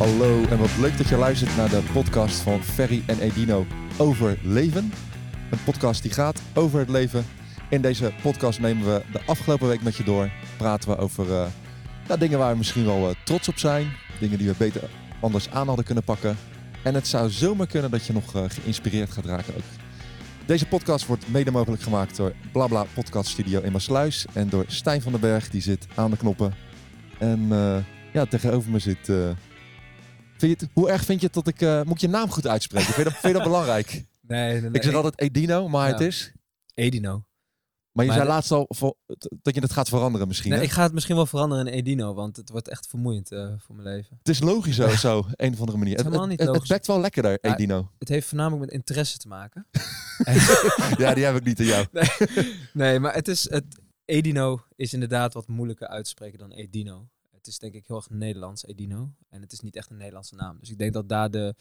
Hallo 0.00 0.44
en 0.44 0.58
wat 0.58 0.76
leuk 0.76 0.96
dat 0.96 1.08
je 1.08 1.16
luistert 1.16 1.56
naar 1.56 1.68
de 1.68 1.82
podcast 1.92 2.40
van 2.40 2.62
Ferry 2.62 3.02
en 3.06 3.20
Edino 3.20 3.66
over 3.98 4.38
leven. 4.42 4.92
Een 5.50 5.62
podcast 5.64 6.02
die 6.02 6.12
gaat 6.12 6.42
over 6.54 6.78
het 6.78 6.88
leven. 6.88 7.24
In 7.68 7.82
deze 7.82 8.12
podcast 8.22 8.60
nemen 8.60 8.84
we 8.84 9.02
de 9.12 9.20
afgelopen 9.26 9.68
week 9.68 9.82
met 9.82 9.96
je 9.96 10.04
door. 10.04 10.30
Praten 10.56 10.90
we 10.90 10.96
over 10.96 11.32
eh, 11.32 11.46
ja, 12.08 12.16
dingen 12.16 12.38
waar 12.38 12.52
we 12.52 12.58
misschien 12.58 12.84
wel 12.84 13.08
eh, 13.08 13.14
trots 13.24 13.48
op 13.48 13.58
zijn. 13.58 13.92
Dingen 14.20 14.38
die 14.38 14.46
we 14.46 14.54
beter 14.58 14.82
anders 15.20 15.50
aan 15.50 15.66
hadden 15.66 15.84
kunnen 15.84 16.04
pakken. 16.04 16.36
En 16.84 16.94
het 16.94 17.06
zou 17.06 17.30
zomaar 17.30 17.66
kunnen 17.66 17.90
dat 17.90 18.06
je 18.06 18.12
nog 18.12 18.34
eh, 18.34 18.44
geïnspireerd 18.48 19.10
gaat 19.10 19.24
raken 19.24 19.54
ook. 19.54 19.62
Deze 20.46 20.66
podcast 20.66 21.06
wordt 21.06 21.28
mede 21.28 21.50
mogelijk 21.50 21.82
gemaakt 21.82 22.16
door 22.16 22.32
Blabla 22.52 22.86
Podcast 22.94 23.30
Studio 23.30 23.60
in 23.60 23.72
Maasluis. 23.72 24.26
En 24.32 24.48
door 24.48 24.64
Stijn 24.66 25.02
van 25.02 25.12
den 25.12 25.20
Berg, 25.20 25.50
die 25.50 25.62
zit 25.62 25.86
aan 25.94 26.10
de 26.10 26.16
knoppen. 26.16 26.54
En 27.18 27.48
ja, 28.12 28.26
tegenover 28.26 28.70
me 28.70 28.78
zit... 28.78 29.10
Vind 30.40 30.60
je 30.60 30.66
het, 30.66 30.74
hoe 30.74 30.90
erg 30.90 31.04
vind 31.04 31.20
je 31.20 31.26
het 31.26 31.34
dat 31.34 31.46
ik... 31.46 31.60
eh, 31.60 31.82
moet 31.82 31.94
ik 31.94 32.00
je 32.00 32.08
naam 32.08 32.30
goed 32.30 32.46
uitspreken? 32.46 32.86
Vind 32.86 32.96
je 32.96 33.04
dat, 33.04 33.12
vind 33.12 33.26
je 33.26 33.38
dat 33.38 33.42
belangrijk? 33.42 33.88
Nee, 34.20 34.52
nee, 34.52 34.60
nee. 34.60 34.70
Ik 34.72 34.82
zeg 34.82 34.94
altijd 34.94 35.20
Edino, 35.20 35.68
maar 35.68 35.86
Ja. 35.86 35.92
het 35.92 36.00
is... 36.02 36.32
Edino. 36.74 37.24
Maar 37.92 38.04
je 38.04 38.10
Maar 38.10 38.20
zei 38.20 38.20
de- 38.22 38.34
laatst 38.34 38.50
al 38.50 38.66
dat 39.42 39.54
je 39.54 39.60
het 39.60 39.72
gaat 39.72 39.88
veranderen 39.88 40.28
misschien. 40.28 40.50
Nee, 40.50 40.58
hè? 40.58 40.64
ik 40.64 40.70
ga 40.70 40.82
het 40.82 40.92
misschien 40.92 41.16
wel 41.16 41.26
veranderen 41.26 41.66
in 41.66 41.72
Edino, 41.72 42.14
want 42.14 42.36
het 42.36 42.50
wordt 42.50 42.68
echt 42.68 42.86
vermoeiend 42.86 43.32
eh, 43.32 43.52
voor 43.58 43.74
mijn 43.76 43.88
leven. 43.96 44.16
Het 44.18 44.28
is 44.28 44.40
logisch 44.40 44.76
zo, 44.76 44.88
zo, 44.88 45.24
een 45.36 45.52
of 45.52 45.58
andere 45.60 45.78
manier. 45.78 45.92
Het, 45.96 46.02
helemaal 46.04 46.20
het, 46.20 46.30
niet 46.30 46.38
het, 46.38 46.48
het 46.48 46.56
logisch. 46.56 46.70
bekt 46.72 46.86
wel 46.86 47.00
lekkerder, 47.00 47.38
Ja. 47.40 47.54
Edino. 47.54 47.90
Het 47.98 48.08
heeft 48.08 48.26
voornamelijk 48.26 48.60
met 48.64 48.70
interesse 48.74 49.18
te 49.18 49.28
maken. 49.28 49.66
Ja, 50.98 51.14
die 51.14 51.24
heb 51.24 51.36
ik 51.36 51.44
niet 51.44 51.58
aan 51.60 51.66
jou. 51.66 51.86
nee, 52.72 52.98
maar 52.98 53.14
het 53.14 53.28
is, 53.28 53.50
het, 53.50 53.64
Edino 54.04 54.60
is 54.76 54.92
inderdaad 54.92 55.34
wat 55.34 55.48
moeilijker 55.48 55.86
uit 55.88 56.04
te 56.04 56.10
spreken 56.10 56.38
dan 56.38 56.50
Edino. 56.52 57.08
Is 57.50 57.58
denk 57.58 57.74
ik 57.74 57.84
heel 57.86 57.96
erg 57.96 58.10
Nederlands, 58.10 58.64
Edino. 58.66 59.10
En 59.30 59.40
het 59.40 59.52
is 59.52 59.60
niet 59.60 59.76
echt 59.76 59.90
een 59.90 59.96
Nederlandse 59.96 60.34
naam. 60.34 60.56
Dus 60.60 60.70
ik 60.70 60.78
denk 60.78 60.92
dat 60.92 61.08
daar, 61.08 61.30
de, 61.30 61.54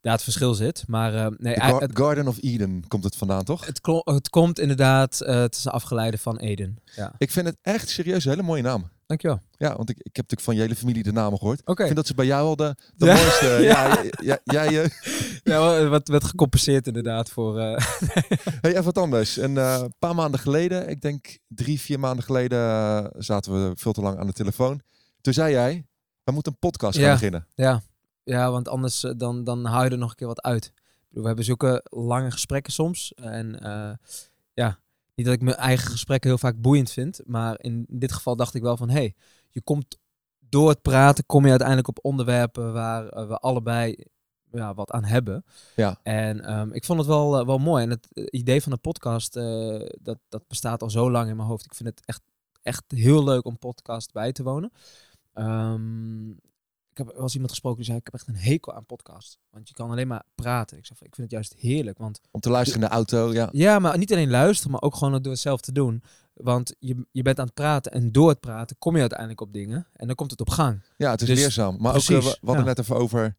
daar 0.00 0.12
het 0.12 0.22
verschil 0.22 0.54
zit. 0.54 0.84
Maar 0.86 1.14
eh, 1.14 1.26
nee, 1.38 1.54
het, 1.54 1.98
Garden 1.98 2.28
of 2.28 2.38
Eden 2.42 2.84
komt 2.88 3.04
het 3.04 3.16
vandaan, 3.16 3.44
toch? 3.44 3.66
het, 3.66 3.80
het 4.04 4.28
komt 4.30 4.58
inderdaad, 4.58 5.20
eh, 5.20 5.40
het 5.40 5.56
is 5.56 5.64
een 5.64 5.70
afgeleide 5.72 6.18
van 6.18 6.36
Eden. 6.38 6.78
Ja, 6.84 7.12
Ik 7.18 7.30
vind 7.30 7.46
het 7.46 7.56
echt 7.62 7.88
serieus 7.88 8.24
een 8.24 8.30
hele 8.30 8.42
mooie 8.42 8.62
naam. 8.62 8.90
dankjewel. 9.06 9.40
Ja, 9.50 9.76
want 9.76 9.90
ik, 9.90 9.96
ik 9.96 10.16
heb 10.16 10.30
natuurlijk 10.30 10.40
van 10.42 10.54
je 10.54 10.60
hele 10.60 10.76
familie 10.76 11.02
de 11.02 11.12
namen 11.12 11.38
gehoord. 11.38 11.60
Oké. 11.60 11.72
Ik 11.80 11.84
vind 11.84 11.96
dat 11.96 12.06
ze 12.06 12.14
bij 12.14 12.26
jou 12.26 12.44
wel 12.44 12.56
de, 12.56 12.76
de 12.96 13.06
Ja? 13.06 13.14
mooiste... 13.14 13.46
Ja, 13.62 14.02
Ja. 14.20 14.38
ja, 14.44 14.70
jij... 14.70 14.82
eh, 14.82 14.90
Ja, 15.44 15.58
wel, 15.58 15.88
wat 15.88 16.08
werd 16.08 16.24
gecompenseerd 16.24 16.86
inderdaad 16.86 17.30
voor... 17.30 17.58
Hey, 18.60 18.70
even 18.70 18.84
wat 18.84 18.98
anders. 18.98 19.36
Een 19.36 19.54
paar 19.98 20.14
maanden 20.14 20.40
geleden, 20.40 20.88
ik 20.88 21.00
denk 21.00 21.38
drie, 21.48 21.80
vier 21.80 22.00
maanden 22.00 22.24
geleden, 22.24 23.10
zaten 23.18 23.52
we 23.52 23.72
veel 23.76 23.92
te 23.92 24.00
lang 24.00 24.18
aan 24.18 24.26
de 24.26 24.32
telefoon. 24.32 24.80
Toen 25.20 25.32
zei 25.32 25.52
jij, 25.52 25.86
we 26.24 26.32
moeten 26.32 26.52
een 26.52 26.58
podcast 26.58 26.96
gaan 26.96 27.06
Ja. 27.06 27.12
beginnen. 27.12 27.46
Ja, 27.54 27.82
ja 28.24 28.50
want 28.50 28.68
anders 28.68 29.04
eh, 29.04 29.12
dan, 29.16 29.44
dan 29.44 29.64
hou 29.64 29.84
je 29.84 29.90
er 29.90 29.98
nog 29.98 30.10
een 30.10 30.16
keer 30.16 30.26
wat 30.26 30.42
uit. 30.42 30.72
We 31.08 31.26
hebben 31.26 31.44
zulke 31.44 31.84
lange 31.84 32.30
gesprekken 32.30 32.72
soms. 32.72 33.14
En 33.14 33.60
eh, 33.60 33.92
ja, 34.52 34.78
niet 35.14 35.26
dat 35.26 35.34
ik 35.34 35.40
mijn 35.40 35.56
eigen 35.56 35.90
gesprekken 35.90 36.30
heel 36.30 36.38
vaak 36.38 36.60
boeiend 36.60 36.90
vind. 36.90 37.20
Maar 37.24 37.60
in 37.60 37.86
dit 37.88 38.12
geval 38.12 38.36
dacht 38.36 38.54
ik 38.54 38.62
wel 38.62 38.76
van... 38.76 38.90
hey, 38.90 39.14
je 39.50 39.62
komt 39.62 39.98
door 40.38 40.68
het 40.68 40.82
praten... 40.82 41.26
kom 41.26 41.44
je 41.44 41.50
uiteindelijk 41.50 41.88
op 41.88 41.98
onderwerpen 42.02 42.72
waar 42.72 43.08
eh, 43.08 43.28
we 43.28 43.38
allebei 43.38 44.04
ja, 44.52 44.74
wat 44.74 44.90
aan 44.90 45.04
hebben. 45.04 45.44
Ja. 45.76 46.00
En 46.02 46.44
ehm, 46.44 46.72
ik 46.72 46.84
vond 46.84 46.98
het 46.98 47.08
wel, 47.08 47.46
wel 47.46 47.58
mooi. 47.58 47.82
En 47.82 47.90
het 47.90 48.08
idee 48.30 48.62
van 48.62 48.72
de 48.72 48.78
podcast, 48.78 49.32
dat, 50.02 50.18
dat 50.28 50.48
bestaat 50.48 50.82
al 50.82 50.90
zo 50.90 51.10
lang 51.10 51.28
in 51.28 51.36
mijn 51.36 51.48
hoofd. 51.48 51.64
Ik 51.64 51.74
vind 51.74 51.88
het 51.88 52.02
echt, 52.04 52.22
echt 52.62 52.84
heel 52.88 53.24
leuk 53.24 53.44
om 53.44 53.58
podcast 53.58 54.12
bij 54.12 54.32
te 54.32 54.42
wonen. 54.42 54.72
Ehm, 55.44 56.30
ik 56.90 56.96
heb 56.98 57.06
wel 57.06 57.22
eens 57.22 57.32
iemand 57.32 57.50
gesproken 57.50 57.76
die 57.78 57.86
zei, 57.86 57.98
ik 57.98 58.04
heb 58.04 58.14
echt 58.14 58.28
een 58.28 58.36
hekel 58.36 58.74
aan 58.74 58.86
podcast. 58.86 59.38
Want 59.50 59.68
je 59.68 59.74
kan 59.74 59.90
alleen 59.90 60.08
maar 60.08 60.22
praten. 60.34 60.78
Ik 60.78 60.86
zeg, 60.86 60.96
ik 60.96 61.14
vind 61.14 61.16
het 61.16 61.30
juist 61.30 61.54
heerlijk. 61.58 61.98
Want 61.98 62.20
Om 62.30 62.40
te 62.40 62.50
luisteren 62.50 62.82
in 62.82 62.88
de 62.88 62.94
auto, 62.94 63.32
ja. 63.32 63.48
ja, 63.52 63.78
maar 63.78 63.98
niet 63.98 64.12
alleen 64.12 64.30
luisteren, 64.30 64.72
maar 64.72 64.82
ook 64.82 64.94
gewoon 64.96 65.22
door 65.22 65.32
het 65.32 65.40
zelf 65.40 65.60
te 65.60 65.72
doen. 65.72 66.02
Want 66.34 66.74
je, 66.78 67.06
je 67.10 67.22
bent 67.22 67.38
aan 67.38 67.44
het 67.44 67.54
praten 67.54 67.92
en 67.92 68.12
door 68.12 68.28
het 68.28 68.40
praten 68.40 68.76
kom 68.78 68.94
je 68.94 69.00
uiteindelijk 69.00 69.40
op 69.40 69.52
dingen. 69.52 69.86
En 69.92 70.06
dan 70.06 70.16
komt 70.16 70.30
het 70.30 70.40
op 70.40 70.50
gang. 70.50 70.80
Ja, 70.96 71.10
het 71.10 71.20
is 71.20 71.26
Dus- 71.28 71.38
leerzaam. 71.38 71.76
Maar 71.80 71.94
ook, 71.94 72.04
precies, 72.04 72.24
eh, 72.26 72.30
we, 72.32 72.38
we 72.40 72.46
hadden 72.46 72.64
ja. 72.64 72.68
net 72.70 72.78
even 72.78 72.96
over 72.96 73.36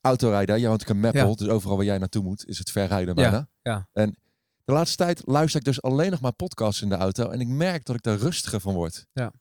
autorijden. 0.00 0.58
Jij 0.60 0.68
woont 0.68 0.80
natuurlijk 0.80 1.06
in 1.06 1.12
Meppel, 1.20 1.30
Ja. 1.30 1.44
dus 1.44 1.54
overal 1.54 1.76
waar 1.76 1.84
jij 1.86 1.98
naartoe 1.98 2.22
moet, 2.22 2.46
is 2.46 2.58
het 2.58 2.70
verrijden 2.70 3.14
Ja, 3.16 3.30
bijna. 3.30 3.48
ja. 3.62 3.88
En 3.92 4.16
de 4.64 4.72
laatste 4.72 4.96
tijd 4.96 5.22
luister 5.26 5.60
ik 5.60 5.66
dus 5.66 5.82
alleen 5.82 6.10
nog 6.10 6.20
maar 6.20 6.32
podcasts 6.32 6.82
in 6.82 6.88
de 6.88 6.94
auto. 6.96 7.28
En 7.30 7.40
ik 7.40 7.48
merk 7.48 7.84
dat 7.84 7.96
ik 7.96 8.02
daar 8.02 8.16
rustiger 8.18 8.60
van 8.60 8.74
word. 8.74 9.06
Ja. 9.12 9.32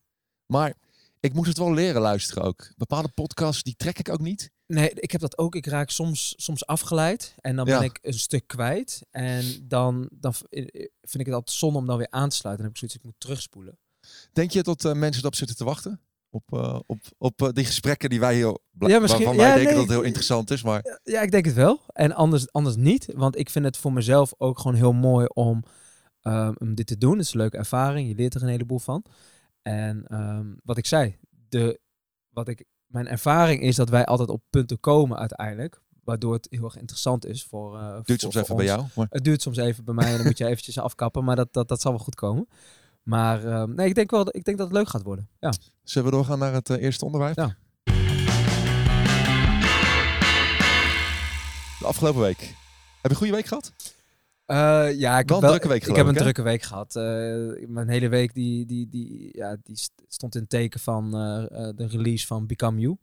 Maar 0.46 0.74
ik 1.22 1.34
moest 1.34 1.48
het 1.48 1.58
wel 1.58 1.74
leren 1.74 2.02
luisteren 2.02 2.44
ook. 2.44 2.74
Bepaalde 2.78 3.08
podcasts, 3.10 3.64
die 3.64 3.76
trek 3.78 4.00
ik 4.00 4.10
ook 4.10 4.20
niet. 4.20 4.52
Nee, 4.68 4.90
ik 4.94 5.12
heb 5.12 5.22
dat 5.22 5.38
ook. 5.38 5.56
Ik 5.56 5.66
raak 5.66 5.90
soms, 5.90 6.34
soms 6.38 6.66
afgeleid 6.66 7.36
en 7.38 7.56
dan 7.56 7.66
Ja. 7.68 7.78
ben 7.80 7.88
ik 7.88 8.00
een 8.02 8.14
stuk 8.14 8.48
kwijt. 8.48 9.02
En 9.12 9.44
dan, 9.68 10.10
dan 10.14 10.34
v- 10.34 10.42
eh, 10.42 10.66
vind 11.02 11.20
ik 11.20 11.26
het 11.26 11.34
altijd 11.36 11.58
zonde 11.58 11.78
om 11.80 11.86
dan 11.86 11.98
weer 11.98 12.10
aan 12.10 12.30
te 12.30 12.36
sluiten. 12.36 12.64
Dan 12.66 12.74
heb 12.74 12.84
ik 12.84 12.90
zoiets, 12.90 12.96
ik 12.96 13.04
moet 13.04 13.20
terugspoelen. 13.20 13.78
Denk 14.34 14.52
je 14.52 14.64
dat 14.64 14.86
eh, 14.86 14.94
mensen 14.94 15.22
erop 15.22 15.36
zitten 15.36 15.56
te 15.56 15.64
wachten? 15.64 16.02
Op, 16.30 16.44
eh, 16.54 16.80
op, 16.86 17.00
op 17.18 17.42
eh, 17.42 17.50
die 17.54 17.66
gesprekken 17.66 18.10
die 18.10 18.20
wij 18.20 18.36
heel... 18.36 18.60
Ja, 18.80 19.00
misschien- 19.00 19.26
Waarvan 19.26 19.38
wij 19.38 19.48
ja, 19.48 19.54
denken 19.56 19.64
nee, 19.64 19.74
dat 19.74 19.84
het 19.84 19.92
heel 19.98 20.06
interessant 20.06 20.52
is, 20.52 20.64
maar... 20.64 21.00
Ja, 21.04 21.22
ik 21.22 21.32
denk 21.32 21.46
het 21.46 21.54
wel. 21.56 21.82
En 21.94 22.12
anders, 22.14 22.52
anders 22.52 22.76
niet. 22.76 23.08
Want 23.16 23.38
ik 23.38 23.50
vind 23.50 23.66
het 23.66 23.78
voor 23.78 23.94
mezelf 23.94 24.34
ook 24.38 24.60
gewoon 24.60 24.78
heel 24.78 24.94
mooi 24.94 25.26
om, 25.34 25.64
om 26.58 26.76
dit 26.76 26.88
te 26.88 26.98
doen. 26.98 27.18
Het 27.18 27.26
is 27.26 27.34
een 27.34 27.40
leuke 27.40 27.58
ervaring. 27.58 28.08
Je 28.08 28.16
leert 28.16 28.36
er 28.36 28.42
een 28.44 28.48
heleboel 28.48 28.80
van. 28.80 29.04
En 29.62 30.06
ehm, 30.08 30.54
wat 30.64 30.78
ik 30.78 30.86
zei, 30.86 31.18
de, 31.50 31.80
wat 32.30 32.48
ik, 32.48 32.66
mijn 32.86 33.08
ervaring 33.08 33.62
is 33.62 33.76
dat 33.76 33.90
wij 33.90 34.06
altijd 34.06 34.30
op 34.30 34.42
punten 34.50 34.80
komen 34.80 35.18
uiteindelijk. 35.18 35.82
Waardoor 36.04 36.34
het 36.34 36.48
heel 36.50 36.64
erg 36.64 36.78
interessant 36.78 37.26
is 37.26 37.44
voor. 37.44 37.78
eh 37.80 37.88
Duurt 38.04 38.06
voor- 38.06 38.18
soms 38.18 38.34
voor 38.34 38.42
even 38.44 38.56
bij 38.56 38.66
jou. 38.66 38.86
Maar... 38.96 39.08
Het 39.10 39.24
duurt 39.24 39.42
soms 39.42 39.58
even 39.58 39.84
bij 39.84 39.94
mij 39.94 40.10
en 40.12 40.16
dan 40.18 40.26
moet 40.26 40.38
je 40.38 40.46
eventjes 40.52 40.80
afkappen. 40.80 41.24
Maar 41.24 41.36
dat, 41.36 41.54
dat, 41.54 41.68
dat 41.68 41.82
zal 41.82 41.92
wel 41.92 42.00
goed 42.04 42.16
komen. 42.16 42.48
Maar 43.04 43.46
ehm, 43.46 43.74
nee, 43.74 43.88
ik 43.88 43.96
denk 43.96 44.12
wel 44.12 44.24
dat, 44.24 44.36
ik 44.36 44.44
denk 44.44 44.58
dat 44.58 44.68
het 44.68 44.76
leuk 44.78 44.88
gaat 44.90 45.04
worden. 45.04 45.30
Ja. 45.40 45.54
Zullen 45.84 46.10
we 46.10 46.16
doorgaan 46.16 46.40
naar 46.40 46.54
het 46.54 46.70
eh, 46.70 46.82
eerste 46.84 47.06
onderwerp? 47.06 47.36
Ja. 47.38 47.56
De 51.80 51.86
afgelopen 51.88 52.22
week. 52.22 52.40
Heb 52.40 52.50
je 53.02 53.10
een 53.10 53.16
goede 53.16 53.34
week 53.34 53.46
gehad? 53.46 53.74
Eh, 54.52 55.00
ja, 55.00 55.20
ik 55.20 55.28
Wel 55.28 55.42
heb 55.42 55.44
een 55.44 55.50
drukke 55.50 55.68
week, 55.68 55.86
Ik 55.88 55.96
heb 55.96 56.06
een 56.08 56.14
drukke 56.14 56.42
week 56.42 56.62
gehad. 56.62 56.96
Eh, 56.96 57.68
mijn 57.68 57.90
hele 57.90 58.10
week 58.10 58.34
die, 58.34 58.66
die, 58.66 58.90
die, 58.90 59.30
ja, 59.38 59.58
die 59.64 59.78
st- 59.78 60.04
stond 60.08 60.36
in 60.36 60.42
het 60.42 60.50
teken 60.50 60.80
van 60.80 61.06
eh, 61.06 61.70
de 61.76 61.88
release 61.88 62.28
van 62.28 62.46
Become 62.48 62.80
You. 62.80 62.98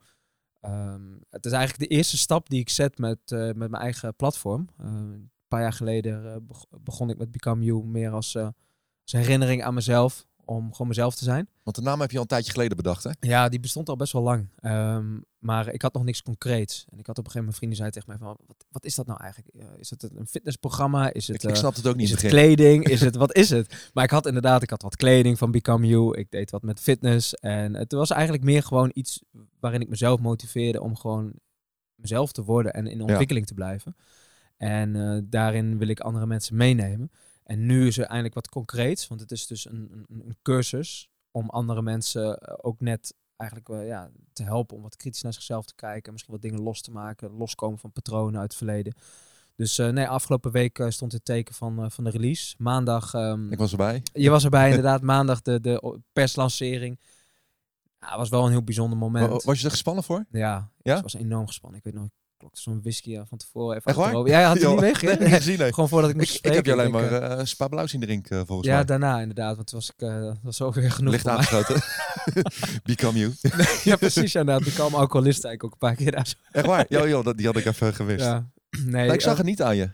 Ehm, 0.60 1.03
het 1.31 1.47
is 1.47 1.53
eigenlijk 1.53 1.91
de 1.91 1.97
eerste 1.97 2.16
stap 2.16 2.48
die 2.48 2.60
ik 2.60 2.69
zet 2.69 2.98
met, 2.98 3.19
met 3.31 3.56
mijn 3.56 3.75
eigen 3.75 4.14
platform. 4.16 4.69
Een 4.78 5.31
paar 5.48 5.60
jaar 5.60 5.72
geleden 5.72 6.47
beg- 6.47 6.81
begon 6.82 7.10
ik 7.10 7.19
met 7.19 7.31
Become 7.31 7.64
You 7.64 7.84
meer 7.84 8.10
als, 8.10 8.37
als 8.37 8.53
herinnering 9.12 9.62
aan 9.64 9.75
mezelf. 9.75 10.26
Om 10.48 10.72
gewoon 10.72 10.88
mezelf 10.88 11.14
te 11.14 11.25
zijn. 11.25 11.48
Want 11.62 11.76
de 11.76 11.82
naam 11.82 12.00
heb 12.00 12.10
je 12.10 12.16
al 12.16 12.22
een 12.22 12.28
tijdje 12.28 12.53
geleden 12.53 12.76
bedacht, 12.76 13.04
hè? 13.04 13.10
Ja, 13.20 13.48
die 13.48 13.60
bestond 13.60 13.88
al 13.88 13.97
best 13.97 14.12
wel 14.12 14.22
lang. 14.22 14.48
Ehm, 14.60 15.19
maar 15.38 15.72
ik 15.72 15.82
had 15.82 15.92
nog 15.92 16.04
niks 16.04 16.22
concreets. 16.22 16.84
En 16.88 16.98
ik 16.98 17.06
had 17.06 17.19
op 17.19 17.25
een 17.25 17.31
gegeven 17.31 17.38
moment 17.41 17.56
vrienden 17.56 17.78
zei 17.78 17.91
tegen 17.91 18.09
mij 18.09 18.19
van, 18.19 18.36
wat, 18.47 18.64
wat 18.70 18.84
is 18.84 18.94
dat 18.94 19.06
nou 19.06 19.20
eigenlijk? 19.22 19.54
Eh, 19.54 19.66
is 19.78 19.91
het 19.91 20.03
een 20.03 20.26
fitnessprogramma? 20.26 21.12
Is 21.12 21.26
het, 21.26 21.37
Ik, 21.37 21.42
ik 21.42 21.50
eh, 21.50 21.56
snap 21.56 21.75
het 21.75 21.87
ook 21.87 21.97
niet 21.97 22.04
is 22.04 22.10
het 22.10 22.20
begin. 22.22 22.37
kleding? 22.37 22.84
Is 22.84 23.00
het, 23.00 23.16
wat 23.25 23.34
is 23.34 23.50
het? 23.50 23.91
Maar 23.94 24.04
ik 24.04 24.10
had 24.10 24.26
inderdaad, 24.26 24.62
ik 24.62 24.70
had 24.70 24.82
wat 24.82 24.97
kleding 24.97 25.38
van 25.38 25.50
Become 25.50 25.87
You. 25.87 26.19
Ik 26.19 26.31
deed 26.31 26.50
wat 26.50 26.62
met 26.62 26.81
fitness. 26.81 27.34
En 27.34 27.75
het 27.75 27.92
was 27.92 28.10
eigenlijk 28.10 28.42
meer 28.44 28.62
gewoon 28.62 28.91
iets 28.94 29.22
waarin 29.60 29.81
ik 29.81 29.88
mezelf 29.88 30.20
motiveerde 30.20 30.81
om 30.81 30.97
gewoon 30.97 31.32
mezelf 31.94 32.32
te 32.32 32.44
worden 32.44 32.72
en 32.72 32.87
in 32.87 33.00
ontwikkeling 33.00 33.47
te 33.47 33.54
blijven. 33.54 33.97
En 34.56 34.97
eh, 34.97 35.19
daarin 35.25 35.78
wil 35.78 35.88
ik 35.88 36.00
andere 36.00 36.26
mensen 36.26 36.56
meenemen. 36.56 37.10
En 37.48 37.66
nu 37.66 37.86
is 37.86 37.98
er 37.98 38.04
eindelijk 38.04 38.34
wat 38.34 38.48
concreets, 38.48 39.09
want 39.09 39.20
het 39.20 39.31
is 39.31 39.47
dus 39.47 39.64
een, 39.69 40.04
een, 40.09 40.20
een 40.26 40.36
cursus 40.42 41.09
om 41.31 41.49
andere 41.49 41.82
mensen 41.82 42.38
eh, 42.38 42.55
ook 42.61 42.81
net 42.81 43.14
eigenlijk 43.37 43.70
wel, 43.70 43.81
ja, 43.81 44.11
te 44.32 44.43
helpen 44.43 44.76
om 44.76 44.82
wat 44.82 44.96
kritisch 44.96 45.23
naar 45.23 45.32
zichzelf 45.32 45.67
te 45.67 45.75
kijken. 45.75 46.12
Misschien 46.12 46.32
wat 46.34 46.43
dingen 46.43 46.61
los 46.61 46.81
te 46.81 46.90
maken, 46.90 47.31
loskomen 47.31 47.78
van 47.78 47.93
patronen 47.93 48.40
uit 48.40 48.49
het 48.49 48.56
verleden. 48.58 48.94
Dus 49.56 49.78
eh, 49.78 49.88
nee, 49.88 50.08
afgelopen 50.08 50.50
week 50.52 50.78
eh, 50.78 50.88
stond 50.90 51.12
het 51.12 51.25
teken 51.25 51.55
van, 51.55 51.82
eh, 51.84 51.90
van 51.90 52.05
de 52.05 52.11
release. 52.11 52.55
Maandag, 52.58 53.14
ehm, 53.14 53.52
Ik 53.52 53.58
was 53.58 53.70
erbij. 53.70 54.02
je 54.12 54.31
was 54.31 54.44
erbij 54.44 54.69
inderdaad, 54.69 55.02
maandag 55.02 55.43
de, 55.43 55.61
de 55.61 56.00
perslancering. 56.12 57.00
Ja, 58.00 58.17
was 58.17 58.28
wel 58.28 58.44
een 58.44 58.50
heel 58.50 58.62
bijzonder 58.64 58.99
moment. 58.99 59.28
Wa- 59.31 59.40
Was 59.44 59.58
je 59.58 59.64
er 59.64 59.70
gespannen 59.70 60.05
voor? 60.05 60.25
Ja, 60.31 60.70
Ja? 60.82 60.96
ik 60.96 61.02
was 61.02 61.14
enorm 61.14 61.46
gespannen. 61.46 61.78
Ik 61.78 61.84
weet 61.84 61.94
nog, 61.94 62.08
klokte 62.38 62.61
zo'n 62.61 62.81
whisky 62.82 63.17
eh, 63.17 63.23
van 63.29 63.38
tevoren 63.38 63.76
even 63.76 63.87
Echt 63.87 63.96
waar? 63.96 64.05
achterover. 64.06 64.32
Ja, 64.32 64.46
had 64.49 64.58
het 64.58 65.02
niet 65.02 65.46
nee, 65.46 65.56
nee. 65.56 65.73
Gewoon 65.75 65.88
voordat 65.88 66.11
ik 66.11 66.17
moest 66.17 66.35
Ik, 66.35 66.44
ik 66.44 66.52
heb 66.52 66.67
je 66.67 66.73
alleen 66.73 66.90
maar 66.90 67.08
denk, 67.08 67.23
eh, 67.23 67.38
eh, 67.40 67.44
Spa 67.44 67.69
Blauw 67.69 67.87
zien 67.87 68.00
drinken, 68.00 68.46
volgens 68.46 68.69
ja, 68.69 68.75
mij. 68.75 68.85
daarna 68.85 69.20
inderdaad, 69.20 69.56
want 69.56 69.67
toen 69.69 69.79
was 69.79 69.90
ik, 69.90 70.02
eh, 70.02 70.32
was 70.43 70.62
ook 70.62 70.75
weer 70.75 70.90
genoeg 70.93 71.12
Licht 71.12 71.29
aangeschoten. 71.29 71.82
Become 72.82 73.19
you. 73.19 73.35
ja, 73.85 73.96
precies. 73.96 74.32
Ja, 74.32 74.40
inderdaad. 74.40 74.64
Die 74.64 74.73
kwam 74.73 74.94
alcoholisten 74.94 75.49
eigenlijk 75.49 75.64
ook 75.64 75.73
een 75.73 75.88
paar 75.88 75.94
keer 75.96 76.12
daar. 76.12 76.35
Echt 76.50 76.67
waar? 76.67 76.87
Joh, 76.88 77.08
joh, 77.08 77.25
dat, 77.25 77.37
die 77.37 77.46
had 77.46 77.56
ik 77.56 77.64
even 77.64 77.94
gewist. 77.94 78.25
Ja. 78.25 78.50
Nee, 78.85 79.06
Maar 79.06 79.14
ik 79.14 79.20
zag 79.20 79.32
eh, 79.32 79.38
het 79.38 79.46
niet 79.46 79.62
aan 79.62 79.76
je. 79.76 79.90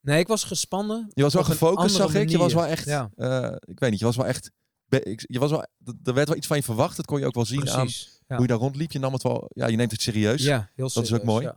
nee, 0.00 0.18
ik 0.18 0.26
was 0.26 0.44
gespannen. 0.44 1.10
Je 1.14 1.22
was 1.22 1.34
wel 1.34 1.44
gefocust, 1.44 1.94
zag 1.96 2.14
ik. 2.14 2.28
Je 2.28 2.38
was 2.38 2.52
wel 2.52 2.66
echt... 2.66 2.84
Ja, 2.84 3.10
eh, 3.16 3.52
ik 3.64 3.78
weet 3.78 3.90
niet, 3.90 3.98
je 3.98 4.04
was 4.04 4.16
wel 4.16 4.26
echt... 4.26 4.50
ik- 4.88 5.24
Je 5.26 5.38
was 5.38 5.50
wel, 5.50 5.66
er 6.04 6.14
werd 6.14 6.28
wel 6.28 6.36
iets 6.36 6.46
van 6.46 6.56
je 6.56 6.62
verwacht. 6.62 6.96
Dat 6.96 7.06
kon 7.06 7.18
je 7.18 7.26
ook 7.26 7.34
wel 7.34 7.44
zien 7.44 7.70
aan 7.70 7.80
precies. 7.84 8.02
Ja. 8.10 8.15
Hoe 8.26 8.40
je 8.40 8.46
daar 8.46 8.58
rondliep, 8.58 8.92
je 8.92 8.98
nam 8.98 9.12
het 9.12 9.22
wel, 9.22 9.50
ja, 9.54 9.66
je 9.66 9.76
neemt 9.76 9.90
het 9.90 10.02
serieus. 10.02 10.42
Ja, 10.42 10.70
heel 10.74 10.86
is 10.86 10.96
ook 10.96 11.04
serieus, 11.04 11.24
mooi. 11.24 11.52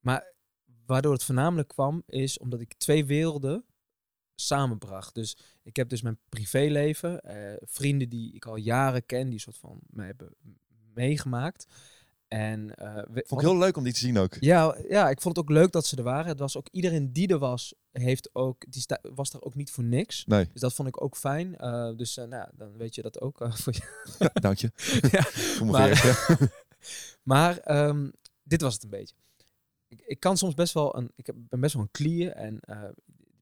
Maar 0.00 0.34
waardoor 0.86 1.12
het 1.12 1.24
voornamelijk 1.24 1.68
kwam, 1.68 2.02
is 2.06 2.38
omdat 2.38 2.60
ik 2.60 2.74
twee 2.74 3.04
werelden 3.04 3.64
samenbracht. 4.34 5.14
Dus 5.14 5.38
ik 5.62 5.76
heb 5.76 5.88
dus 5.88 6.02
mijn 6.02 6.18
privéleven, 6.28 7.20
eh, 7.20 7.56
vrienden 7.60 8.08
die 8.08 8.34
ik 8.34 8.46
al 8.46 8.56
jaren 8.56 9.06
ken, 9.06 9.28
die 9.28 9.38
soort 9.40 9.56
van 9.56 9.80
mij 9.86 10.06
hebben 10.06 10.36
meegemaakt. 10.94 11.66
En 12.28 12.74
eh, 12.74 12.94
we- 12.94 13.24
Vond 13.26 13.40
ik 13.42 13.46
heel 13.48 13.58
leuk 13.58 13.76
om 13.76 13.84
die 13.84 13.92
te 13.92 13.98
zien 13.98 14.18
ook. 14.18 14.34
ja, 14.40 14.76
ja, 14.88 15.10
ik 15.10 15.20
vond 15.20 15.36
het 15.36 15.44
ook 15.44 15.50
leuk 15.50 15.72
dat 15.72 15.86
ze 15.86 15.96
er 15.96 16.02
waren. 16.02 16.26
Het 16.26 16.38
was 16.38 16.56
ook 16.56 16.68
iedereen 16.70 17.12
die 17.12 17.28
er 17.28 17.38
was, 17.38 17.74
heeft 17.92 18.30
ook, 18.32 18.64
die 18.72 18.80
sta- 18.82 19.00
was 19.14 19.30
daar 19.30 19.42
ook 19.42 19.54
niet 19.54 19.70
voor 19.70 19.84
niks. 19.84 20.24
Nee, 20.26 20.48
Dus 20.52 20.60
dat 20.60 20.74
vond 20.74 20.88
ik 20.88 21.02
ook 21.02 21.16
fijn. 21.16 21.56
Eh, 21.56 21.96
dus 21.96 22.16
eh, 22.16 22.24
nou, 22.24 22.48
dan 22.54 22.76
weet 22.76 22.94
je 22.94 23.02
dat 23.02 23.20
ook. 23.20 23.38
voor 23.50 23.72
je. 23.72 24.30
dank 24.40 24.58
je. 24.58 24.70
Ja, 25.10 25.64
maar-. 25.64 26.26
Maar 27.22 27.58
ehm, 27.58 28.10
dit 28.42 28.60
was 28.60 28.74
het 28.74 28.82
een 28.82 28.90
beetje. 28.90 29.14
Ik, 29.88 30.00
ik 30.06 30.20
kan 30.20 30.36
soms 30.36 30.54
best 30.54 30.74
wel 30.74 30.96
een. 30.96 31.12
Ik 31.16 31.30
ben 31.48 31.60
best 31.60 31.74
wel 31.74 31.82
een 31.82 31.90
klier. 31.90 32.30
En 32.32 32.60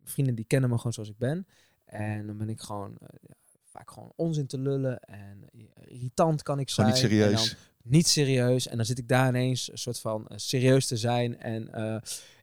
vrienden 0.05 0.35
die 0.35 0.45
kennen 0.45 0.71
me 0.71 0.77
gewoon 0.77 0.93
zoals 0.93 1.09
ik 1.09 1.19
ben. 1.19 1.47
En 1.85 2.27
dan 2.27 2.37
ben 2.37 2.49
ik 2.49 2.61
gewoon 2.61 2.97
ja, 3.01 3.35
vaak 3.77 3.91
gewoon 3.91 4.13
onzin 4.17 4.47
te 4.47 4.59
lullen. 4.59 4.99
En 5.01 5.45
irritant 5.89 6.43
kan 6.43 6.59
ik 6.59 6.71
zijn. 6.71 6.87
Niet 6.87 6.97
serieus. 6.97 7.57
niet 7.83 8.09
serieus. 8.09 8.69
En 8.69 8.77
dan 8.77 8.87
zit 8.87 8.99
ik 8.99 9.09
daar 9.09 9.29
ineens 9.29 9.71
een 9.73 9.79
soort 9.79 10.01
van 10.01 10.27
eh, 10.27 10.37
serieus 10.39 10.87
te 10.87 10.97
zijn. 10.97 11.39
En 11.41 11.73
eh, 11.73 11.97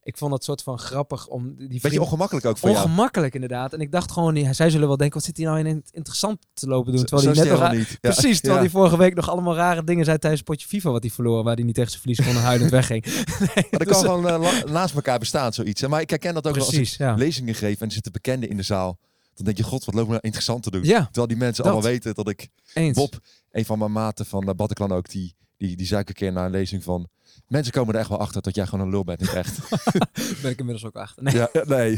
ik 0.03 0.18
vond 0.18 0.33
het 0.33 0.44
soort 0.44 0.63
van 0.63 0.80
grappig 0.80 1.27
om 1.27 1.44
die 1.57 1.68
Beetje 1.68 1.80
vrienden- 1.80 2.01
ongemakkelijk 2.01 2.45
ook 2.45 2.57
voor 2.57 2.69
jou. 2.69 2.83
ongemakkelijk 2.83 3.33
inderdaad. 3.33 3.74
En 3.74 3.80
ik 3.81 3.91
dacht 3.91 4.12
gewoon, 4.12 4.33
die- 4.33 4.53
zij 4.53 4.69
zullen 4.69 4.88
wel 4.88 4.97
denken, 4.97 5.15
wat 5.18 5.25
zit 5.25 5.38
hij 5.38 5.45
nou 5.45 5.59
in 5.59 5.83
interessant 5.91 6.39
te 6.53 6.68
lopen 6.68 6.94
doen? 6.94 7.06
Terwijl 7.06 7.27
hij 7.27 7.36
net 7.36 7.44
die 7.53 7.62
nog 7.62 7.71
niet. 7.71 7.89
Ja. 7.89 7.97
Precies, 8.12 8.36
terwijl 8.39 8.56
Ja. 8.56 8.65
hij 8.65 8.69
vorige 8.69 8.97
week 8.97 9.13
nog 9.15 9.29
allemaal 9.29 9.56
rare 9.56 9.83
dingen 9.83 10.06
zei 10.06 10.18
tijdens 10.18 10.41
het 10.41 10.50
potje 10.51 10.68
FIFA 10.68 10.89
wat 10.91 11.03
hij 11.03 11.12
verloor, 11.12 11.44
waar 11.44 11.56
hij 11.56 11.63
niet 11.63 11.75
tegen 11.75 11.89
zijn 11.89 12.01
verlies 12.01 12.25
kon 12.25 12.36
en 12.36 12.41
huilend 12.41 12.71
wegging. 12.71 13.03
Nee, 13.39 13.50
Maar 13.56 13.65
dat 13.69 13.88
dus, 13.88 14.01
kan 14.01 14.27
eh, 14.27 14.33
gewoon 14.36 14.71
naast 14.71 14.95
elkaar 14.95 15.19
bestaan, 15.19 15.53
zoiets. 15.53 15.81
hè. 15.81 15.88
Maar 15.88 16.01
ik 16.01 16.09
herken 16.09 16.33
dat 16.33 16.47
ook 16.47 16.56
wel 16.56 16.65
als 16.65 16.74
ik 16.74 16.86
ja. 16.88 17.13
lezingen 17.13 17.56
geef 17.56 17.79
en 17.81 17.86
er 17.88 17.91
zitten 17.94 18.12
bekenden 18.12 18.50
in 18.50 18.57
de 18.57 18.63
zaal. 18.63 18.97
Dan 19.35 19.45
denk 19.45 19.57
je, 19.57 19.63
god, 19.63 19.85
wat 19.85 19.94
lopen 19.94 20.03
we 20.09 20.12
nou 20.13 20.21
interessant 20.24 20.63
te 20.63 20.71
doen. 20.71 20.83
Ja, 20.83 21.03
Terwijl 21.06 21.27
die 21.27 21.38
mensen 21.38 21.63
Dat. 21.63 21.74
allemaal 21.74 21.91
weten 21.91 22.13
dat 22.15 22.30
ik... 22.30 22.50
eens. 22.74 22.97
Bob, 22.97 23.19
een 23.51 23.65
van 23.65 23.80
mijn 23.80 23.91
maten 23.91 24.25
van 24.25 24.45
de 24.45 24.53
Bataclan 24.56 24.91
ook, 24.91 25.09
die, 25.09 25.35
die, 25.57 25.75
die 25.75 25.85
zei 25.88 26.01
ook 26.01 26.07
een 26.07 26.13
keer 26.13 26.31
na 26.31 26.45
een 26.45 26.51
lezing 26.51 26.83
van... 26.83 27.07
Mensen 27.47 27.74
komen 27.74 27.94
er 27.94 28.00
echt 28.00 28.09
wel 28.09 28.19
achter 28.19 28.41
dat 28.41 28.56
jij 28.56 28.65
gewoon 28.65 28.85
een 28.85 28.91
lul 28.91 29.03
bent, 29.03 29.19
niet 29.19 29.33
echt. 29.33 29.59
ben 30.41 30.51
ik 30.51 30.59
inmiddels 30.59 30.85
ook 30.85 30.95
achter. 30.95 31.24
Nee. 31.24 31.33
ja, 31.35 31.50
ja, 31.53 31.63
nee. 31.65 31.95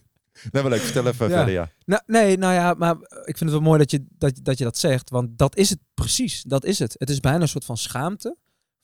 nee, 0.52 0.62
maar 0.62 0.68
leuk. 0.68 0.80
Vertel 0.80 1.06
even 1.06 1.28
Ja. 1.28 1.36
verder, 1.36 1.54
ja. 1.54 1.70
Nou, 1.84 2.02
nee, 2.06 2.36
nou 2.38 2.54
ja, 2.54 2.74
maar 2.74 2.94
ik 3.00 3.36
vind 3.36 3.40
het 3.40 3.50
wel 3.50 3.60
mooi 3.60 3.78
dat 3.78 3.90
je 3.90 4.04
dat, 4.18 4.40
dat 4.42 4.58
je 4.58 4.64
dat 4.64 4.78
zegt, 4.78 5.10
want 5.10 5.38
dat 5.38 5.56
is 5.56 5.70
het 5.70 5.78
precies. 5.94 6.42
Dat 6.42 6.64
is 6.64 6.78
het. 6.78 6.94
Het 6.98 7.10
is 7.10 7.20
bijna 7.20 7.40
een 7.40 7.48
soort 7.48 7.64
van 7.64 7.76
schaamte 7.76 8.36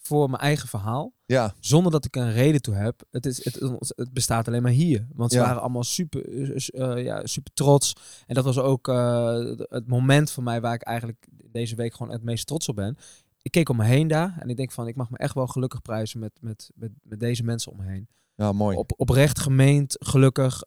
voor 0.07 0.31
mijn 0.31 0.43
eigen 0.43 0.69
verhaal. 0.69 1.13
Ja, 1.27 1.55
zonder 1.61 1.93
dat 1.93 2.05
ik 2.05 2.17
een 2.17 2.33
reden 2.33 2.63
toe 2.63 2.75
heb. 2.75 3.03
Het, 3.11 3.27
is, 3.27 3.45
het, 3.45 3.61
het 3.97 4.13
bestaat 4.13 4.49
alleen 4.49 4.63
maar 4.63 4.71
hier. 4.71 5.07
Want 5.15 5.33
ze 5.33 5.39
Ja. 5.39 5.45
waren 5.45 5.61
allemaal 5.61 5.85
super, 5.85 6.29
eh, 6.29 6.97
eh, 6.97 7.05
ja, 7.05 7.27
super 7.27 7.53
trots. 7.55 7.93
En 8.27 8.35
dat 8.35 8.45
was 8.45 8.59
ook 8.59 8.89
eh, 8.89 9.35
het 9.69 9.87
moment 9.87 10.31
voor 10.31 10.43
mij 10.43 10.61
waar 10.61 10.75
ik 10.75 10.83
eigenlijk 10.83 11.27
deze 11.51 11.77
week 11.77 11.95
gewoon 11.95 12.13
het 12.13 12.23
meest 12.23 12.47
trots 12.47 12.69
op 12.69 12.77
ben. 12.77 12.97
Ik 13.43 13.51
keek 13.51 13.69
om 13.69 13.77
me 13.77 13.85
heen 13.85 14.09
daar 14.09 14.37
en 14.39 14.49
ik 14.49 14.57
denk 14.57 14.73
van, 14.73 14.87
ik 14.89 14.97
mag 14.97 15.11
me 15.11 15.19
echt 15.19 15.35
wel 15.35 15.47
gelukkig 15.47 15.83
prijzen 15.83 16.21
met, 16.21 16.33
met, 16.41 16.71
met, 16.75 16.91
met 17.03 17.21
deze 17.21 17.45
mensen 17.45 17.73
om 17.73 17.79
me 17.79 17.85
heen. 17.85 18.09
ja 18.35 18.53
mooi. 18.53 18.77
Op, 18.77 18.93
oprecht 18.97 19.39
gemeend, 19.39 19.97
gelukkig, 19.99 20.63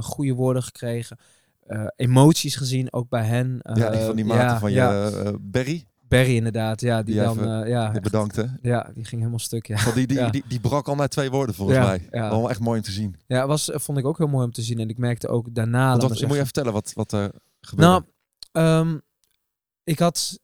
goede 0.00 0.32
woorden 0.34 0.62
gekregen. 0.62 1.18
emoties 1.96 2.56
gezien, 2.56 2.92
ook 2.92 3.08
bij 3.08 3.24
hen. 3.24 3.60
ja, 3.74 3.90
die 3.90 4.00
van 4.00 4.16
die 4.16 4.24
maten 4.24 4.44
ja, 4.46 4.58
van 4.58 4.72
je 4.72 5.38
Berry, 5.40 5.84
Barry 6.08 6.36
inderdaad, 6.36 6.80
ja, 6.80 7.02
die, 7.02 7.14
Die 7.14 7.22
dan, 7.24 7.38
even 7.38 7.62
eh, 7.62 7.68
ja, 7.70 7.90
de 7.90 8.00
bedankte. 8.00 8.58
ja, 8.62 8.90
die 8.94 9.04
ging 9.04 9.18
helemaal 9.20 9.38
stuk, 9.40 9.66
ja. 9.66 9.92
Die, 9.92 10.06
die, 10.06 10.16
Ja. 10.16 10.30
die, 10.30 10.44
die 10.48 10.60
brak 10.60 10.88
al 10.88 10.94
na 10.94 11.08
twee 11.08 11.30
woorden 11.30 11.54
volgens 11.54 11.78
Ja, 11.78 11.86
mij. 11.86 12.08
ja. 12.10 12.48
Echt 12.48 12.60
mooi 12.60 12.78
om 12.78 12.84
te 12.84 12.90
zien. 12.92 13.16
Ja, 13.26 13.46
was, 13.46 13.70
vond 13.72 13.98
ik 13.98 14.06
ook 14.06 14.18
heel 14.18 14.26
mooi 14.28 14.44
om 14.44 14.52
te 14.52 14.62
zien. 14.62 14.78
En 14.78 14.88
ik 14.88 14.98
merkte 14.98 15.28
ook 15.28 15.54
daarna... 15.54 15.90
Wat, 15.92 16.00
maar 16.00 16.08
moet 16.08 16.18
je 16.18 16.24
even 16.26 16.44
vertellen 16.44 16.72
wat, 16.72 16.92
wat 16.94 17.12
er 17.12 17.30
gebeurde? 17.60 17.90
nou, 18.52 18.86
ehm, 18.88 18.98
ik 19.84 19.98
had... 19.98 20.38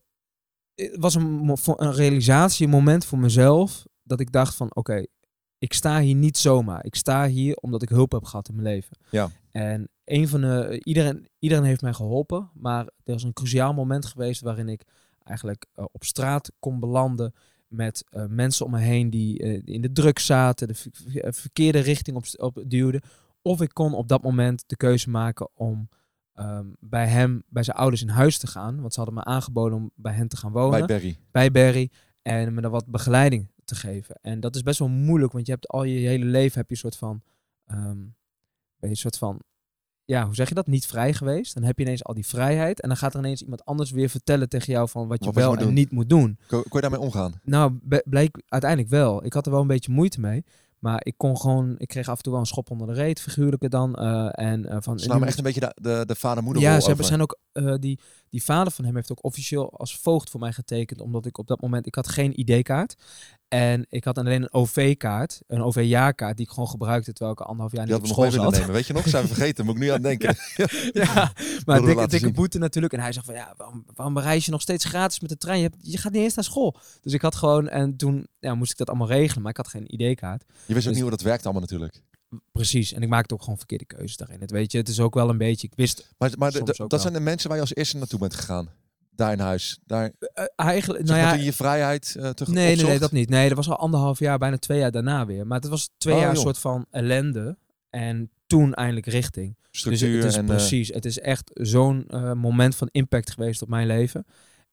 Het 0.74 0.96
was 0.98 1.14
een, 1.14 1.56
een 1.76 1.92
realisatie, 1.92 2.64
een 2.64 2.70
moment 2.72 3.04
voor 3.04 3.18
mezelf... 3.18 3.86
dat 4.02 4.20
ik 4.20 4.32
dacht 4.32 4.54
van, 4.54 4.74
oké, 4.74 5.04
ik 5.58 5.72
sta 5.72 6.00
hier 6.00 6.14
niet 6.14 6.38
zomaar. 6.38 6.84
Ik 6.84 6.94
sta 6.94 7.26
hier 7.28 7.56
omdat 7.56 7.82
ik 7.82 7.88
hulp 7.88 8.12
heb 8.12 8.24
gehad 8.24 8.48
in 8.48 8.54
mijn 8.54 8.66
leven. 8.74 8.96
Ja. 9.10 9.30
En 9.50 9.88
een 10.04 10.28
van 10.28 10.40
de... 10.40 10.80
Iedereen, 10.84 11.28
iedereen 11.38 11.64
heeft 11.64 11.82
mij 11.82 11.92
geholpen. 11.92 12.50
Maar 12.54 12.86
er 13.04 13.14
is 13.14 13.22
een 13.22 13.32
cruciaal 13.32 13.72
moment 13.74 14.06
geweest... 14.06 14.40
waarin 14.40 14.68
ik 14.68 14.82
eigenlijk 15.24 15.66
eh, 15.74 15.84
op 15.92 16.04
straat 16.04 16.52
kon 16.58 16.80
belanden... 16.80 17.34
met 17.68 18.04
eh, 18.10 18.26
mensen 18.26 18.66
om 18.66 18.72
me 18.72 18.78
heen 18.78 19.10
die 19.10 19.38
eh, 19.38 19.60
in 19.64 19.80
de 19.80 19.92
druk 19.92 20.18
zaten... 20.18 20.68
de 20.68 20.74
ver- 20.74 20.90
ver- 20.92 21.34
verkeerde 21.34 21.78
richting 21.78 22.16
op, 22.16 22.24
op 22.36 22.64
duwden. 22.66 23.02
Of 23.42 23.60
ik 23.60 23.70
kon 23.72 23.94
op 23.94 24.08
dat 24.08 24.22
moment 24.22 24.64
de 24.66 24.76
keuze 24.76 25.10
maken 25.10 25.48
om 25.54 25.88
ehm, 26.34 26.66
bij 26.80 27.06
hem, 27.06 27.42
bij 27.48 27.62
zijn 27.62 27.76
ouders 27.76 28.02
in 28.02 28.08
huis 28.08 28.38
te 28.38 28.46
gaan. 28.46 28.80
Want 28.80 28.94
ze 28.94 29.00
hadden 29.00 29.18
me 29.18 29.24
aangeboden 29.24 29.78
om 29.78 29.90
bij 29.94 30.12
hen 30.12 30.28
te 30.28 30.36
gaan 30.36 30.52
wonen. 30.52 30.86
Bij 30.86 30.86
Berry. 30.86 31.18
bij 31.30 31.50
Barry. 31.50 31.90
En 32.22 32.54
me 32.54 32.60
dan 32.60 32.70
wat 32.70 32.86
begeleiding 32.86 33.50
te 33.64 33.74
geven. 33.74 34.18
En 34.22 34.40
dat 34.40 34.54
is 34.54 34.62
best 34.62 34.78
wel 34.78 34.88
moeilijk, 34.88 35.32
want 35.32 35.46
je 35.46 35.52
hebt 35.52 35.68
al 35.68 35.84
je 35.84 36.08
hele 36.08 36.24
leven 36.24 36.58
heb 36.58 36.68
je 36.68 36.74
een 36.74 36.80
soort 36.80 36.96
van, 36.96 37.22
je 38.78 38.88
een 38.88 38.96
soort 38.96 39.18
van, 39.18 39.40
ja, 40.04 40.24
hoe 40.24 40.34
zeg 40.34 40.48
je 40.48 40.54
dat? 40.54 40.66
Niet 40.66 40.86
vrij 40.86 41.14
geweest. 41.14 41.54
Dan 41.54 41.62
heb 41.62 41.78
je 41.78 41.84
ineens 41.84 42.04
al 42.04 42.14
die 42.14 42.26
vrijheid 42.26 42.80
en 42.80 42.88
dan 42.88 42.96
gaat 42.96 43.12
er 43.12 43.18
ineens 43.18 43.42
iemand 43.42 43.64
anders 43.64 43.90
weer 43.90 44.08
vertellen 44.08 44.48
tegen 44.48 44.72
jou 44.72 44.88
van 44.88 45.08
wat 45.08 45.18
je 45.18 45.24
Wat 45.24 45.34
wel 45.34 45.52
en 45.52 45.58
doen. 45.58 45.74
niet 45.74 45.90
moet 45.90 46.08
doen. 46.08 46.38
Kon, 46.46 46.62
kon 46.62 46.70
je 46.72 46.80
daarmee 46.80 47.00
omgaan? 47.00 47.40
Nou, 47.44 47.78
bleek 48.04 48.42
uiteindelijk 48.48 48.90
wel. 48.90 49.24
Ik 49.24 49.32
had 49.32 49.46
er 49.46 49.52
wel 49.52 49.60
een 49.60 49.66
beetje 49.66 49.92
moeite 49.92 50.20
mee. 50.20 50.44
Maar 50.78 51.00
ik 51.04 51.14
kon 51.16 51.36
gewoon, 51.40 51.74
ik 51.78 51.88
kreeg 51.88 52.08
af 52.08 52.16
en 52.16 52.22
toe 52.22 52.32
wel 52.32 52.40
een 52.40 52.46
schop 52.46 52.70
onder 52.70 52.86
de 52.86 52.92
reet, 52.92 53.20
figuurlijke 53.20 53.68
dan. 53.68 53.94
eh, 53.94 54.28
en 54.32 54.66
eh, 54.68 54.76
van. 54.80 54.98
Ze 54.98 55.04
en 55.04 55.10
namen 55.10 55.28
echt 55.28 55.38
een 55.38 55.44
beetje 55.44 55.60
de, 55.60 55.72
de, 55.74 56.02
de 56.06 56.14
vader-moeder 56.14 56.62
ja, 56.62 56.80
ze 56.80 56.86
hebben, 56.86 57.06
zijn 57.06 57.22
ook, 57.22 57.38
eh, 57.52 57.74
die, 57.78 58.00
die 58.30 58.42
vader 58.42 58.72
van 58.72 58.84
hem 58.84 58.94
heeft 58.94 59.10
ook 59.10 59.24
officieel 59.24 59.70
als 59.78 59.98
voogd 59.98 60.30
voor 60.30 60.40
mij 60.40 60.52
getekend. 60.52 61.00
Omdat 61.00 61.26
ik 61.26 61.38
op 61.38 61.46
dat 61.46 61.60
moment, 61.60 61.86
ik 61.86 61.94
had 61.94 62.08
geen 62.08 62.40
ID-kaart. 62.40 62.94
En 63.48 63.86
ik 63.88 64.04
had 64.04 64.18
alleen 64.18 64.42
een 64.42 64.52
OV-kaart, 64.52 65.40
een 65.46 65.62
OV-jaarkaart, 65.62 66.36
die 66.36 66.46
ik 66.46 66.52
gewoon 66.52 66.68
gebruikte 66.68 67.12
terwijl 67.12 67.36
ik 67.36 67.40
anderhalf 67.40 67.72
jaar 67.72 67.84
niet 67.86 67.94
op 67.94 68.00
hadden 68.00 68.16
we 68.18 68.22
nog 68.22 68.32
school 68.34 68.50
zat. 68.50 68.60
nemen. 68.60 68.74
Weet 68.74 68.86
je 68.86 68.92
nog? 68.92 69.08
Zijn 69.08 69.22
we 69.22 69.28
vergeten. 69.34 69.64
Moet 69.64 69.74
ik 69.74 69.80
nu 69.80 69.88
aan 69.88 70.02
denken. 70.02 70.36
ja, 70.92 71.32
maar 71.64 71.82
dikke, 71.82 72.06
dikke 72.08 72.32
boete 72.32 72.58
natuurlijk. 72.58 72.92
En 72.94 73.00
hij 73.00 73.12
zegt 73.12 73.26
van, 73.26 73.34
ja, 73.34 73.54
waarom, 73.56 73.84
waarom 73.94 74.18
reis 74.18 74.44
je 74.44 74.50
nog 74.50 74.60
steeds 74.60 74.84
gratis 74.84 75.20
met 75.20 75.30
de 75.30 75.36
trein? 75.36 75.60
Je, 75.80 75.98
gaat 75.98 76.12
niet 76.12 76.22
eens 76.22 76.34
naar 76.34 76.44
school. 76.44 76.76
Dus 77.02 77.12
ik 77.12 77.22
had 77.22 77.34
gewoon, 77.34 77.68
en 77.68 77.96
toen 77.96 78.26
ja, 78.40 78.54
moest 78.54 78.70
ik 78.70 78.76
dat 78.78 78.88
allemaal 78.88 79.08
regelen, 79.08 79.42
maar 79.42 79.50
ik 79.50 79.56
had 79.56 79.68
geen 79.68 80.00
ID-kaart. 80.00 80.44
Je 80.48 80.54
wist 80.56 80.68
ook 80.68 80.74
Dus- 80.74 80.84
niet 80.92 81.00
hoe 81.00 81.10
dat 81.10 81.20
werkt 81.20 81.44
allemaal 81.44 81.62
natuurlijk. 81.62 82.02
Precies, 82.52 82.92
en 82.92 83.02
ik 83.02 83.08
maakte 83.08 83.34
ook 83.34 83.40
gewoon 83.42 83.56
verkeerde 83.58 83.84
keuzes 83.84 84.16
daarin. 84.16 84.40
Het 84.40 84.50
weet 84.50 84.72
je, 84.72 84.78
het 84.78 84.88
is 84.88 85.00
ook 85.00 85.14
wel 85.14 85.28
een 85.28 85.38
beetje, 85.38 85.66
ik 85.66 85.72
wist 85.76 86.08
Maar, 86.18 86.30
maar 86.38 86.50
de- 86.50 86.56
Soms 86.56 86.66
de- 86.76 86.82
ook 86.82 86.90
dat 86.90 86.90
wel. 86.90 87.00
zijn 87.00 87.12
de 87.12 87.30
mensen 87.30 87.48
waar 87.48 87.56
je 87.56 87.62
als 87.64 87.74
eerste 87.74 87.96
naartoe 87.96 88.18
bent 88.18 88.34
gegaan. 88.34 88.68
Daar 89.16 89.32
in 89.32 89.38
huis. 89.38 89.78
Daar, 89.86 90.10
eh, 90.18 90.44
eigenlijk, 90.56 91.04
nou 91.04 91.18
ja, 91.18 91.34
je 91.34 91.52
vrijheid 91.52 92.12
terug 92.12 92.46
Nee, 92.48 92.76
nee, 92.76 92.84
nee, 92.84 92.98
dat 92.98 93.12
niet. 93.12 93.28
Nee, 93.28 93.48
dat 93.48 93.56
was 93.56 93.68
al 93.68 93.76
anderhalf 93.76 94.18
jaar, 94.18 94.38
bijna 94.38 94.58
twee 94.58 94.78
jaar 94.78 94.90
daarna 94.90 95.26
weer. 95.26 95.46
Maar 95.46 95.60
het 95.60 95.68
was 95.68 95.90
twee 95.98 96.14
Oh, 96.14 96.20
jaar 96.20 96.30
een 96.30 96.36
soort 96.36 96.58
van 96.58 96.86
ellende. 96.90 97.58
En 97.90 98.30
toen 98.46 98.74
eindelijk 98.74 99.06
richting. 99.06 99.56
Dus 99.70 99.80
Structuur 99.80 100.16
het 100.16 100.24
is 100.24 100.36
en... 100.36 100.44
precies, 100.44 100.88
het 100.88 101.04
is 101.04 101.18
echt 101.18 101.50
zo'n 101.54 102.06
moment 102.34 102.76
van 102.76 102.88
impact 102.90 103.30
geweest 103.30 103.62
op 103.62 103.68
mijn 103.68 103.86
leven. 103.86 104.24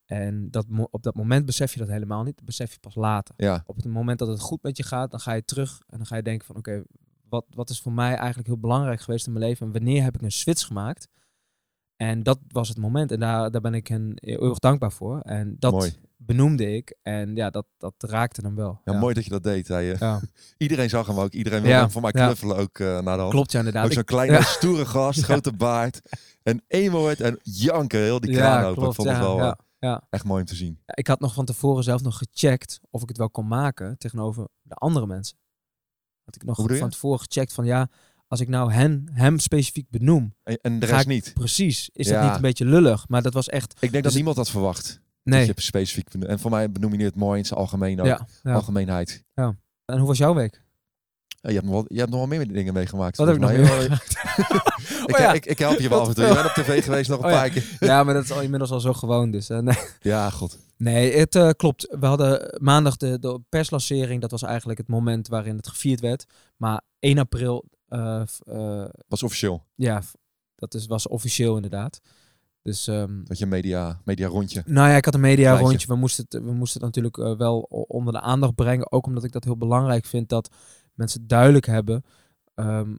En 0.06 0.50
dat, 0.50 0.66
op 0.90 1.02
dat 1.02 1.14
moment 1.14 1.46
besef 1.46 1.72
je 1.72 1.78
dat 1.78 1.88
helemaal 1.88 2.22
niet. 2.22 2.36
Dat 2.36 2.44
besef 2.44 2.72
je 2.72 2.78
pas 2.80 2.94
later. 2.94 3.34
ja, 3.38 3.62
Op 3.66 3.76
het 3.76 3.84
moment 3.84 4.18
dat 4.18 4.28
het 4.28 4.40
goed 4.40 4.62
met 4.62 4.76
je 4.76 4.82
gaat, 4.82 5.10
dan 5.10 5.20
ga 5.20 5.32
je 5.32 5.44
terug 5.44 5.80
en 5.88 5.96
dan 5.96 6.06
ga 6.06 6.16
je 6.16 6.22
denken 6.22 6.46
van 6.46 6.56
oké, 6.56 6.82
wat, 7.28 7.44
wat 7.54 7.70
is 7.70 7.80
voor 7.80 7.92
mij 7.92 8.14
eigenlijk 8.14 8.46
heel 8.46 8.58
belangrijk 8.58 9.00
geweest 9.00 9.26
in 9.26 9.32
mijn 9.32 9.44
leven? 9.44 9.66
En 9.66 9.72
wanneer 9.72 10.02
heb 10.02 10.14
ik 10.14 10.22
een 10.22 10.32
switch 10.32 10.66
gemaakt? 10.66 11.08
En 12.02 12.22
dat 12.22 12.38
was 12.48 12.68
het 12.68 12.78
moment. 12.78 13.12
En 13.12 13.20
daar, 13.20 13.50
daar 13.50 13.60
ben 13.60 13.74
ik 13.74 13.86
hen 13.86 14.12
eeuwig 14.14 14.58
dankbaar 14.58 14.92
voor. 14.92 15.20
En 15.20 15.56
dat 15.58 15.72
mooi. 15.72 15.94
benoemde 16.16 16.76
ik. 16.76 16.96
En 17.02 17.36
ja, 17.36 17.50
dat, 17.50 17.66
dat 17.78 17.94
raakte 17.98 18.40
hem 18.40 18.54
wel. 18.54 18.80
Ja, 18.84 18.92
mooi 18.92 19.14
dat 19.14 19.24
je 19.24 19.30
dat 19.30 19.42
deed. 19.42 19.68
Hij, 19.68 19.92
eh, 19.92 19.98
Ja. 19.98 20.20
iedereen 20.56 20.88
zag 20.88 21.06
hem 21.06 21.18
ook. 21.18 21.32
Iedereen 21.32 21.58
wilde 21.60 21.74
Ja, 21.76 21.82
hem 21.82 21.90
voor 21.90 22.02
mij 22.02 22.10
ja. 22.14 22.24
knuffelen 22.24 22.56
ook 22.56 22.78
eh, 22.78 22.86
naar 22.86 23.14
de 23.16 23.20
hand. 23.20 23.30
Klopt 23.32 23.52
ja 23.52 23.58
inderdaad. 23.58 23.84
Ook 23.84 23.92
zo'n 23.92 24.04
kleine, 24.04 24.36
ja. 24.36 24.42
stoere 24.42 24.86
gast, 24.96 25.18
Ja. 25.18 25.24
grote 25.24 25.52
baard. 25.52 26.00
En 26.42 26.62
één 26.68 26.90
woord 26.92 27.20
en 27.20 27.38
janken, 27.42 28.00
heel 28.00 28.20
die 28.20 28.30
ja, 28.30 28.36
kraan 28.38 28.64
open. 28.64 28.74
klopt, 28.82 28.88
ik 28.88 28.94
vond 29.04 29.08
ja, 29.08 29.14
het 29.14 29.22
wel 29.24 29.36
ja, 29.36 29.50
eh, 29.50 29.64
ja. 29.78 30.06
echt 30.10 30.24
mooi 30.24 30.40
om 30.40 30.46
te 30.46 30.54
zien. 30.54 30.78
Ja, 30.86 30.94
Ik 30.96 31.06
had 31.06 31.20
nog 31.20 31.34
van 31.34 31.44
tevoren 31.44 31.84
zelf 31.84 32.02
nog 32.02 32.18
gecheckt 32.18 32.80
of 32.90 33.02
ik 33.02 33.08
het 33.08 33.18
wel 33.18 33.30
kon 33.30 33.48
maken 33.48 33.98
tegenover 33.98 34.48
de 34.62 34.74
andere 34.74 35.06
mensen. 35.06 35.36
Had 36.24 36.34
ik 36.34 36.44
nog 36.44 36.78
van 36.78 36.90
tevoren 36.90 37.18
gecheckt 37.18 37.52
van 37.52 37.64
ja, 37.64 37.88
als 38.32 38.40
ik 38.40 38.48
nou 38.48 38.72
hen, 38.72 39.08
hem 39.12 39.38
specifiek 39.38 39.86
benoem, 39.90 40.34
En, 40.44 40.58
en 40.62 40.78
de 40.78 40.86
rest 40.86 41.00
ik- 41.00 41.06
niet. 41.06 41.30
precies, 41.34 41.90
is 41.92 42.06
dat 42.06 42.14
Ja. 42.14 42.24
niet 42.26 42.34
een 42.34 42.40
beetje 42.40 42.64
lullig? 42.64 43.08
Maar 43.08 43.22
dat 43.22 43.32
was 43.34 43.48
echt, 43.48 43.72
Ik 43.72 43.80
denk 43.80 43.92
dat 43.92 44.02
Dus- 44.02 44.14
niemand 44.14 44.36
dat 44.36 44.50
verwacht. 44.50 44.86
Dat 44.86 45.34
nee. 45.34 45.46
je 45.46 45.52
specifiek. 45.56 46.14
En 46.14 46.38
voor 46.38 46.50
mij 46.50 46.70
benoem 46.70 46.94
je 46.94 47.04
het 47.04 47.16
mooi 47.16 47.38
in 47.38 47.44
zijn 47.46 47.58
algemeen 47.60 48.00
ook. 48.00 48.06
Ja, 48.06 48.26
ja. 48.42 48.52
Algemeenheid. 48.52 49.24
En 49.34 49.98
hoe 49.98 50.06
was 50.06 50.18
jouw 50.18 50.34
week? 50.34 50.62
Ja, 51.28 51.48
je, 51.50 51.54
hebt 51.54 51.64
nog 51.64 51.74
wel, 51.74 51.84
je 51.88 51.98
hebt 51.98 52.10
nog 52.10 52.18
wel 52.18 52.28
meer 52.28 52.52
dingen 52.52 52.74
meegemaakt. 52.74 53.16
Wat 53.16 53.26
heb 53.26 53.36
ik 53.36 53.42
nog 53.42 53.50
meer 53.50 53.60
mij. 53.60 53.84
ik, 55.06 55.14
Oh 55.14 55.18
ja. 55.18 55.32
ik, 55.32 55.46
ik 55.46 55.58
help 55.58 55.78
je 55.78 55.88
wel 55.88 56.00
af 56.00 56.08
en 56.08 56.14
toe. 56.14 56.24
Je 56.26 56.34
bent 56.34 56.46
op 56.46 56.52
tv 56.52 56.84
geweest 56.84 57.08
nog 57.10 57.18
een 57.18 57.24
Oh 57.24 57.30
ja. 57.30 57.36
paar 57.36 57.48
keer. 57.50 57.76
Ja, 57.80 58.04
maar 58.04 58.14
dat 58.14 58.24
is 58.24 58.30
al 58.32 58.40
inmiddels 58.42 58.70
al 58.70 58.80
zo 58.80 58.92
gewoon. 58.92 59.30
Dus, 59.30 59.48
eh, 59.50 59.58
nee. 59.58 59.76
Ja, 60.00 60.30
god. 60.30 60.58
Nee, 60.76 61.12
het 61.18 61.34
eh, 61.34 61.50
klopt. 61.56 61.96
We 62.00 62.06
hadden 62.06 62.58
maandag 62.62 62.96
de, 62.96 63.18
de 63.18 63.40
perslancering. 63.48 64.20
Dat 64.20 64.30
was 64.30 64.42
eigenlijk 64.42 64.78
het 64.78 64.88
moment 64.88 65.28
waarin 65.28 65.56
het 65.56 65.68
gevierd 65.68 66.00
werd. 66.00 66.24
Maar 66.56 66.80
1 66.98 67.18
april, 67.18 67.64
eh, 67.64 67.68
eh, 67.78 67.81
Was 69.08 69.22
officieel. 69.22 69.64
ja, 69.74 70.02
dat 70.54 70.74
is, 70.74 70.86
was 70.86 71.08
officieel 71.08 71.54
inderdaad. 71.56 72.00
Dus, 72.62 72.86
ehm, 72.86 73.24
Dat 73.24 73.38
je 73.38 73.46
media, 73.46 74.00
media 74.04 74.28
rondje. 74.28 74.62
nou 74.66 74.88
ja, 74.88 74.96
ik 74.96 75.04
had 75.04 75.14
een 75.14 75.20
media 75.20 75.56
rondje. 75.58 75.86
We 75.86 75.94
moesten, 75.94 76.24
het, 76.28 76.42
we 76.42 76.52
moesten 76.52 76.84
het 76.84 76.94
natuurlijk 76.94 77.18
eh, 77.18 77.38
wel 77.38 77.60
onder 77.88 78.12
de 78.12 78.20
aandacht 78.20 78.54
brengen. 78.54 78.92
Ook 78.92 79.06
omdat 79.06 79.24
ik 79.24 79.32
dat 79.32 79.44
heel 79.44 79.56
belangrijk 79.56 80.04
vind 80.04 80.28
dat 80.28 80.54
mensen 80.94 81.26
duidelijk 81.26 81.66
hebben 81.66 82.04
ehm, 82.54 82.94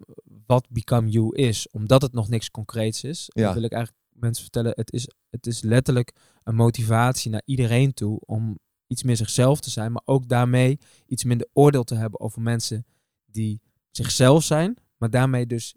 wat 0.46 0.68
Become 0.70 1.10
You 1.10 1.36
is. 1.36 1.68
Omdat 1.72 2.02
het 2.02 2.14
nog 2.14 2.30
niks 2.30 2.52
concreets 2.52 3.04
is. 3.04 3.30
Ja. 3.34 3.54
Wil 3.54 3.64
ik 3.64 3.72
eigenlijk 3.72 4.04
mensen 4.10 4.44
vertellen, 4.44 4.72
het 4.76 4.92
is, 4.94 5.10
het 5.30 5.48
is 5.48 5.62
letterlijk 5.62 6.12
een 6.44 6.56
motivatie 6.56 7.32
naar 7.32 7.42
iedereen 7.46 7.94
toe 7.94 8.20
om 8.26 8.60
iets 8.88 9.04
meer 9.04 9.18
zichzelf 9.18 9.60
te 9.60 9.70
zijn. 9.70 9.92
Maar 9.92 10.02
ook 10.06 10.28
daarmee 10.28 10.80
iets 11.06 11.24
minder 11.24 11.48
oordeel 11.54 11.84
te 11.84 11.96
hebben 11.96 12.20
over 12.20 12.42
mensen 12.42 12.86
die 13.26 13.62
zichzelf 13.92 14.44
zijn. 14.44 14.78
Maar 15.04 15.12
daarmee 15.12 15.46
dus 15.46 15.76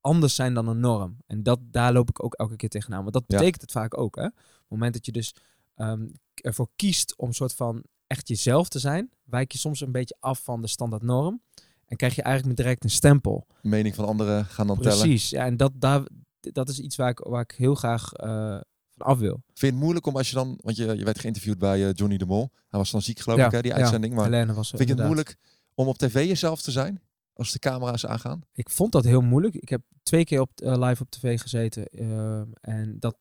anders 0.00 0.34
zijn 0.34 0.54
dan 0.54 0.68
een 0.68 0.80
norm. 0.80 1.16
En 1.26 1.42
dat, 1.42 1.58
daar 1.62 1.92
loop 1.92 2.08
ik 2.08 2.24
ook 2.24 2.34
elke 2.34 2.56
keer 2.56 2.68
tegenaan. 2.68 3.00
Want 3.00 3.12
dat 3.12 3.24
Ja. 3.26 3.36
betekent 3.36 3.60
het 3.62 3.72
vaak 3.72 3.98
ook. 3.98 4.16
Hè? 4.16 4.24
Op 4.26 4.32
het 4.34 4.64
moment 4.68 4.92
dat 4.94 5.06
je 5.06 5.12
dus 5.12 5.34
ehm, 5.74 6.06
ervoor 6.34 6.68
kiest 6.76 7.16
om 7.16 7.32
soort 7.32 7.54
van 7.54 7.82
echt 8.06 8.28
jezelf 8.28 8.68
te 8.68 8.78
zijn, 8.78 9.10
wijk 9.24 9.52
je 9.52 9.58
soms 9.58 9.80
een 9.80 9.92
beetje 9.92 10.16
af 10.20 10.42
van 10.42 10.60
de 10.60 10.66
standaard 10.68 11.02
norm. 11.02 11.42
En 11.86 11.96
krijg 11.96 12.14
je 12.14 12.22
eigenlijk 12.22 12.56
direct 12.56 12.84
een 12.84 12.90
stempel. 12.90 13.46
De 13.62 13.68
mening 13.68 13.94
van 13.94 14.06
anderen 14.06 14.44
gaan 14.44 14.66
dan 14.66 14.80
tellen. 14.80 14.98
Precies. 14.98 15.30
Ja, 15.30 15.44
en 15.44 15.56
dat, 15.56 15.72
daar, 15.74 16.02
dat 16.40 16.68
is 16.68 16.78
iets 16.80 16.96
waar 16.96 17.10
ik, 17.10 17.18
waar 17.18 17.42
ik 17.42 17.54
heel 17.56 17.74
graag 17.74 18.12
eh, 18.12 18.60
van 18.90 19.06
af 19.06 19.18
wil. 19.18 19.42
Vind 19.46 19.58
je 19.60 19.66
het 19.66 19.76
moeilijk 19.76 20.06
om 20.06 20.16
als 20.16 20.28
je 20.28 20.34
dan... 20.34 20.58
Want 20.62 20.76
je, 20.76 20.96
je 20.96 21.04
werd 21.04 21.18
geïnterviewd 21.20 21.58
bij 21.58 21.88
eh, 21.88 21.94
Johnny 21.94 22.16
de 22.16 22.26
Mol. 22.26 22.50
Hij 22.68 22.78
was 22.78 22.90
dan 22.90 23.02
ziek 23.02 23.18
geloof 23.20 23.38
Ja, 23.38 23.46
ik, 23.46 23.52
hè, 23.52 23.62
die 23.62 23.74
uitzending. 23.74 24.14
Maar 24.14 24.30
vind 24.30 24.44
je 24.54 24.60
het 24.70 24.80
inderdaad. 24.80 25.06
moeilijk 25.06 25.36
om 25.74 25.86
op 25.88 25.98
tv 25.98 26.14
jezelf 26.26 26.62
te 26.62 26.70
zijn? 26.70 27.00
Als 27.34 27.52
de 27.52 27.58
camera's 27.58 28.06
aangaan? 28.06 28.40
Ik 28.52 28.70
vond 28.70 28.92
dat 28.92 29.04
heel 29.04 29.20
moeilijk. 29.20 29.54
Ik 29.54 29.68
heb 29.68 29.82
twee 30.02 30.24
keer 30.24 30.40
op, 30.40 30.50
eh, 30.60 30.78
live 30.78 31.02
op 31.02 31.10
tv 31.10 31.40
gezeten. 31.40 31.86
ehm, 31.88 32.46
en 32.60 32.96
dat, 33.00 33.16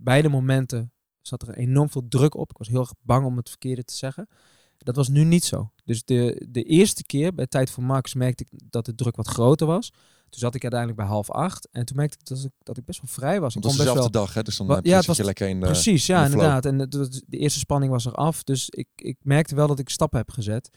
beide 0.00 0.28
momenten 0.28 0.92
zat 1.22 1.42
er 1.42 1.54
enorm 1.54 1.90
veel 1.90 2.08
druk 2.08 2.34
op. 2.34 2.50
Ik 2.50 2.58
was 2.58 2.68
heel 2.68 2.80
erg 2.80 2.92
bang 3.02 3.26
om 3.26 3.36
het 3.36 3.48
verkeerde 3.48 3.84
te 3.84 3.94
zeggen. 3.94 4.28
Dat 4.78 4.96
was 4.96 5.08
nu 5.08 5.24
niet 5.24 5.44
zo. 5.44 5.70
Dus 5.84 6.04
de, 6.04 6.46
de 6.48 6.62
eerste 6.62 7.02
keer 7.02 7.34
bij 7.34 7.46
Tijd 7.46 7.70
voor 7.70 7.82
Max 7.82 8.14
merkte 8.14 8.44
ik 8.48 8.60
dat 8.70 8.84
de 8.84 8.94
druk 8.94 9.16
wat 9.16 9.28
groter 9.28 9.66
was. 9.66 9.90
Toen 10.28 10.40
zat 10.40 10.54
ik 10.54 10.62
uiteindelijk 10.62 11.00
bij 11.00 11.08
half 11.10 11.30
acht. 11.30 11.68
En 11.72 11.84
toen 11.84 11.96
merkte 11.96 12.16
ik 12.20 12.26
dat 12.26 12.44
ik, 12.44 12.50
dat 12.62 12.76
ik 12.76 12.84
best 12.84 13.00
wel 13.00 13.10
vrij 13.10 13.40
was. 13.40 13.56
Ik 13.56 13.62
was 13.62 13.76
dezelfde 13.76 14.00
wel... 14.00 14.10
dag, 14.10 14.34
hè? 14.34 14.42
Dus 14.42 14.56
dan 14.56 14.66
Wa- 14.66 14.74
heb 14.74 14.84
ja, 14.86 15.00
het 15.00 15.16
je 15.16 15.24
lekker 15.24 15.48
in... 15.48 15.56
eh, 15.62 15.62
Precies, 15.70 16.06
ja, 16.06 16.18
in 16.24 16.24
de 16.30 16.30
inderdaad. 16.32 16.64
En 16.66 16.78
het- 16.78 17.22
de 17.26 17.36
eerste 17.36 17.58
spanning 17.58 17.92
was 17.92 18.04
eraf. 18.04 18.42
Dus 18.44 18.70
ik, 18.70 18.88
ik 18.96 19.16
merkte 19.22 19.54
wel 19.54 19.66
dat 19.66 19.78
ik 19.78 19.88
stappen 19.88 20.18
heb 20.18 20.30
gezet 20.30 20.70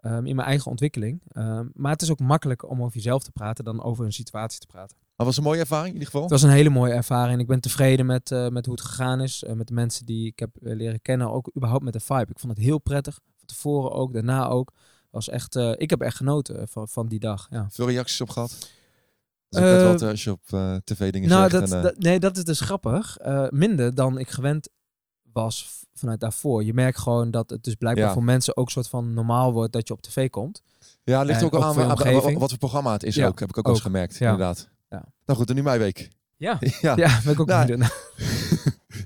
ehm, 0.00 0.26
in 0.26 0.36
mijn 0.36 0.48
eigen 0.48 0.70
ontwikkeling. 0.70 1.22
Ehm, 1.28 1.66
maar 1.74 1.92
het 1.92 2.02
is 2.02 2.10
ook 2.10 2.18
makkelijker 2.20 2.68
om 2.68 2.82
over 2.82 2.94
jezelf 2.96 3.22
te 3.22 3.32
praten 3.32 3.64
dan 3.64 3.82
over 3.82 4.04
een 4.04 4.12
situatie 4.12 4.60
te 4.60 4.66
praten. 4.66 4.96
Maar 5.16 5.26
was 5.28 5.36
een 5.36 5.42
mooie 5.42 5.60
ervaring 5.60 5.86
in 5.88 5.92
ieder 5.92 6.06
geval. 6.08 6.22
Het 6.22 6.30
was 6.30 6.42
een 6.42 6.50
hele 6.50 6.68
mooie 6.70 6.92
ervaring. 6.92 7.40
Ik 7.40 7.46
ben 7.46 7.60
tevreden 7.60 8.06
met, 8.06 8.30
eh, 8.30 8.48
met 8.48 8.66
hoe 8.66 8.74
het 8.74 8.84
gegaan 8.84 9.20
is. 9.20 9.42
eh, 9.44 9.52
met 9.52 9.66
de 9.66 9.74
mensen 9.74 10.06
die 10.06 10.26
ik 10.26 10.38
heb 10.38 10.56
eh, 10.62 10.74
leren 10.76 11.02
kennen. 11.02 11.30
Ook 11.32 11.50
überhaupt 11.56 11.84
met 11.84 11.92
de 11.92 12.00
vibe. 12.00 12.26
Ik 12.30 12.38
vond 12.38 12.52
het 12.56 12.62
heel 12.64 12.78
prettig. 12.78 13.14
Van 13.36 13.46
tevoren 13.46 13.92
ook, 13.92 14.12
daarna 14.12 14.46
ook. 14.48 14.72
Was 15.10 15.28
echt, 15.28 15.54
ik 15.56 15.90
heb 15.90 16.00
echt 16.00 16.16
genoten 16.16 16.68
van, 16.68 16.88
van 16.88 17.08
die 17.08 17.18
dag. 17.20 17.46
Ja. 17.50 17.66
Veel 17.70 17.88
reacties 17.88 18.20
op 18.20 18.28
gehad. 18.30 18.70
Dat 19.48 19.62
Eh, 19.62 19.82
wat 19.82 20.02
als 20.02 20.24
je 20.24 20.30
op 20.30 20.42
tv 20.84 21.12
dingen 21.12 21.28
Nou, 21.28 21.50
zegt. 21.50 21.62
dat, 21.68 21.72
en, 21.72 21.82
dat- 21.82 21.98
nee, 21.98 22.20
dat 22.20 22.36
is 22.36 22.44
dus 22.44 22.60
grappig. 22.60 23.16
Minder 23.50 23.94
dan 23.94 24.18
ik 24.18 24.30
gewend 24.30 24.68
was 25.32 25.84
vanuit 25.94 26.20
daarvoor. 26.20 26.64
Je 26.64 26.74
merkt 26.74 26.98
gewoon 26.98 27.30
dat 27.30 27.50
het 27.50 27.64
dus 27.64 27.74
blijkbaar 27.74 28.06
Ja. 28.06 28.12
voor 28.12 28.24
mensen 28.24 28.56
ook 28.56 28.70
soort 28.70 28.88
van 28.88 29.14
normaal 29.14 29.52
wordt 29.52 29.72
dat 29.72 29.88
je 29.88 29.94
op 29.94 30.02
tv 30.02 30.30
komt. 30.30 30.62
ja, 31.04 31.18
het 31.18 31.26
ligt 31.26 31.38
en 31.40 31.44
ook, 31.46 31.54
ook 31.54 31.62
aan 31.62 31.68
aan- 31.76 31.82
aan- 31.84 31.90
omgeving. 31.90 32.38
wat 32.38 32.48
voor 32.50 32.58
programma 32.58 32.92
het 32.92 33.02
is 33.02 33.14
Ja, 33.14 33.26
ook. 33.26 33.40
Heb 33.40 33.48
ik 33.48 33.58
ook 33.58 33.64
wel 33.64 33.74
eens 33.74 33.82
ook. 33.84 33.90
gemerkt, 33.90 34.16
Ja. 34.16 34.30
inderdaad. 34.30 34.68
Ja. 34.88 35.04
Nou 35.26 35.38
goed, 35.38 35.48
en 35.48 35.54
nu 35.54 35.62
mijn 35.62 35.78
week. 35.78 36.08
Ja, 36.36 36.58
ja. 36.80 36.96
ja 36.96 37.20
ben 37.24 37.32
ik 37.32 37.40
ook 37.40 37.46
Nou, 37.46 37.76
naar. 37.76 37.92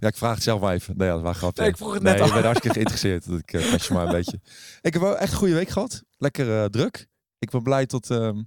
Ja, 0.01 0.09
ik 0.09 0.17
vraag 0.17 0.35
het 0.35 0.43
zelf 0.43 0.61
maar 0.61 0.75
even. 0.75 0.97
Nee, 0.97 1.09
dat 1.09 1.21
was. 1.21 1.41
Nee, 1.53 1.69
ik 1.69 1.77
vroeg 1.77 1.93
het 1.95 2.03
nee, 2.03 2.13
net 2.13 2.21
al. 2.23 2.29
ik 2.29 2.35
ben 2.35 2.43
hartstikke 2.43 2.75
geïnteresseerd. 2.75 3.29
Dat 3.29 3.39
ik 3.39 3.53
uh, 3.53 3.77
je 3.77 3.95
maar 3.95 4.07
een 4.07 4.13
beetje. 4.13 4.41
Ik 4.81 4.93
heb 4.93 5.03
wel 5.03 5.17
echt 5.19 5.33
een 5.33 5.39
goede 5.39 5.55
week 5.55 5.69
gehad. 5.69 6.03
Lekker 6.19 6.59
eh, 6.63 6.65
druk. 6.65 7.09
Ik 7.39 7.51
ben 7.51 7.63
blij 7.63 7.87
dat 7.87 8.11
ehm, 8.11 8.43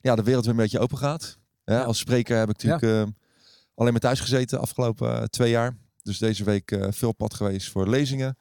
ja, 0.00 0.14
de 0.14 0.22
wereld 0.22 0.44
weer 0.44 0.54
een 0.54 0.60
beetje 0.60 0.78
open 0.78 0.98
gaat. 0.98 1.38
Als 1.64 1.98
spreker 1.98 2.38
heb 2.38 2.48
ik 2.50 2.54
natuurlijk 2.62 2.82
ehm, 2.82 3.10
alleen 3.74 3.92
maar 3.92 4.00
thuis 4.00 4.20
gezeten 4.20 4.56
de 4.56 4.62
afgelopen 4.62 5.16
eh, 5.16 5.22
twee 5.22 5.50
jaar. 5.50 5.76
Dus 6.02 6.18
deze 6.18 6.44
week 6.44 6.70
eh, 6.70 6.86
veel 6.90 7.12
pad 7.12 7.34
geweest 7.34 7.70
voor 7.70 7.88
lezingen. 7.88 8.38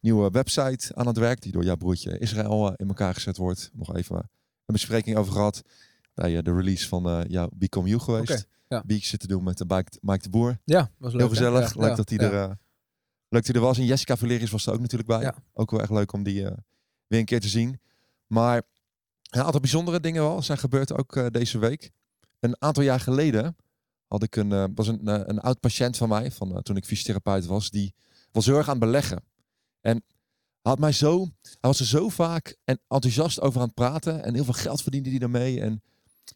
Nieuwe 0.00 0.30
website 0.30 0.94
aan 0.94 1.06
het 1.06 1.16
werk 1.16 1.42
die 1.42 1.52
door 1.52 1.64
jouw 1.64 1.76
broertje 1.76 2.18
Israël 2.18 2.66
eh, 2.66 2.72
in 2.76 2.88
elkaar 2.88 3.14
gezet 3.14 3.36
wordt. 3.36 3.70
Nog 3.72 3.96
even 3.96 4.16
een 4.16 4.30
bespreking 4.66 5.16
over 5.16 5.32
gehad. 5.32 5.62
Bij 6.14 6.36
eh, 6.36 6.42
de 6.42 6.54
release 6.54 6.88
van 6.88 7.24
jouw 7.28 7.48
Become 7.54 7.88
You 7.88 8.00
geweest. 8.00 8.46
Ja. 8.68 8.82
Ik 8.86 9.04
zit 9.04 9.20
te 9.20 9.26
doen 9.26 9.42
met 9.42 9.58
de 9.58 9.64
Mike, 9.68 9.90
Mike 10.00 10.22
de 10.22 10.30
Boer. 10.30 10.58
Ja, 10.64 10.90
was 10.98 11.12
leuk. 11.12 11.20
Heel 11.20 11.28
gezellig. 11.28 11.74
Ja, 11.74 11.80
leuk 11.80 11.90
ja, 11.90 11.96
dat 11.96 12.08
hij 12.08 12.18
er, 12.18 12.48
leuk 13.28 13.44
dat 13.44 13.46
hij 13.46 13.54
er 13.54 13.60
was. 13.60 13.78
En 13.78 13.84
Jessica 13.84 14.16
Valeris 14.16 14.50
was 14.50 14.66
er 14.66 14.72
ook 14.72 14.80
natuurlijk 14.80 15.08
bij. 15.08 15.20
Ja. 15.20 15.34
Ook 15.52 15.70
wel 15.70 15.80
echt 15.80 15.90
leuk 15.90 16.12
om 16.12 16.22
die 16.22 16.42
weer 17.06 17.18
een 17.18 17.24
keer 17.24 17.40
te 17.40 17.48
zien. 17.48 17.80
Maar 18.26 18.62
een 19.30 19.42
aantal 19.42 19.60
bijzondere 19.60 20.00
dingen 20.00 20.22
wel 20.22 20.42
zijn 20.42 20.58
gebeurd 20.58 20.92
ook 20.92 21.32
deze 21.32 21.58
week. 21.58 21.90
Een 22.40 22.56
aantal 22.58 22.82
jaar 22.82 23.00
geleden 23.00 23.56
had 24.08 24.22
ik 24.22 24.36
een, 24.36 24.52
eh, 24.52 24.64
was 24.74 24.86
een, 24.86 25.08
eh, 25.08 25.20
een 25.24 25.40
oud 25.40 25.60
patiënt 25.60 25.96
van 25.96 26.08
mij, 26.08 26.30
van 26.30 26.54
eh, 26.54 26.60
toen 26.60 26.76
ik 26.76 26.84
fysiotherapeut 26.84 27.46
was, 27.46 27.70
die 27.70 27.94
was 28.32 28.46
heel 28.46 28.56
erg 28.56 28.66
aan 28.68 28.76
het 28.76 28.84
beleggen. 28.84 29.24
En 29.80 30.04
had 30.62 30.78
mij 30.78 30.92
zo, 30.92 31.18
hij 31.42 31.56
was 31.60 31.80
er 31.80 31.86
zo 31.86 32.08
vaak 32.08 32.56
en 32.64 32.80
enthousiast 32.88 33.40
over 33.40 33.60
aan 33.60 33.66
het 33.66 33.74
praten 33.74 34.24
en 34.24 34.34
heel 34.34 34.44
veel 34.44 34.52
geld 34.52 34.82
verdiende 34.82 35.10
hij 35.10 35.18
daarmee. 35.18 35.60
En 35.60 35.82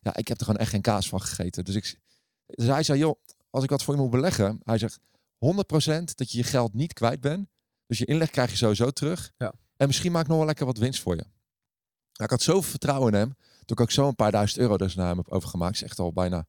ja, 0.02 0.16
ik 0.16 0.28
heb 0.28 0.38
er 0.38 0.44
gewoon 0.44 0.60
echt 0.60 0.70
geen 0.70 0.80
kaas 0.80 1.08
van 1.08 1.20
gegeten. 1.20 1.64
Dus, 1.64 1.74
ik, 1.74 1.98
dus 2.46 2.66
hij 2.66 2.82
zei, 2.82 2.98
joh, 2.98 3.20
als 3.50 3.64
ik 3.64 3.70
wat 3.70 3.82
voor 3.82 3.94
je 3.94 4.00
moet 4.00 4.10
beleggen, 4.10 4.60
hij 4.64 4.78
zegt 4.78 4.98
100% 5.38 6.14
dat 6.14 6.30
je 6.30 6.38
je 6.38 6.44
geld 6.44 6.74
niet 6.74 6.92
kwijt 6.92 7.20
bent. 7.20 7.48
Dus 7.86 7.98
je 7.98 8.04
inleg 8.04 8.30
krijg 8.30 8.50
je 8.50 8.56
sowieso 8.56 8.90
terug. 8.90 9.32
Ja. 9.38 9.52
En 9.76 9.86
misschien 9.86 10.12
maak 10.12 10.22
ik 10.22 10.28
nog 10.28 10.36
wel 10.36 10.46
lekker 10.46 10.66
wat 10.66 10.78
winst 10.78 11.00
voor 11.00 11.14
je. 11.14 11.22
Nou, 11.22 12.24
ik 12.24 12.30
had 12.30 12.42
zoveel 12.42 12.70
vertrouwen 12.70 13.12
in 13.12 13.18
hem. 13.18 13.34
Toen 13.64 13.76
ik 13.76 13.80
ook 13.80 13.90
zo 13.90 14.08
een 14.08 14.14
paar 14.14 14.30
duizend 14.30 14.60
euro 14.60 14.76
dus 14.76 14.94
naar 14.94 15.06
hem 15.08 15.16
heb 15.16 15.28
overgemaakt. 15.28 15.74
is 15.74 15.82
echt 15.82 15.98
al 15.98 16.12
bijna 16.12 16.46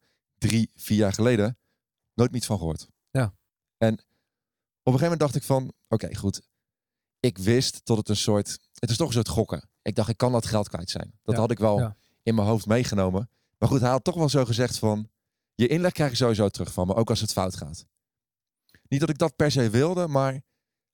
drie, 0.47 0.71
vier 0.75 0.97
jaar 0.97 1.13
geleden. 1.13 1.57
Nooit 2.13 2.31
niet 2.31 2.45
van 2.45 2.57
gehoord. 2.57 2.87
Ja. 3.11 3.33
En 3.77 3.93
op 3.93 3.99
een 4.93 4.99
gegeven 4.99 5.01
moment 5.01 5.19
dacht 5.19 5.35
ik 5.35 5.43
van, 5.43 5.73
oké, 5.87 6.15
goed. 6.15 6.41
Ik 7.19 7.37
wist 7.37 7.81
dat 7.83 7.97
het 7.97 8.09
een 8.09 8.15
soort, 8.15 8.59
het 8.73 8.89
is 8.89 8.97
toch 8.97 9.07
een 9.07 9.13
soort 9.13 9.27
gokken. 9.29 9.69
Ik 9.81 9.95
dacht, 9.95 10.09
ik 10.09 10.17
kan 10.17 10.31
dat 10.31 10.45
geld 10.45 10.69
kwijt 10.69 10.89
zijn. 10.89 11.19
Dat 11.23 11.35
Ja, 11.35 11.41
had 11.41 11.51
ik 11.51 11.59
wel 11.59 11.79
ja. 11.79 11.95
in 12.23 12.35
mijn 12.35 12.47
hoofd 12.47 12.65
meegenomen. 12.65 13.29
Maar 13.57 13.69
goed, 13.69 13.81
hij 13.81 13.89
had 13.89 14.03
toch 14.03 14.15
wel 14.15 14.29
zo 14.29 14.45
gezegd 14.45 14.77
van, 14.77 15.09
je 15.55 15.67
inleg 15.67 15.91
krijg 15.91 16.09
je 16.09 16.15
sowieso 16.17 16.49
terug 16.49 16.73
van 16.73 16.87
me, 16.87 16.95
ook 16.95 17.09
als 17.09 17.21
het 17.21 17.31
fout 17.31 17.55
gaat. 17.55 17.85
Niet 18.87 18.99
dat 18.99 19.09
ik 19.09 19.17
dat 19.17 19.35
per 19.35 19.51
se 19.51 19.69
wilde, 19.69 20.07
maar 20.07 20.41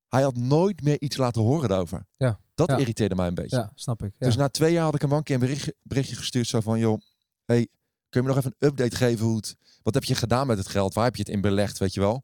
hij 0.07 0.21
had 0.21 0.35
nooit 0.35 0.81
meer 0.81 1.01
iets 1.01 1.17
laten 1.17 1.41
horen 1.41 1.69
daarover. 1.69 2.07
Ja, 2.17 2.39
Dat 2.53 2.69
ja. 2.69 2.77
irriteerde 2.77 3.15
mij 3.15 3.27
een 3.27 3.33
beetje. 3.33 3.57
Ja, 3.57 3.71
snap 3.75 4.03
ik. 4.03 4.13
Ja. 4.17 4.25
Dus 4.25 4.35
na 4.35 4.49
twee 4.49 4.73
jaar 4.73 4.83
had 4.83 4.95
ik 4.95 5.01
hem 5.01 5.11
een 5.11 5.23
keer 5.23 5.35
een 5.35 5.41
berichtje, 5.41 5.75
berichtje 5.81 6.15
gestuurd. 6.15 6.47
Zo 6.47 6.59
van, 6.59 6.79
joh, 6.79 7.01
hey, 7.45 7.67
kun 8.09 8.21
je 8.21 8.27
me 8.27 8.33
nog 8.33 8.37
even 8.37 8.55
een 8.57 8.67
update 8.67 8.95
geven? 8.95 9.25
Hoe 9.25 9.35
het, 9.35 9.55
wat 9.83 9.93
heb 9.93 10.03
je 10.03 10.15
gedaan 10.15 10.47
met 10.47 10.57
het 10.57 10.67
geld? 10.67 10.93
Waar 10.93 11.03
heb 11.03 11.15
je 11.15 11.21
het 11.21 11.31
in 11.31 11.41
belegd, 11.41 11.77
weet 11.77 11.93
je 11.93 11.99
wel? 11.99 12.23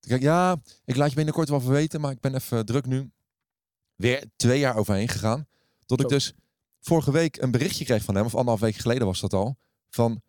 Toen 0.00 0.16
ik, 0.16 0.22
ja, 0.22 0.56
ik 0.84 0.96
laat 0.96 1.08
je 1.08 1.14
binnenkort 1.14 1.48
wel 1.48 1.58
even 1.58 1.70
weten, 1.70 2.00
maar 2.00 2.10
ik 2.10 2.20
ben 2.20 2.34
even 2.34 2.66
druk 2.66 2.86
nu. 2.86 3.10
Weer 3.94 4.24
twee 4.36 4.58
jaar 4.58 4.76
overheen 4.76 5.08
gegaan. 5.08 5.46
Tot 5.86 6.00
ik 6.00 6.08
dus 6.08 6.32
vorige 6.80 7.12
week 7.12 7.36
een 7.36 7.50
berichtje 7.50 7.84
kreeg 7.84 8.02
van 8.02 8.14
hem, 8.14 8.24
of 8.24 8.34
anderhalf 8.34 8.60
week 8.60 8.74
geleden 8.74 9.06
was 9.06 9.20
dat 9.20 9.32
al. 9.32 9.58
Van, 9.88 10.22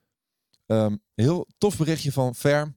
ehm, 0.65 0.95
heel 1.15 1.48
tof 1.57 1.77
berichtje 1.77 2.12
van 2.12 2.36
Ferm. 2.36 2.75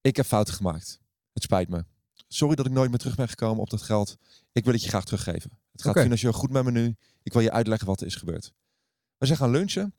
Ik 0.00 0.16
heb 0.16 0.26
fouten 0.26 0.54
gemaakt. 0.54 1.00
Het 1.32 1.42
spijt 1.42 1.68
me. 1.68 1.84
Sorry 2.28 2.54
dat 2.54 2.66
ik 2.66 2.72
nooit 2.72 2.90
meer 2.90 2.98
terug 2.98 3.16
ben 3.16 3.28
gekomen 3.28 3.62
op 3.62 3.70
dat 3.70 3.82
geld. 3.82 4.16
Ik 4.52 4.64
wil 4.64 4.72
het 4.72 4.82
je 4.82 4.88
graag 4.88 5.04
teruggeven. 5.04 5.50
Het 5.72 5.82
gaat 5.82 5.90
Oké. 5.90 6.02
financieel 6.02 6.32
goed 6.32 6.50
met 6.50 6.64
me 6.64 6.70
nu. 6.70 6.96
Ik 7.22 7.32
wil 7.32 7.42
je 7.42 7.50
uitleggen 7.50 7.86
wat 7.86 8.00
er 8.00 8.06
is 8.06 8.14
gebeurd. 8.14 8.52
We 9.18 9.26
zijn 9.26 9.38
gaan 9.38 9.50
lunchen. 9.50 9.94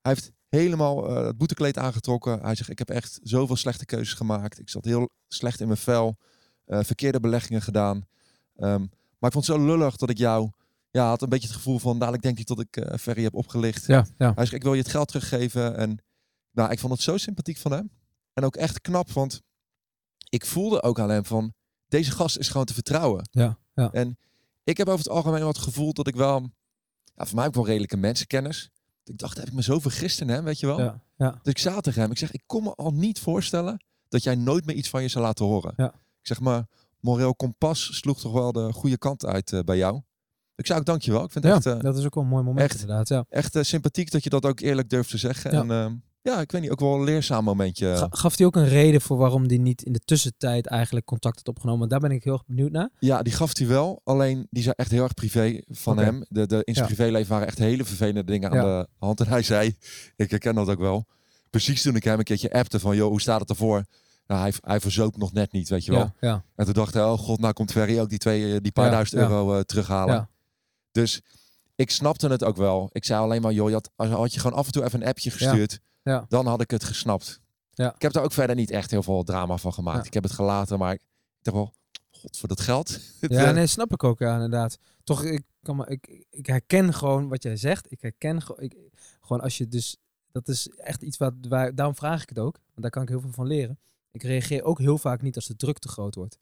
Hij 0.00 0.12
heeft 0.12 0.32
helemaal 0.58 1.08
eh, 1.08 1.26
het 1.26 1.38
boetekleed 1.38 1.78
aangetrokken. 1.78 2.40
Hij 2.40 2.54
zegt, 2.54 2.70
ik 2.70 2.78
heb 2.78 2.90
echt 2.90 3.20
zoveel 3.22 3.56
slechte 3.56 3.84
keuzes 3.84 4.14
gemaakt. 4.14 4.58
Ik 4.58 4.70
zat 4.70 4.84
heel 4.84 5.10
slecht 5.28 5.60
in 5.60 5.66
mijn 5.66 5.78
vel. 5.78 6.16
Eh, 6.64 6.80
verkeerde 6.82 7.20
beleggingen 7.20 7.62
gedaan. 7.62 8.06
Ehm, 8.56 8.80
maar 9.18 9.30
ik 9.30 9.32
vond 9.32 9.46
het 9.46 9.56
zo 9.56 9.64
lullig 9.66 9.96
dat 9.96 10.10
ik 10.10 10.18
jou... 10.18 10.50
Ja, 10.90 11.08
had 11.08 11.22
een 11.22 11.28
beetje 11.28 11.46
het 11.46 11.56
gevoel 11.56 11.78
van... 11.78 11.98
Dadelijk 11.98 12.22
denk 12.22 12.38
ik 12.38 12.46
dat 12.46 12.60
ik 12.60 12.76
eh 12.76 12.98
Ferry 12.98 13.22
heb 13.22 13.34
opgelicht. 13.34 13.86
ja, 13.86 14.06
ja. 14.18 14.32
Hij 14.34 14.44
zegt, 14.44 14.52
ik 14.52 14.62
wil 14.62 14.74
je 14.74 14.80
het 14.80 14.90
geld 14.90 15.08
teruggeven. 15.08 15.76
En 15.76 16.02
nou, 16.50 16.70
ik 16.70 16.78
vond 16.78 16.92
het 16.92 17.02
zo 17.02 17.16
sympathiek 17.16 17.56
van 17.58 17.72
hem. 17.72 17.90
En 18.32 18.44
ook 18.44 18.56
echt 18.56 18.80
knap, 18.80 19.10
want 19.10 19.42
ik 20.28 20.46
voelde 20.46 20.82
ook 20.82 20.98
aan 20.98 21.10
hem 21.10 21.24
van... 21.24 21.54
Deze 21.88 22.10
gast 22.10 22.38
is 22.38 22.48
gewoon 22.48 22.66
te 22.66 22.74
vertrouwen. 22.74 23.28
ja, 23.30 23.58
ja. 23.74 23.92
En 23.92 24.18
ik 24.64 24.76
heb 24.76 24.86
over 24.86 24.98
het 24.98 25.08
algemeen 25.08 25.46
het 25.46 25.58
gevoel 25.58 25.92
dat 25.92 26.06
ik 26.06 26.16
wel... 26.16 26.50
Ja, 27.14 27.26
voor 27.26 27.36
mij 27.36 27.46
ook 27.46 27.54
wel 27.54 27.66
redelijke 27.66 27.96
mensenkennis. 27.96 28.70
Ik 29.04 29.18
dacht, 29.18 29.36
heb 29.36 29.46
ik 29.46 29.52
me 29.52 29.62
zo 29.62 29.78
vergist 29.80 30.20
in 30.20 30.28
hem, 30.28 30.44
weet 30.44 30.60
je 30.60 30.66
wel? 30.66 30.78
Ja, 30.80 31.00
ja. 31.16 31.30
Dus 31.30 31.52
ik 31.52 31.58
zei 31.58 31.80
tegen 31.80 32.00
hem, 32.02 32.10
ik 32.10 32.18
zeg, 32.18 32.30
ik 32.32 32.42
kon 32.46 32.62
me 32.62 32.74
al 32.74 32.90
niet 32.90 33.20
voorstellen 33.20 33.84
dat 34.08 34.22
jij 34.22 34.34
nooit 34.34 34.64
meer 34.66 34.76
iets 34.76 34.88
van 34.88 35.02
je 35.02 35.08
zou 35.08 35.24
laten 35.24 35.44
horen. 35.44 35.72
Ja. 35.76 35.86
Ik 35.94 36.26
zeg 36.26 36.40
maar, 36.40 36.66
moreel 37.00 37.34
kompas 37.34 37.96
sloeg 37.96 38.20
toch 38.20 38.32
wel 38.32 38.52
de 38.52 38.72
goede 38.72 38.98
kant 38.98 39.24
uit 39.26 39.52
eh, 39.52 39.60
bij 39.60 39.76
jou. 39.76 40.00
Ik 40.54 40.66
zei 40.66 40.78
ook 40.78 40.84
dankjewel. 40.86 41.24
Ik 41.24 41.30
vind 41.32 41.44
het 41.44 41.64
Ja, 41.64 41.70
echt, 41.70 41.78
eh, 41.78 41.84
dat 41.84 41.98
is 41.98 42.04
ook 42.04 42.14
wel 42.14 42.24
een 42.24 42.30
mooi 42.30 42.44
moment 42.44 42.70
echt. 42.70 42.80
inderdaad. 42.80 43.08
Ja. 43.08 43.24
echt 43.28 43.56
eh, 43.56 43.62
sympathiek 43.62 44.10
dat 44.10 44.24
je 44.24 44.30
dat 44.30 44.46
ook 44.46 44.60
eerlijk 44.60 44.90
durft 44.90 45.10
te 45.10 45.18
zeggen. 45.18 45.52
Ja. 45.52 45.60
En 45.60 45.70
ehm, 45.70 45.94
ja, 46.22 46.40
ik 46.40 46.52
weet 46.52 46.60
niet, 46.60 46.70
ook 46.70 46.80
wel 46.80 46.94
een 46.94 47.04
leerzaam 47.04 47.44
momentje. 47.44 47.96
Ga- 47.96 48.06
Gaf 48.10 48.36
hij 48.36 48.46
ook 48.46 48.56
een 48.56 48.68
reden 48.68 49.00
voor 49.00 49.16
waarom 49.16 49.44
hij 49.46 49.56
niet 49.58 49.82
in 49.82 49.92
de 49.92 49.98
tussentijd 49.98 50.66
eigenlijk 50.66 51.06
contact 51.06 51.36
had 51.36 51.48
opgenomen? 51.48 51.78
Want 51.78 51.90
daar 51.90 52.00
ben 52.00 52.10
ik 52.10 52.24
heel 52.24 52.32
erg 52.32 52.46
benieuwd 52.46 52.70
naar. 52.70 52.90
Ja, 52.98 53.22
die 53.22 53.32
gaf 53.32 53.58
hij 53.58 53.66
wel. 53.66 54.00
Alleen 54.04 54.46
die 54.50 54.62
zei 54.62 54.74
echt 54.76 54.90
heel 54.90 55.02
erg 55.02 55.14
privé 55.14 55.60
van 55.68 55.98
hem. 55.98 56.24
De, 56.28 56.46
de, 56.46 56.60
in 56.64 56.74
zijn 56.74 56.88
Ja. 56.88 56.94
privéleven 56.94 57.30
waren 57.30 57.46
echt 57.46 57.58
hele 57.58 57.84
vervelende 57.84 58.24
dingen 58.24 58.50
aan 58.50 58.56
Ja. 58.56 58.80
de 58.80 58.88
hand. 58.98 59.20
En 59.20 59.26
hij 59.28 59.42
zei, 59.42 59.76
ik 60.16 60.30
herken 60.30 60.54
dat 60.54 60.68
ook 60.68 60.78
wel. 60.78 61.06
Precies 61.50 61.82
toen 61.82 61.96
ik 61.96 62.04
hem 62.04 62.18
een 62.18 62.24
keertje 62.24 62.52
appte 62.52 62.80
van, 62.80 62.96
joh, 62.96 63.08
hoe 63.08 63.20
staat 63.20 63.40
het 63.40 63.50
ervoor? 63.50 63.84
Nou, 64.26 64.40
hij, 64.40 64.52
hij 64.60 64.80
verzoop 64.80 65.16
nog 65.16 65.32
net 65.32 65.52
niet, 65.52 65.68
weet 65.68 65.84
je 65.84 65.92
wel. 65.92 66.12
Ja, 66.20 66.44
En 66.56 66.64
toen 66.64 66.74
dacht 66.74 66.94
hij, 66.94 67.04
oh 67.04 67.18
god, 67.18 67.40
nou 67.40 67.52
komt 67.52 67.72
Ferry 67.72 67.98
ook 68.00 68.08
die, 68.08 68.18
twee, 68.18 68.54
eh, 68.54 68.60
die 68.62 68.72
paar 68.72 68.90
duizend 68.90 69.20
euro 69.20 69.54
eh, 69.54 69.60
terughalen. 69.60 70.28
Dus 70.92 71.20
ik 71.74 71.90
snapte 71.90 72.28
het 72.28 72.44
ook 72.44 72.56
wel. 72.56 72.88
Ik 72.92 73.04
zei 73.04 73.20
alleen 73.20 73.42
maar, 73.42 73.52
joh, 73.52 73.68
je 73.68 73.74
had, 73.74 73.90
had 73.96 74.34
je 74.34 74.40
gewoon 74.40 74.56
af 74.56 74.66
en 74.66 74.72
toe 74.72 74.84
even 74.84 75.00
een 75.02 75.08
appje 75.08 75.30
gestuurd, 75.30 75.80
Ja. 76.02 76.24
dan 76.28 76.46
had 76.46 76.60
ik 76.60 76.70
het 76.70 76.84
gesnapt. 76.84 77.40
Ja. 77.74 77.94
Ik 77.94 78.02
heb 78.02 78.12
daar 78.12 78.22
ook 78.24 78.32
verder 78.32 78.56
niet 78.56 78.70
echt 78.70 78.90
heel 78.90 79.02
veel 79.02 79.22
drama 79.24 79.56
van 79.56 79.72
gemaakt. 79.72 79.98
Ja. 80.00 80.04
Ik 80.04 80.14
heb 80.14 80.22
het 80.22 80.32
gelaten, 80.32 80.78
maar 80.78 80.92
ik 80.92 81.00
dacht 81.42 81.56
wel, 81.56 81.74
god, 82.10 82.36
voor 82.38 82.48
dat 82.48 82.60
geld. 82.60 82.98
Ja, 83.20 83.44
eh, 83.46 83.54
nee, 83.54 83.66
snap 83.66 83.92
ik 83.92 84.04
ook, 84.04 84.18
ja, 84.18 84.34
inderdaad. 84.34 84.78
Toch, 85.04 85.24
ik, 85.24 85.42
kan 85.62 85.76
maar, 85.76 85.88
ik, 85.88 86.24
ik 86.30 86.46
herken 86.46 86.94
gewoon 86.94 87.28
wat 87.28 87.42
jij 87.42 87.56
zegt. 87.56 87.90
Ik 87.92 88.00
herken 88.00 88.42
gewoon, 88.42 88.62
ik, 88.62 88.76
gewoon 89.20 89.42
als 89.42 89.58
je 89.58 89.68
dus, 89.68 89.96
dat 90.32 90.48
is 90.48 90.68
echt 90.68 91.02
iets 91.02 91.16
wat, 91.16 91.32
waar, 91.48 91.74
daarom 91.74 91.94
vraag 91.96 92.22
ik 92.22 92.28
het 92.28 92.38
ook. 92.38 92.54
Want 92.54 92.82
daar 92.82 92.90
kan 92.90 93.02
ik 93.02 93.08
heel 93.08 93.20
veel 93.20 93.32
van 93.32 93.46
leren. 93.46 93.78
Ik 94.10 94.22
reageer 94.22 94.62
ook 94.62 94.78
heel 94.78 94.98
vaak 94.98 95.22
niet 95.22 95.36
als 95.36 95.46
de 95.46 95.56
druk 95.56 95.78
te 95.78 95.88
groot 95.88 96.14
wordt. 96.14 96.38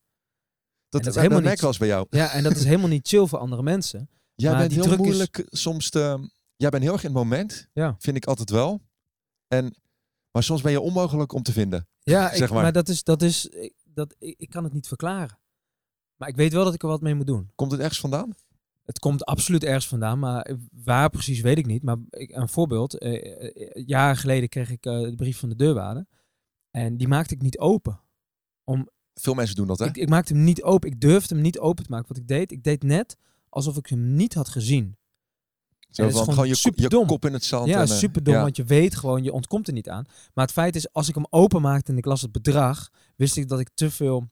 dat, 0.88 1.02
dat 1.02 1.14
is 1.14 1.20
helemaal 1.20 1.40
merk 1.42 1.54
niet- 1.56 1.64
eens 1.66 1.78
bij 1.78 1.88
jou. 1.88 2.06
Ja, 2.10 2.30
en 2.32 2.42
dat 2.42 2.56
is 2.56 2.64
helemaal 2.64 2.88
niet 2.88 3.08
chill 3.08 3.26
voor 3.26 3.38
andere 3.38 3.62
mensen. 3.62 4.08
Jij 4.34 4.50
Maar 4.50 4.58
bent 4.60 4.70
die 4.70 4.80
heel 4.80 4.88
druk 4.88 5.00
is- 5.00 5.06
moeilijk 5.06 5.44
soms 5.50 5.90
te... 5.90 6.30
Jij 6.56 6.70
bent 6.70 6.82
heel 6.82 6.92
erg 6.92 7.02
in 7.04 7.08
het 7.10 7.18
moment, 7.18 7.68
Ja. 7.72 7.96
vind 7.98 8.16
ik 8.16 8.26
altijd 8.26 8.50
wel. 8.50 8.80
En, 9.50 9.74
maar 10.30 10.42
soms 10.42 10.62
ben 10.62 10.72
je 10.72 10.80
onmogelijk 10.80 11.32
om 11.32 11.42
te 11.42 11.52
vinden. 11.52 11.88
Ja, 11.98 12.28
ik, 12.30 12.36
Zeg 12.36 12.50
maar. 12.50 12.62
maar. 12.62 12.72
dat 12.72 12.88
is, 12.88 13.04
dat 13.04 13.22
is, 13.22 13.50
dat, 13.84 14.14
ik, 14.18 14.34
ik 14.38 14.50
kan 14.50 14.64
het 14.64 14.72
niet 14.72 14.88
verklaren. 14.88 15.38
Maar 16.16 16.28
ik 16.28 16.36
weet 16.36 16.52
wel 16.52 16.64
dat 16.64 16.74
ik 16.74 16.82
er 16.82 16.88
wat 16.88 17.00
mee 17.00 17.14
moet 17.14 17.26
doen. 17.26 17.50
Komt 17.54 17.70
het 17.72 17.80
ergens 17.80 18.00
vandaan? 18.00 18.34
Het 18.84 18.98
komt 18.98 19.24
absoluut 19.24 19.64
ergens 19.64 19.88
vandaan, 19.88 20.18
maar 20.18 20.56
waar 20.84 21.10
precies 21.10 21.40
weet 21.40 21.58
ik 21.58 21.66
niet. 21.66 21.82
Maar 21.82 21.96
ik, 22.10 22.30
een 22.30 22.48
voorbeeld. 22.48 22.98
eh, 22.98 23.44
eh, 23.44 23.70
jaren 23.86 24.16
geleden 24.16 24.48
kreeg 24.48 24.70
ik 24.70 24.86
eh, 24.86 25.00
de 25.00 25.14
brief 25.14 25.38
van 25.38 25.48
de 25.48 25.56
deurwaarder. 25.56 26.06
En 26.70 26.96
die 26.96 27.08
maakte 27.08 27.34
ik 27.34 27.42
niet 27.42 27.58
open. 27.58 28.00
Veel 29.14 29.34
mensen 29.34 29.56
doen 29.56 29.66
dat, 29.66 29.78
hè? 29.78 29.86
Ik, 29.86 29.96
ik 29.96 30.08
maakte 30.08 30.32
hem 30.32 30.44
niet 30.44 30.62
open. 30.62 30.90
Ik 30.90 31.00
durfde 31.00 31.34
hem 31.34 31.42
niet 31.42 31.58
open 31.58 31.84
te 31.84 31.90
maken. 31.90 32.08
Wat 32.08 32.16
ik 32.16 32.28
deed, 32.28 32.52
ik 32.52 32.62
deed 32.62 32.82
net 32.82 33.16
alsof 33.48 33.76
ik 33.76 33.86
hem 33.86 34.14
niet 34.14 34.34
had 34.34 34.48
gezien. 34.48 34.96
Zo 35.90 36.02
het 36.02 36.12
van, 36.12 36.20
gewoon 36.20 36.34
gewoon 36.34 36.48
je, 36.48 36.54
je 36.54 36.60
superdom. 36.60 37.06
kop 37.06 37.24
in 37.24 37.32
het 37.32 37.44
zand. 37.44 37.66
Ja, 37.68 37.80
en, 37.80 37.88
eh, 37.88 37.94
super 37.96 38.22
dom, 38.22 38.34
ja. 38.34 38.42
want 38.42 38.56
je 38.56 38.64
weet 38.64 38.94
gewoon, 38.96 39.22
je 39.22 39.32
ontkomt 39.32 39.66
er 39.66 39.72
niet 39.72 39.88
aan. 39.88 40.04
Maar 40.34 40.44
het 40.44 40.54
feit 40.54 40.76
is, 40.76 40.92
als 40.92 41.08
ik 41.08 41.14
hem 41.14 41.26
open 41.30 41.62
maakte 41.62 41.92
en 41.92 41.98
ik 41.98 42.04
las 42.04 42.20
het 42.22 42.32
bedrag, 42.32 42.88
wist 43.16 43.36
ik 43.36 43.48
dat 43.48 43.60
ik 43.60 43.68
te 43.74 43.90
veel 43.90 44.30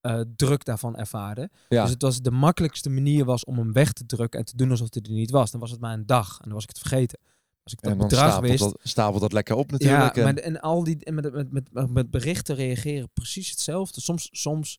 eh, 0.00 0.20
druk 0.36 0.64
daarvan 0.64 0.96
ervaarde. 0.96 1.50
Ja. 1.68 1.82
Dus 1.82 1.90
het 1.90 2.02
was 2.02 2.20
de 2.20 2.30
makkelijkste 2.30 2.90
manier 2.90 3.24
was 3.24 3.44
om 3.44 3.58
hem 3.58 3.72
weg 3.72 3.92
te 3.92 4.06
drukken 4.06 4.38
en 4.40 4.46
te 4.46 4.56
doen 4.56 4.70
alsof 4.70 4.86
hij 4.90 5.02
er 5.02 5.10
niet 5.12 5.30
was. 5.30 5.50
Dan 5.50 5.60
was 5.60 5.70
het 5.70 5.80
maar 5.80 5.92
een 5.92 6.06
dag 6.06 6.32
en 6.38 6.44
dan 6.44 6.52
was 6.52 6.62
ik 6.62 6.68
het 6.68 6.78
vergeten. 6.78 7.18
Als 7.62 7.72
ik 7.72 7.80
dat 7.80 7.92
en 7.92 7.98
dan 7.98 8.08
bedrag 8.08 8.30
stapelt 8.30 8.50
wist, 8.50 8.62
dat, 8.62 8.78
stapelt 8.82 9.20
dat 9.20 9.32
lekker 9.32 9.54
op 9.54 9.70
ja, 9.70 9.76
natuurlijk. 9.76 10.16
en- 10.16 10.22
maar 10.22 10.34
de- 10.34 10.40
en 10.40 10.60
al 10.60 10.84
die 10.84 11.04
en 11.04 11.14
met, 11.14 11.32
met, 11.32 11.52
met, 11.72 11.90
met 11.90 12.10
berichten 12.10 12.54
reageren 12.54 13.10
precies 13.12 13.50
hetzelfde. 13.50 14.00
Soms, 14.00 14.28
soms 14.32 14.78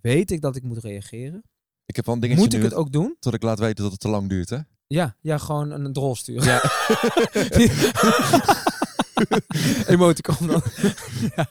weet 0.00 0.30
ik 0.30 0.40
dat 0.40 0.56
ik 0.56 0.62
moet 0.62 0.78
reageren. 0.78 1.42
ik 1.86 1.96
heb 1.96 2.06
wel 2.06 2.14
een 2.14 2.20
dingetje 2.20 2.42
Moet 2.44 2.52
ik 2.52 2.58
nu 2.60 2.64
het 2.66 2.74
ook 2.74 2.92
doen? 2.92 3.16
tot 3.18 3.34
ik 3.34 3.42
laat 3.42 3.58
weten 3.58 3.82
dat 3.82 3.92
het 3.92 4.00
te 4.00 4.08
lang 4.08 4.28
duurt, 4.28 4.50
hè? 4.50 4.58
Ja, 4.92 5.16
ja 5.20 5.38
gewoon 5.38 5.70
een, 5.70 5.92
drol 5.92 6.16
sturen. 6.16 6.44
Ja. 6.44 6.62
Emoticon 9.86 10.46
dan. 10.46 10.62
ja. 11.36 11.50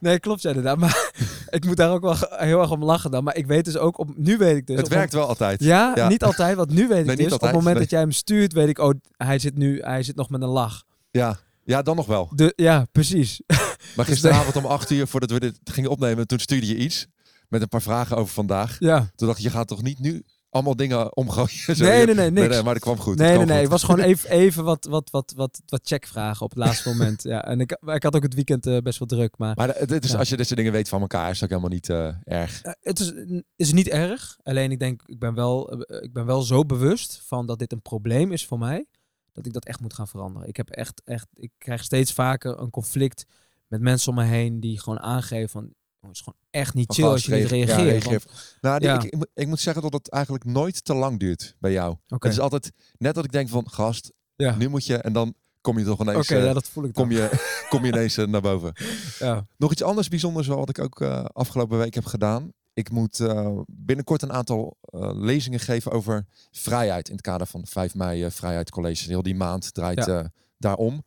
Nee, 0.00 0.18
klopt 0.18 0.44
inderdaad. 0.44 0.78
Maar 0.78 1.10
ik 1.50 1.64
moet 1.64 1.76
daar 1.76 1.90
ook 1.90 2.02
wel 2.02 2.16
heel 2.28 2.60
erg 2.60 2.70
om 2.70 2.84
lachen 2.84 3.10
dan. 3.10 3.24
Maar 3.24 3.36
ik 3.36 3.46
weet 3.46 3.64
dus 3.64 3.76
ook, 3.76 3.98
op, 3.98 4.16
nu 4.16 4.36
weet 4.36 4.56
ik 4.56 4.66
dus... 4.66 4.76
het 4.76 4.88
werkt 4.88 5.12
wel 5.12 5.26
altijd. 5.26 5.62
Ja, 5.62 5.92
Ja. 5.94 6.08
niet 6.08 6.24
altijd. 6.24 6.56
Want 6.56 6.70
nu 6.70 6.88
weet 6.88 7.00
ik 7.00 7.06
Nee, 7.06 7.16
dus, 7.16 7.32
op 7.32 7.40
het 7.40 7.52
moment 7.52 7.72
nee. 7.72 7.82
dat 7.82 7.90
jij 7.90 8.00
hem 8.00 8.12
stuurt, 8.12 8.52
weet 8.52 8.68
ik, 8.68 8.78
oh, 8.78 8.94
hij 9.16 9.38
zit 9.38 9.56
nu, 9.56 9.80
hij 9.80 10.02
zit 10.02 10.16
nog 10.16 10.30
met 10.30 10.42
een 10.42 10.48
lach. 10.48 10.84
Ja. 11.10 11.38
ja, 11.64 11.82
dan 11.82 11.96
nog 11.96 12.06
wel. 12.06 12.30
De, 12.34 12.52
ja, 12.56 12.86
precies. 12.92 13.40
Maar 13.96 14.04
gisteravond 14.04 14.56
om 14.56 14.66
acht 14.66 14.90
uur, 14.90 15.06
voordat 15.06 15.30
we 15.30 15.40
dit 15.40 15.58
gingen 15.64 15.90
opnemen, 15.90 16.26
toen 16.26 16.38
stuurde 16.38 16.66
je 16.66 16.76
iets 16.76 17.06
met 17.48 17.62
een 17.62 17.68
paar 17.68 17.82
vragen 17.82 18.16
over 18.16 18.34
vandaag. 18.34 18.76
Ja. 18.78 19.10
Toen 19.14 19.26
dacht 19.26 19.38
ik, 19.38 19.44
je 19.44 19.50
gaat 19.50 19.68
toch 19.68 19.82
niet 19.82 19.98
nu 19.98 20.22
allemaal 20.52 20.76
dingen 20.76 21.16
omgooien? 21.16 21.76
Zo, 21.76 21.84
Nee, 21.84 22.06
nee, 22.06 22.14
nee, 22.14 22.30
niks. 22.30 22.62
maar 22.62 22.74
dat 22.74 22.82
kwam 22.82 22.96
goed. 22.98 23.16
Nee, 23.18 23.36
nee, 23.36 23.36
nee. 23.36 23.46
goed. 23.46 23.60
Het 23.60 23.68
was 23.70 23.82
gewoon 23.84 24.00
even, 24.10 24.30
even 24.30 24.64
wat, 24.64 24.84
wat, 24.84 25.10
wat, 25.10 25.32
wat, 25.36 25.60
wat 25.66 25.80
checkvragen 25.84 26.42
op 26.44 26.50
het 26.50 26.58
laatste 26.58 26.88
moment. 26.88 27.22
Ja, 27.22 27.44
en 27.44 27.60
ik, 27.60 27.70
ik 27.84 28.02
had 28.02 28.16
ook 28.16 28.22
het 28.22 28.34
weekend 28.34 28.66
eh, 28.66 28.78
best 28.78 28.98
wel 28.98 29.08
druk. 29.08 29.38
Maar 29.38 29.54
Maar 29.56 29.68
het- 29.76 29.90
het 29.90 30.04
is, 30.04 30.10
Ja. 30.10 30.18
als 30.18 30.28
je 30.28 30.36
dit 30.36 30.46
soort 30.46 30.58
dingen 30.58 30.72
weet 30.72 30.88
van 30.88 31.00
elkaar, 31.00 31.30
is 31.30 31.42
ook 31.42 31.48
helemaal 31.48 31.70
niet 31.70 31.88
eh, 31.88 32.14
erg. 32.24 32.62
Eh, 32.62 32.72
het 32.80 32.98
is, 33.00 33.12
is 33.56 33.72
niet 33.72 33.88
erg. 33.88 34.36
Alleen 34.42 34.70
ik 34.70 34.78
denk, 34.78 35.02
ik 35.06 35.18
ben, 35.18 35.34
wel, 35.34 35.82
ik 36.02 36.12
ben 36.12 36.26
wel 36.26 36.42
zo 36.42 36.64
bewust 36.64 37.22
van 37.26 37.46
dat 37.46 37.58
dit 37.58 37.72
een 37.72 37.82
probleem 37.82 38.32
is 38.32 38.46
voor 38.46 38.58
mij. 38.58 38.86
Dat 39.32 39.46
ik 39.46 39.52
dat 39.52 39.64
echt 39.64 39.80
moet 39.80 39.94
gaan 39.94 40.08
veranderen. 40.08 40.48
Ik 40.48 40.56
heb 40.56 40.70
echt, 40.70 41.02
echt, 41.04 41.26
ik 41.34 41.50
krijg 41.58 41.84
steeds 41.84 42.12
vaker 42.12 42.58
een 42.58 42.70
conflict 42.70 43.24
met 43.66 43.80
mensen 43.80 44.08
om 44.08 44.14
me 44.18 44.24
heen 44.24 44.60
die 44.60 44.80
gewoon 44.80 45.00
aangeven 45.00 45.48
van, 45.48 45.64
"Oh, 45.64 45.70
het 46.08 46.16
is 46.16 46.20
gewoon 46.20 46.38
echt 46.50 46.74
niet 46.74 46.92
chill 46.94 47.04
als 47.04 47.24
je 47.24 47.34
niet 47.34 47.48
ja, 47.48 47.56
reageert. 47.76 48.04
Want- 48.04 48.56
Nou, 48.60 48.78
die- 48.78 48.88
Ja. 48.88 48.94
ik, 48.96 49.02
ik, 49.04 49.16
moet- 49.16 49.30
ik 49.34 49.46
moet 49.46 49.60
zeggen 49.60 49.82
dat 49.82 49.92
het 49.92 50.10
eigenlijk 50.10 50.44
nooit 50.44 50.84
te 50.84 50.94
lang 50.94 51.18
duurt 51.18 51.56
bij 51.58 51.72
jou. 51.72 51.90
Oké, 52.08 52.26
Het 52.26 52.36
is 52.36 52.40
altijd 52.42 52.72
net 52.98 53.14
dat 53.14 53.24
ik 53.24 53.32
denk 53.32 53.48
van, 53.48 53.70
gast, 53.70 54.12
ja. 54.36 54.56
nu 54.56 54.68
moet 54.68 54.86
je, 54.86 54.96
en 54.96 55.12
dan 55.12 55.34
kom 55.60 55.78
je 55.78 55.84
toch 55.84 56.00
Oké, 56.00 56.10
ineens, 56.10 56.28
eh, 56.30 56.44
ja, 56.44 56.52
dat 56.52 56.68
voel 56.68 56.84
ik 56.84 56.94
dan. 56.94 57.04
kom 57.04 57.16
je, 57.16 57.30
kom 57.70 57.84
je 57.84 57.92
ineens 57.92 58.16
eh, 58.16 58.26
naar 58.26 58.40
boven. 58.40 58.72
Ja. 59.18 59.46
Nog 59.56 59.72
iets 59.72 59.82
anders 59.82 60.08
bijzonders 60.08 60.46
wat 60.46 60.68
ik 60.68 60.78
ook 60.78 61.00
eh, 61.00 61.24
afgelopen 61.24 61.78
week 61.78 61.94
heb 61.94 62.04
gedaan. 62.04 62.52
Ik 62.74 62.90
moet 62.90 63.20
eh, 63.20 63.58
binnenkort 63.66 64.22
een 64.22 64.32
aantal 64.32 64.76
eh, 64.80 65.10
lezingen 65.14 65.60
geven 65.60 65.92
over 65.92 66.26
vrijheid 66.50 67.06
in 67.08 67.12
het 67.14 67.22
kader 67.24 67.46
van 67.46 67.66
5 67.66 67.94
mei 67.94 68.24
eh, 68.24 68.30
Vrijheid 68.30 68.70
College. 68.70 69.08
Heel 69.08 69.22
die 69.22 69.34
maand 69.34 69.74
draait 69.74 70.04
Ja. 70.06 70.18
eh, 70.20 70.24
daarom. 70.58 71.04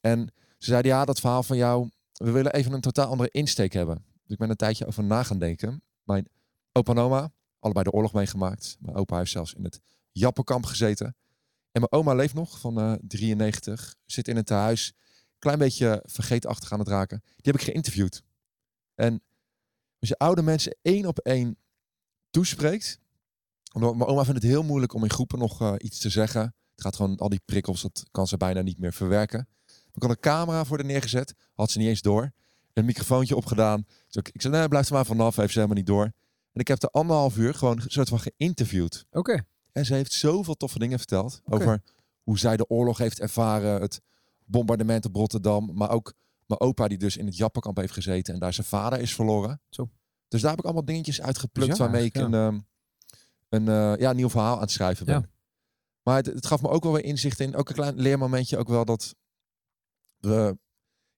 En 0.00 0.32
ze 0.58 0.70
zeiden, 0.70 0.90
ja, 0.90 1.04
dat 1.04 1.20
verhaal 1.20 1.42
van 1.42 1.56
jou, 1.56 1.88
we 2.12 2.30
willen 2.30 2.52
even 2.52 2.72
een 2.72 2.80
totaal 2.80 3.06
andere 3.06 3.28
insteek 3.32 3.72
hebben. 3.72 4.04
Ik 4.32 4.38
ben 4.38 4.50
een 4.50 4.56
tijdje 4.56 4.86
over 4.86 5.04
na 5.04 5.22
gaan 5.22 5.38
denken. 5.38 5.82
Mijn 6.02 6.28
opa 6.72 6.92
en 6.92 6.98
oma, 6.98 7.32
allebei 7.58 7.84
de 7.84 7.90
oorlog 7.90 8.12
meegemaakt. 8.12 8.76
Mijn 8.80 8.96
opa 8.96 9.16
heeft 9.16 9.30
zelfs 9.30 9.54
in 9.54 9.64
het 9.64 9.80
Jappenkamp 10.12 10.64
gezeten. 10.64 11.06
En 11.70 11.80
mijn 11.80 11.92
oma 11.92 12.14
leeft 12.14 12.34
nog, 12.34 12.58
van 12.58 12.80
eh 12.80 12.92
93, 13.00 13.96
zit 14.06 14.28
in 14.28 14.36
het 14.36 14.46
tehuis. 14.46 14.92
Klein 15.38 15.58
beetje 15.58 16.02
vergeetachtig 16.06 16.72
aan 16.72 16.78
het 16.78 16.88
raken. 16.88 17.20
Die 17.24 17.52
heb 17.52 17.54
ik 17.54 17.62
geïnterviewd. 17.62 18.22
En 18.94 19.22
als 19.98 20.08
je 20.08 20.18
oude 20.18 20.42
mensen 20.42 20.76
één 20.82 21.06
op 21.06 21.18
één 21.18 21.56
toespreekt. 22.30 22.98
omdat 23.72 23.96
Mijn 23.96 24.10
oma 24.10 24.24
vindt 24.24 24.42
het 24.42 24.50
heel 24.50 24.62
moeilijk 24.62 24.94
om 24.94 25.02
in 25.02 25.10
groepen 25.10 25.38
nog 25.38 25.60
eh, 25.60 25.74
iets 25.78 25.98
te 25.98 26.10
zeggen. 26.10 26.42
Het 26.42 26.80
gaat 26.80 26.96
gewoon, 26.96 27.16
al 27.16 27.28
die 27.28 27.42
prikkels, 27.44 27.82
dat 27.82 28.04
kan 28.10 28.26
ze 28.26 28.36
bijna 28.36 28.60
niet 28.60 28.78
meer 28.78 28.92
verwerken. 28.92 29.48
Ik 29.92 30.02
had 30.02 30.10
een 30.10 30.20
camera 30.20 30.64
voor 30.64 30.76
haar 30.76 30.86
neergezet, 30.86 31.34
had 31.54 31.70
ze 31.70 31.78
niet 31.78 31.88
eens 31.88 32.02
door. 32.02 32.32
Een 32.72 32.84
microfoontje 32.84 33.36
opgedaan. 33.36 33.84
Dus 34.06 34.16
ik, 34.16 34.28
ik 34.28 34.40
zei, 34.40 34.54
nee, 34.54 34.68
blijf 34.68 34.86
er 34.86 34.94
maar 34.94 35.06
vanaf, 35.06 35.36
heeft 35.36 35.52
ze 35.52 35.58
helemaal 35.58 35.78
niet 35.78 35.86
door. 35.86 36.04
En 36.52 36.60
ik 36.60 36.68
heb 36.68 36.82
er 36.82 36.88
anderhalf 36.88 37.36
uur 37.36 37.54
gewoon 37.54 37.76
een 37.76 37.90
soort 37.90 38.08
van 38.08 38.20
geïnterviewd. 38.20 39.06
Oké, 39.10 39.44
En 39.72 39.84
ze 39.84 39.94
heeft 39.94 40.12
zoveel 40.12 40.54
toffe 40.54 40.78
dingen 40.78 40.98
verteld 40.98 41.40
over 41.44 41.82
hoe 42.22 42.38
zij 42.38 42.56
de 42.56 42.68
oorlog 42.68 42.98
heeft 42.98 43.20
ervaren, 43.20 43.80
het 43.80 44.00
bombardement 44.44 45.04
op 45.04 45.14
Rotterdam, 45.14 45.70
maar 45.74 45.90
ook 45.90 46.14
mijn 46.46 46.60
opa 46.60 46.88
die 46.88 46.98
dus 46.98 47.16
in 47.16 47.26
het 47.26 47.36
Jappenkamp 47.36 47.76
heeft 47.76 47.92
gezeten 47.92 48.34
en 48.34 48.40
daar 48.40 48.52
zijn 48.52 48.66
vader 48.66 49.00
is 49.00 49.14
verloren. 49.14 49.60
Zo. 49.68 49.90
Dus 50.28 50.40
daar 50.40 50.50
heb 50.50 50.58
ik 50.58 50.64
allemaal 50.64 50.84
dingetjes 50.84 51.22
uitgeplukt 51.22 51.78
waarmee 51.78 52.04
ik 52.04 52.16
een, 52.16 52.34
ehm, 52.34 52.60
een 53.48 53.68
eh, 53.68 54.00
ja, 54.00 54.12
nieuw 54.12 54.30
verhaal 54.30 54.54
aan 54.54 54.60
het 54.60 54.70
schrijven 54.70 55.06
ben. 55.06 55.20
Ja. 55.20 55.28
Maar 56.02 56.16
het, 56.16 56.26
het 56.26 56.46
gaf 56.46 56.62
me 56.62 56.68
ook 56.68 56.82
wel 56.82 56.92
weer 56.92 57.04
inzicht 57.04 57.40
in, 57.40 57.56
ook 57.56 57.68
een 57.68 57.74
klein 57.74 57.96
leermomentje, 57.96 58.58
ook 58.58 58.68
wel 58.68 58.84
dat 58.84 59.14
we, 60.16 60.58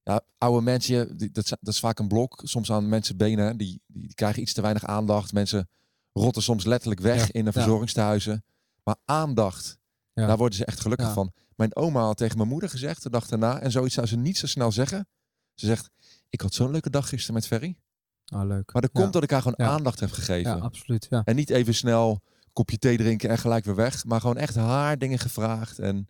ja, 0.05 0.21
oude 0.39 0.63
mensen, 0.65 1.17
die, 1.17 1.31
dat, 1.31 1.45
is- 1.45 1.51
dat 1.61 1.75
is 1.75 1.81
vaak 1.81 1.99
een 1.99 2.09
blok, 2.09 2.41
soms 2.45 2.71
aan 2.73 2.89
mensen 2.89 3.17
benen, 3.17 3.57
die, 3.57 3.83
die, 3.87 4.03
die 4.07 4.15
krijgen 4.15 4.43
iets 4.43 4.53
te 4.53 4.61
weinig 4.61 4.85
aandacht. 4.85 5.33
Mensen 5.33 5.69
rotten 6.13 6.43
soms 6.43 6.65
letterlijk 6.65 7.01
weg 7.01 7.21
Ja. 7.21 7.33
in 7.33 7.45
de 7.45 7.51
Ja. 7.55 7.61
verzorgingstehuizen. 7.61 8.45
Maar 8.85 8.97
aandacht, 9.05 9.79
daar 10.15 10.37
worden 10.37 10.59
ze 10.59 10.65
echt 10.65 10.81
gelukkig 10.81 11.13
van. 11.13 11.33
Mijn 11.57 11.77
oma 11.77 12.01
had 12.01 12.17
tegen 12.17 12.37
mijn 12.37 12.49
moeder 12.49 12.69
gezegd 12.71 13.03
de 13.03 13.11
dag 13.11 13.27
daarna, 13.27 13.61
en 13.61 13.71
zoiets 13.71 13.95
zou 13.95 14.07
ze 14.07 14.17
niet 14.17 14.39
zo 14.39 14.47
snel 14.47 14.73
zeggen. 14.73 15.09
Ze 15.55 15.67
zegt, 15.67 15.91
ik 16.31 16.41
had 16.41 16.55
zo'n 16.55 16.71
leuke 16.71 16.91
dag 16.91 17.09
gisteren 17.09 17.35
met 17.35 17.47
Ferry. 17.47 17.77
oh, 18.35 18.45
leuk. 18.45 18.73
Maar 18.73 18.83
dat 18.83 18.91
komt 18.93 19.13
dat 19.13 19.23
ik 19.23 19.31
haar 19.31 19.43
gewoon 19.43 19.69
aandacht 19.69 20.01
heb 20.01 20.11
gegeven. 20.13 20.57
Ja, 20.57 20.63
absoluut. 20.63 21.07
Ja. 21.11 21.23
En 21.25 21.37
niet 21.37 21.51
even 21.51 21.75
snel 21.75 22.21
kopje 22.53 22.79
thee 22.79 22.97
drinken 22.97 23.31
en 23.31 23.39
gelijk 23.39 23.65
weer 23.65 23.75
weg. 23.75 24.05
Maar 24.05 24.21
gewoon 24.21 24.37
echt 24.37 24.55
haar 24.55 24.99
dingen 24.99 25.19
gevraagd. 25.19 25.79
En. 25.79 26.09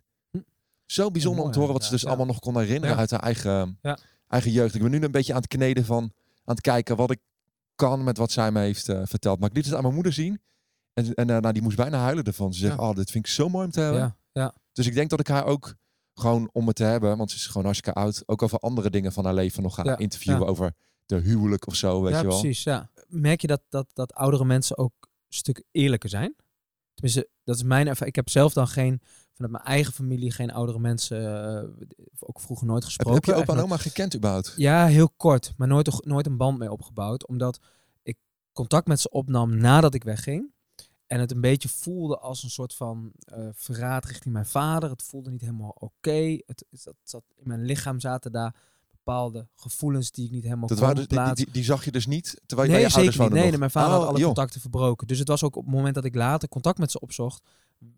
Zo 0.85 1.11
bijzonder 1.11 1.39
mooi, 1.39 1.47
om 1.47 1.53
te 1.53 1.59
horen 1.59 1.73
wat 1.73 1.83
ze 1.83 1.91
dus 1.91 2.05
allemaal 2.05 2.25
nog 2.25 2.39
kon 2.39 2.59
herinneren 2.59 2.97
uit 2.97 3.11
haar 3.11 3.19
eigen, 3.19 3.79
eigen 4.27 4.51
jeugd. 4.51 4.75
Ik 4.75 4.81
ben 4.81 4.91
nu 4.91 5.01
een 5.01 5.11
beetje 5.11 5.33
aan 5.33 5.41
het 5.41 5.47
kneden 5.47 5.85
van, 5.85 6.03
aan 6.03 6.55
het 6.55 6.61
kijken 6.61 6.95
wat 6.95 7.11
ik 7.11 7.19
kan 7.75 8.03
met 8.03 8.17
wat 8.17 8.31
zij 8.31 8.51
me 8.51 8.59
heeft 8.59 8.89
eh, 8.89 9.01
verteld. 9.03 9.39
Maar 9.39 9.49
ik 9.49 9.55
liet 9.55 9.65
het 9.65 9.73
aan 9.73 9.81
mijn 9.81 9.93
moeder 9.93 10.13
zien. 10.13 10.41
En, 10.93 11.13
en 11.13 11.29
eh, 11.29 11.37
nou, 11.37 11.53
die 11.53 11.61
moest 11.61 11.77
bijna 11.77 11.97
huilen 11.97 12.23
ervan. 12.23 12.53
Ze 12.53 12.59
zegt, 12.59 12.77
oh, 12.77 12.95
dit 12.95 13.11
vind 13.11 13.25
ik 13.27 13.31
zo 13.31 13.49
mooi 13.49 13.65
om 13.65 13.71
te 13.71 13.79
hebben. 13.79 13.99
Ja, 13.99 14.17
ja. 14.31 14.53
Dus 14.73 14.87
ik 14.87 14.93
denk 14.93 15.09
dat 15.09 15.19
ik 15.19 15.27
haar 15.27 15.45
ook 15.45 15.75
gewoon 16.13 16.49
om 16.51 16.67
het 16.67 16.75
te 16.75 16.83
hebben, 16.83 17.17
want 17.17 17.31
ze 17.31 17.37
is 17.37 17.47
gewoon 17.47 17.63
hartstikke 17.63 17.99
oud, 17.99 18.23
ook 18.25 18.41
over 18.41 18.59
andere 18.59 18.89
dingen 18.89 19.13
van 19.13 19.25
haar 19.25 19.33
leven 19.33 19.63
nog 19.63 19.75
gaan 19.75 19.97
interviewen 19.97 20.47
over 20.47 20.73
de 21.05 21.15
huwelijk 21.15 21.67
of 21.67 21.75
zo, 21.75 22.01
weet 22.01 22.11
ja, 22.11 22.19
je 22.19 22.27
wel. 22.27 22.39
precies. 22.39 22.63
Ja. 22.63 22.89
Merk 23.07 23.41
je 23.41 23.47
dat, 23.47 23.61
dat, 23.69 23.87
dat 23.93 24.13
oudere 24.13 24.45
mensen 24.45 24.77
ook 24.77 24.93
een 24.99 25.09
stuk 25.35 25.63
eerlijker 25.71 26.09
zijn? 26.09 26.35
Tenminste, 26.93 27.29
dat 27.43 27.55
is 27.55 27.63
mijn 27.63 27.87
ervaring. 27.87 28.09
Ik 28.09 28.15
heb 28.15 28.29
zelf 28.29 28.53
dan 28.53 28.67
geen, 28.67 29.01
vanuit 29.35 29.51
mijn 29.53 29.63
eigen 29.63 29.93
familie, 29.93 30.31
geen 30.31 30.51
oudere 30.51 30.79
mensen, 30.79 31.43
eh, 31.55 31.69
ook 32.19 32.39
vroeger 32.39 32.67
nooit 32.67 32.83
Heb, 32.83 32.91
gesproken. 32.91 33.13
heb 33.15 33.23
je 33.25 33.31
opa 33.31 33.41
en 33.41 33.47
Eigenlijk 33.47 33.73
oma 33.81 33.89
gekend 33.89 34.15
überhaupt? 34.15 34.53
Ja, 34.57 34.85
heel 34.85 35.09
kort, 35.17 35.53
maar 35.57 35.67
nooit, 35.67 36.05
nooit 36.05 36.25
een 36.25 36.37
band 36.37 36.57
mee 36.57 36.71
opgebouwd. 36.71 37.27
Omdat 37.27 37.59
ik 38.03 38.17
contact 38.53 38.87
met 38.87 38.99
ze 38.99 39.09
opnam 39.09 39.57
nadat 39.57 39.93
ik 39.93 40.03
wegging. 40.03 40.53
En 41.07 41.19
het 41.19 41.31
een 41.31 41.41
beetje 41.41 41.69
voelde 41.69 42.17
als 42.19 42.43
een 42.43 42.49
soort 42.49 42.73
van 42.73 43.11
eh, 43.19 43.47
verraad 43.53 44.05
richting 44.05 44.33
mijn 44.33 44.45
vader. 44.45 44.89
Het 44.89 45.03
voelde 45.03 45.31
niet 45.31 45.41
helemaal 45.41 45.75
oké. 45.79 46.37
Het, 46.45 46.65
het 46.69 46.95
zat, 47.03 47.23
in 47.35 47.47
mijn 47.47 47.65
lichaam 47.65 47.99
zaten 47.99 48.31
daar 48.31 48.55
bepaalde 48.91 49.47
gevoelens 49.55 50.11
die 50.11 50.25
ik 50.25 50.31
niet 50.31 50.43
helemaal 50.43 50.67
Dat 50.67 50.77
kon 50.77 50.87
waren 50.87 51.07
dus, 51.07 51.17
die, 51.25 51.33
die, 51.45 51.53
die 51.53 51.63
zag 51.63 51.85
je 51.85 51.91
dus 51.91 52.05
niet 52.05 52.41
terwijl 52.45 52.69
je 52.69 52.73
Nee, 52.75 52.81
bij 52.83 52.89
je 52.91 52.95
ouders 52.95 53.17
niet. 53.17 53.25
woonde 53.27 53.41
Nee, 53.41 53.49
nee, 53.49 53.59
mijn 53.59 53.71
vader 53.71 53.91
had 53.91 54.01
Oh, 54.01 54.07
alle 54.07 54.17
joh. 54.17 54.25
contacten 54.25 54.61
verbroken. 54.61 55.07
Dus 55.07 55.19
het 55.19 55.27
was 55.27 55.43
ook 55.43 55.55
op 55.55 55.65
het 55.65 55.73
moment 55.73 55.95
dat 55.95 56.05
ik 56.05 56.15
later 56.15 56.49
contact 56.49 56.77
met 56.77 56.91
ze 56.91 56.99
opzocht, 56.99 57.43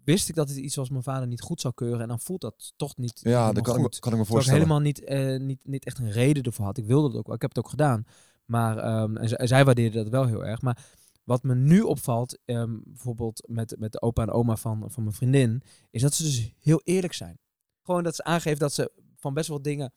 wist 0.04 0.30
ik 0.30 0.36
dat 0.36 0.50
het 0.50 0.58
iets 0.58 0.76
was 0.76 0.89
mijn 0.89 1.04
vader 1.04 1.28
niet 1.28 1.41
goed 1.41 1.62
zou 1.62 1.73
keuren. 1.73 2.02
En 2.02 2.08
dan 2.08 2.19
voelt 2.19 2.41
dat 2.41 2.73
toch 2.76 2.97
niet 2.97 3.19
Ja, 3.23 3.52
dat 3.52 3.63
kan, 3.63 3.76
ik, 3.76 3.82
me- 3.82 4.00
kan 4.00 4.12
ik 4.12 4.17
me 4.17 4.23
ik 4.23 4.30
voorstellen. 4.30 4.60
helemaal 4.60 4.82
niet, 4.82 5.04
eh, 5.04 5.39
niet, 5.39 5.65
niet 5.65 5.86
echt 5.86 5.97
een 6.00 6.12
reden 6.12 6.43
ervoor 6.43 6.65
had. 6.65 6.78
Ik 6.78 6.86
wilde 6.86 7.08
het 7.08 7.17
ook 7.17 7.26
wel. 7.26 7.36
Ik 7.36 7.41
heb 7.41 7.56
het 7.56 7.63
ook 7.65 7.69
gedaan. 7.69 8.06
Maar 8.45 8.78
ehm, 8.78 9.17
en, 9.17 9.47
zij 9.47 9.65
waardeerde 9.65 9.97
dat 9.97 10.10
wel 10.10 10.26
heel 10.26 10.45
erg. 10.45 10.62
Maar 10.62 10.86
wat 11.23 11.43
me 11.43 11.56
nu 11.56 11.82
opvalt, 11.82 12.38
ehm, 12.45 12.78
bijvoorbeeld 12.84 13.43
met, 13.47 13.76
met 13.80 13.91
de 13.91 14.02
opa 14.02 14.21
en 14.21 14.32
oma 14.32 14.56
van, 14.56 14.91
van 14.91 15.04
mijn 15.04 15.15
vriendin, 15.15 15.62
is 15.89 16.02
dat 16.02 16.13
ze 16.13 16.23
dus 16.23 16.54
heel 16.60 16.82
eerlijk 16.84 17.13
zijn. 17.13 17.39
Gewoon 17.82 18.04
dat 18.04 18.15
ze 18.15 18.23
aangeeft 18.23 18.60
dat 18.60 18.73
ze 18.73 18.91
van 19.15 19.34
best 19.34 19.47
wel 19.50 19.62
dingen 19.62 19.93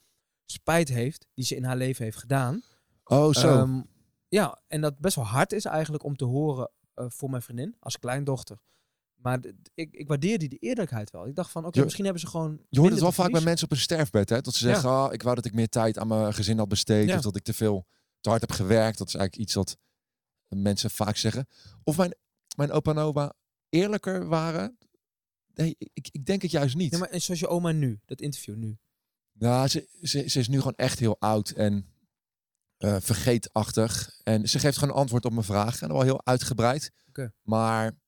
spijt 0.47 0.89
heeft 0.89 1.27
die 1.35 1.45
ze 1.45 1.57
in 1.57 1.65
haar 1.65 1.77
leven 1.77 2.05
heeft 2.05 2.17
gedaan. 2.19 2.63
Oh, 3.05 3.33
zo. 3.33 3.49
Ehm, 3.49 3.83
ja, 4.29 4.61
en 4.69 4.81
dat 4.81 4.99
best 4.99 5.17
wel 5.17 5.25
hard 5.25 5.53
is 5.53 5.65
eigenlijk 5.65 6.05
om 6.05 6.17
te 6.17 6.25
horen 6.25 6.71
eh, 6.95 7.05
voor 7.09 7.31
mijn 7.31 7.43
vriendin 7.43 7.77
als 7.79 7.99
kleindochter. 7.99 8.59
Maar 9.23 9.41
ik, 9.75 9.95
ik 9.95 10.09
waardeerde 10.09 10.49
die 10.49 10.59
eerlijkheid 10.59 11.11
wel. 11.11 11.27
Ik 11.27 11.35
dacht 11.35 11.51
van, 11.51 11.67
oké, 11.67 11.83
misschien 11.83 12.05
hebben 12.05 12.23
ze 12.23 12.29
gewoon... 12.29 12.61
je 12.69 12.79
hoort 12.81 12.93
het 12.93 13.01
wel 13.01 13.13
vaak 13.13 13.31
bij 13.31 13.41
mensen 13.41 13.67
op 13.67 13.73
een 13.73 13.79
sterfbed, 13.81 14.29
hè? 14.29 14.41
Dat 14.41 14.55
ze 14.55 14.67
Ja. 14.67 14.73
zeggen, 14.73 14.91
ah, 14.91 15.13
ik 15.13 15.23
wou 15.23 15.35
dat 15.35 15.45
ik 15.45 15.55
meer 15.55 15.69
tijd 15.69 15.99
aan 15.99 16.09
mijn 16.09 16.35
gezin 16.35 16.59
had 16.59 16.69
besteed. 16.69 17.09
Ja. 17.09 17.17
Of 17.17 17.23
dat 17.23 17.37
ik 17.37 17.43
te 17.43 17.53
veel, 17.53 17.87
te 18.21 18.29
hard 18.29 18.41
heb 18.41 18.53
gewerkt. 18.53 18.99
Dat 18.99 19.09
is 19.09 19.15
eigenlijk 19.15 19.45
iets 19.47 19.55
wat 19.55 19.77
mensen 20.49 20.91
vaak 20.91 21.17
zeggen. 21.17 21.47
Of 21.85 21.97
mijn, 21.97 22.15
mijn 22.57 22.71
opa 22.71 22.91
en 22.91 22.99
oma 22.99 23.33
eerlijker 23.69 24.27
waren. 24.29 24.79
Nee, 25.55 25.77
ik, 25.79 26.09
ik 26.13 26.25
denk 26.27 26.43
het 26.43 26.51
juist 26.51 26.75
niet. 26.77 26.93
Ja, 26.93 26.99
maar 26.99 27.09
en 27.09 27.21
zoals 27.23 27.41
je 27.41 27.49
oma 27.49 27.73
nu, 27.73 28.01
dat 28.05 28.21
interview 28.21 28.57
nu. 28.57 28.79
Nou, 29.33 29.69
ze, 29.69 29.89
ze, 30.03 30.29
ze 30.29 30.39
is 30.39 30.49
nu 30.49 30.57
gewoon 30.57 30.75
echt 30.77 30.99
heel 30.99 31.17
oud 31.21 31.51
en 31.51 31.87
eh, 32.77 32.97
vergeetachtig. 33.01 34.21
En 34.23 34.49
ze 34.49 34.59
geeft 34.59 34.79
gewoon 34.79 34.95
antwoord 34.95 35.25
op 35.25 35.33
mijn 35.33 35.45
vraag. 35.45 35.83
En 35.83 35.89
wel 35.89 36.03
heel 36.03 36.27
uitgebreid. 36.27 36.93
Oké. 37.09 37.33
Maar 37.43 37.99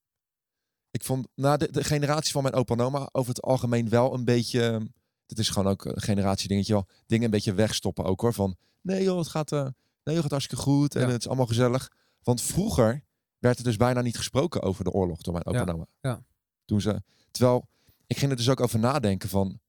ik 0.93 1.05
vond 1.05 1.27
na 1.35 1.57
de, 1.57 1.71
de 1.73 1.85
generatie 1.85 2.33
van 2.33 2.43
mijn 2.43 2.55
opa 2.55 2.75
en 2.75 2.81
oma 2.81 3.09
over 3.13 3.29
het 3.35 3.43
algemeen 3.43 3.89
wel 3.89 4.15
een 4.15 4.25
beetje... 4.25 4.91
Dit 5.27 5.39
is 5.39 5.49
gewoon 5.49 5.73
ook 5.73 5.85
een 5.85 6.01
generatie 6.01 6.49
dingetje 6.49 6.73
wel. 6.73 6.89
Dingen 7.07 7.25
een 7.25 7.31
beetje 7.31 7.55
wegstoppen 7.55 8.05
ook 8.05 8.21
hoor. 8.21 8.35
Van 8.35 8.57
nee 8.81 9.03
joh, 9.03 9.19
het 9.19 9.29
gaat, 9.29 9.53
eh, 9.53 9.61
nee, 9.61 9.71
joh, 10.05 10.15
het 10.15 10.23
gaat 10.23 10.31
hartstikke 10.31 10.63
goed. 10.63 10.95
En 10.95 11.01
Ja. 11.01 11.09
het 11.09 11.21
is 11.21 11.27
allemaal 11.27 11.47
gezellig. 11.47 11.91
Want 12.23 12.41
vroeger 12.43 13.05
werd 13.39 13.59
er 13.59 13.65
dus 13.65 13.77
bijna 13.77 14.01
niet 14.01 14.17
gesproken 14.17 14.63
over 14.63 14.85
de 14.85 14.91
oorlog 14.91 15.21
door 15.23 15.33
mijn 15.33 15.47
opa 15.47 15.59
Ja, 15.59 15.67
en 15.67 15.75
oma. 15.75 15.87
ja. 16.01 16.25
Toen 16.65 16.81
ze, 16.81 17.03
terwijl 17.31 17.69
ik 18.07 18.17
ging 18.19 18.31
er 18.31 18.37
dus 18.37 18.49
ook 18.49 18.61
over 18.61 18.79
nadenken 18.79 19.29
van... 19.29 19.61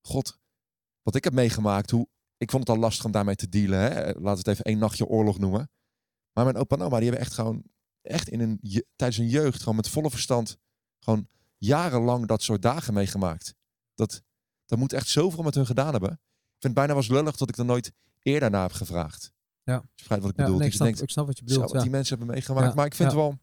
God, 0.00 0.38
wat 1.02 1.14
ik 1.14 1.24
heb 1.24 1.32
meegemaakt, 1.32 1.90
hoe, 1.90 2.08
ik 2.36 2.50
vond 2.50 2.66
het 2.66 2.76
al 2.76 2.82
lastig 2.82 3.04
om 3.04 3.10
daarmee 3.12 3.34
te 3.36 3.48
dealen. 3.48 3.78
Hè? 3.80 3.90
Laten 4.04 4.22
we 4.22 4.28
het 4.30 4.46
even 4.48 4.64
één 4.64 4.78
nachtje 4.78 5.06
oorlog 5.06 5.38
noemen. 5.38 5.70
Maar 6.32 6.44
mijn 6.44 6.56
opa 6.56 6.76
en 6.76 6.82
oma, 6.82 6.96
die 6.96 7.04
hebben 7.08 7.20
echt 7.26 7.34
gewoon, 7.34 7.62
echt 8.02 8.28
in 8.28 8.40
een, 8.40 8.60
tijdens 8.96 9.20
hun 9.20 9.28
jeugd, 9.28 9.58
gewoon 9.58 9.76
met 9.76 9.88
volle 9.88 10.10
verstand, 10.10 10.56
gewoon 11.04 11.28
jarenlang 11.58 12.26
dat 12.26 12.42
soort 12.42 12.62
dagen 12.62 12.94
meegemaakt. 12.94 13.54
Dat, 13.94 14.22
dat 14.66 14.78
moet 14.78 14.92
echt 14.92 15.08
zoveel 15.08 15.42
met 15.42 15.54
hun 15.54 15.66
gedaan 15.66 15.92
hebben. 15.92 16.10
Ik 16.12 16.18
vind 16.58 16.62
het 16.62 16.74
bijna 16.74 16.94
was 16.94 17.08
lullig 17.08 17.36
dat 17.36 17.48
ik 17.48 17.56
er 17.56 17.64
nooit 17.64 17.92
eerder 18.22 18.50
naar 18.50 18.62
heb 18.62 18.72
gevraagd. 18.72 19.32
Ja. 19.64 19.82
Je 19.94 20.04
wat 20.08 20.18
ik 20.18 20.24
Ja, 20.24 20.30
bedoel. 20.44 20.58
nee, 20.58 20.66
ik, 20.66 20.72
snap, 20.74 20.86
denkt, 20.86 21.02
ik 21.02 21.10
snap 21.10 21.26
wat 21.26 21.38
je 21.38 21.44
bedoelt. 21.44 21.62
wat 21.64 21.72
ja. 21.72 21.80
die 21.80 21.90
mensen 21.90 22.16
hebben 22.16 22.34
meegemaakt. 22.34 22.66
Ja, 22.68 22.74
Maar 22.74 22.86
ik 22.86 22.94
vind 22.94 23.08
het 23.10 23.18
wel 23.18 23.38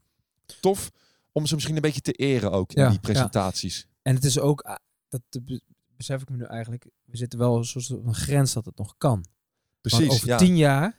tof 0.60 0.90
om 1.32 1.46
ze 1.46 1.54
misschien 1.54 1.76
een 1.76 1.82
beetje 1.82 2.00
te 2.00 2.12
eren 2.12 2.50
ook 2.52 2.72
in 2.72 2.88
die 2.90 3.00
presentaties. 3.00 3.86
En 4.02 4.14
het 4.14 4.24
is 4.24 4.38
ook, 4.38 4.60
ah, 4.60 4.76
dat 5.08 5.20
be- 5.42 5.60
besef 5.96 6.22
ik 6.22 6.28
me 6.30 6.36
nu 6.36 6.44
eigenlijk, 6.44 6.86
we 7.04 7.16
zitten 7.16 7.38
wel 7.38 7.64
een 7.88 8.14
grens 8.14 8.52
dat 8.52 8.64
het 8.64 8.76
nog 8.76 8.94
kan. 8.98 9.24
Precies, 9.80 10.06
Want 10.06 10.12
over 10.22 10.36
tien 10.36 10.56
jaar 10.56 10.98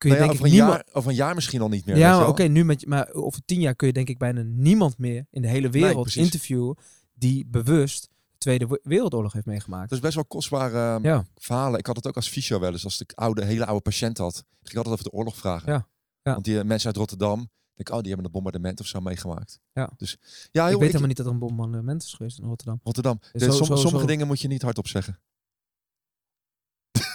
kun 0.00 0.10
je 0.10 0.16
Nou 0.16 0.28
ja, 0.28 0.32
denk 0.32 0.46
ik 0.46 0.52
niemand... 0.52 0.72
jaar, 0.84 0.96
over 0.96 1.10
een 1.10 1.16
jaar 1.16 1.34
misschien 1.34 1.60
al 1.60 1.68
niet 1.68 1.86
meer. 1.86 1.96
Ja, 1.96 2.18
je 2.18 2.26
oké, 2.26 2.42
nu 2.42 2.64
met 2.64 2.80
je, 2.80 2.86
maar 2.86 3.12
over 3.12 3.44
tien 3.44 3.60
jaar 3.60 3.74
kun 3.74 3.86
je 3.86 3.92
denk 3.92 4.08
ik 4.08 4.18
bijna 4.18 4.42
niemand 4.42 4.98
meer 4.98 5.26
in 5.30 5.42
de 5.42 5.48
hele 5.48 5.68
wereld 5.70 6.14
interviewen 6.14 6.76
die 7.14 7.46
bewust 7.46 8.02
de 8.30 8.38
Tweede 8.38 8.80
Wereldoorlog 8.82 9.32
heeft 9.32 9.46
meegemaakt. 9.46 9.88
Dat 9.88 9.98
is 9.98 10.04
best 10.04 10.14
wel 10.14 10.24
kostbare 10.24 10.96
eh, 10.98 11.04
ja, 11.04 11.24
verhalen. 11.36 11.78
Ik 11.78 11.86
had 11.86 11.96
het 11.96 12.06
ook 12.06 12.16
als 12.16 12.28
fysio 12.28 12.60
wel 12.60 12.72
eens. 12.72 12.84
Als 12.84 13.00
ik 13.00 13.12
oude, 13.14 13.44
hele 13.44 13.66
oude 13.66 13.82
patiënt 13.82 14.18
had, 14.18 14.34
ging 14.34 14.70
ik 14.70 14.76
altijd 14.76 14.94
over 14.94 15.04
de 15.10 15.12
oorlog 15.16 15.36
vragen. 15.36 15.72
Ja, 15.72 15.86
ja. 16.22 16.32
Want 16.32 16.44
die 16.44 16.58
eh, 16.58 16.64
mensen 16.64 16.86
uit 16.86 16.96
Rotterdam, 16.96 17.36
denk 17.74 17.88
ik, 17.88 17.90
oh, 17.90 17.98
die 17.98 18.06
hebben 18.08 18.24
een 18.26 18.32
bombardement 18.32 18.80
of 18.80 18.86
zo 18.86 19.00
meegemaakt. 19.00 19.60
Ja. 19.72 19.90
Dus 19.96 20.10
ja, 20.10 20.16
ik 20.16 20.28
heel, 20.52 20.64
weet 20.68 20.74
ik- 20.74 20.78
helemaal 20.86 21.06
niet 21.06 21.16
dat 21.16 21.26
er 21.26 21.32
een 21.32 21.38
bombardement 21.38 22.02
is 22.02 22.14
geweest 22.14 22.38
in 22.38 22.44
Rotterdam. 22.44 22.80
Rotterdam. 22.82 23.18
Zo- 23.32 23.50
zo- 23.50 23.64
sommige 23.64 23.98
zo- 23.98 24.06
dingen 24.06 24.26
moet 24.26 24.40
je 24.40 24.48
niet 24.48 24.62
hardop 24.62 24.88
zeggen. 24.88 25.18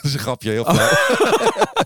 Is 0.05 0.13
een 0.13 0.19
grapje, 0.19 0.49
heel 0.49 0.63
Oh. 0.63 0.73
flauw. 0.75 0.87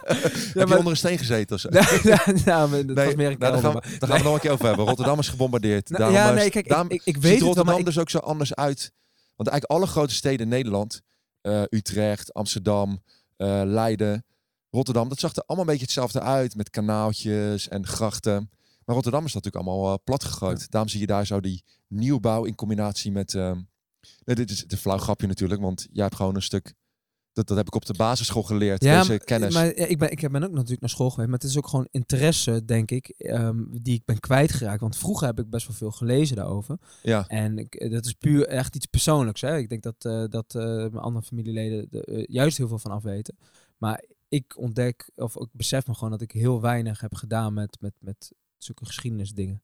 Heb 0.04 0.54
je 0.54 0.66
maar- 0.66 0.78
onder 0.78 0.92
een 0.92 0.98
steen 0.98 1.18
gezeten 1.18 1.56
of 1.56 1.62
zo? 1.62 1.70
nou, 2.46 2.86
dat 2.86 2.96
Nee, 2.96 3.06
was 3.06 3.16
meer 3.16 3.32
een 3.32 3.38
nou, 3.40 3.52
daar 3.54 3.58
gaan, 3.62 3.74
we, 3.74 3.98
daar 4.00 4.10
gaan 4.10 4.18
we 4.18 4.24
nog 4.24 4.34
een 4.34 4.40
keer 4.40 4.52
over 4.52 4.66
hebben. 4.66 4.86
Rotterdam 4.86 5.20
is 5.20 5.28
gebombardeerd. 5.28 5.90
Nou, 5.90 6.00
Daarom 6.14 6.18
ja, 6.18 6.32
nee, 6.34 6.50
kijk, 6.50 6.66
ik, 6.66 6.72
daarom 6.72 6.90
ik, 6.90 7.02
ik 7.04 7.14
ziet 7.14 7.24
weet 7.24 7.38
wel, 7.40 7.48
Rotterdam 7.48 7.78
ik- 7.80 7.86
dus 7.86 7.98
ook 7.98 8.10
zo 8.10 8.18
anders 8.18 8.56
uit. 8.56 8.92
Want 9.36 9.50
eigenlijk 9.50 9.80
alle 9.82 9.92
grote 9.92 10.14
steden 10.14 10.40
in 10.40 10.48
Nederland, 10.48 11.02
eh, 11.42 11.62
Utrecht, 11.70 12.34
Amsterdam, 12.34 13.04
eh, 13.38 13.62
Leiden, 13.66 14.26
Rotterdam, 14.70 15.10
dat 15.10 15.20
zag 15.20 15.36
er 15.36 15.44
allemaal 15.46 15.66
een 15.66 15.72
beetje 15.72 15.86
hetzelfde 15.86 16.22
uit 16.22 16.56
met 16.56 16.70
kanaaltjes 16.70 17.68
en 17.68 17.88
grachten. 17.88 18.50
Maar 18.86 18.96
Rotterdam 18.96 19.26
is 19.26 19.34
natuurlijk 19.34 19.66
allemaal 19.66 19.92
eh, 19.94 20.00
plat 20.04 20.24
gegooid. 20.24 20.60
Ja. 20.60 20.66
Daarom 20.70 20.90
zie 20.90 21.00
je 21.00 21.08
daar 21.08 21.26
zo 21.26 21.40
die 21.40 21.64
nieuwbouw 21.88 22.44
in 22.44 22.56
combinatie 22.56 23.12
met. 23.12 23.34
nee, 23.34 24.36
dit 24.36 24.50
is 24.52 24.64
een 24.68 24.78
flauw 24.78 24.98
grapje 24.98 25.28
natuurlijk, 25.28 25.62
want 25.62 25.88
jij 25.92 26.04
hebt 26.04 26.16
gewoon 26.16 26.36
een 26.36 26.42
stuk. 26.42 26.74
Dat, 27.40 27.48
dat 27.48 27.58
heb 27.58 27.68
ik 27.68 27.76
op 27.76 27.86
de 27.86 27.94
basisschool 27.94 28.44
geleerd, 28.44 28.84
ja, 28.84 29.00
deze 29.00 29.20
kennis. 29.20 29.54
Maar 29.54 29.66
ja, 29.66 29.86
ik, 29.86 29.98
ben, 29.98 30.12
ik 30.12 30.32
ben 30.32 30.44
ook 30.44 30.52
natuurlijk 30.52 30.80
naar 30.82 30.90
school 30.90 31.10
geweest, 31.10 31.30
maar 31.30 31.40
het 31.40 31.50
is 31.50 31.58
ook 31.58 31.68
gewoon 31.68 31.88
interesse, 31.92 32.66
denk 32.66 32.92
ik, 32.92 33.08
ehm, 33.10 33.64
die 33.82 33.94
ik 33.94 34.06
ben 34.06 34.20
kwijtgeraakt. 34.20 34.82
Want 34.82 34.98
vroeger 34.98 35.28
heb 35.28 35.40
ik 35.40 35.50
best 35.50 35.68
wel 35.68 35.76
veel 35.76 35.92
gelezen 35.92 36.36
daarover. 36.36 36.78
ja. 37.04 37.28
En 37.28 37.58
ik, 37.58 37.76
eh, 37.76 37.92
dat 37.92 38.06
is 38.06 38.14
puur 38.14 38.48
echt 38.48 38.76
iets 38.76 38.86
persoonlijks. 38.86 39.42
Hè? 39.42 39.58
Ik 39.58 39.70
denk 39.70 39.84
dat, 39.84 39.96
eh, 40.06 40.24
dat 40.30 40.56
eh, 40.56 40.64
mijn 40.64 40.98
andere 40.98 41.26
familieleden 41.26 41.88
er 41.92 42.32
juist 42.32 42.58
heel 42.58 42.68
veel 42.68 42.80
van 42.80 42.92
afweten. 42.92 43.38
Maar 43.78 44.04
ik 44.30 44.58
ontdek, 44.58 45.10
of 45.16 45.36
ik 45.38 45.48
besef 45.52 45.88
me 45.88 45.94
gewoon 45.94 46.12
dat 46.12 46.22
ik 46.22 46.32
heel 46.32 46.62
weinig 46.62 47.02
heb 47.02 47.16
gedaan 47.16 47.54
met, 47.54 47.78
met, 47.80 47.94
met 48.00 48.32
zulke 48.58 48.86
geschiedenisdingen. 48.86 49.62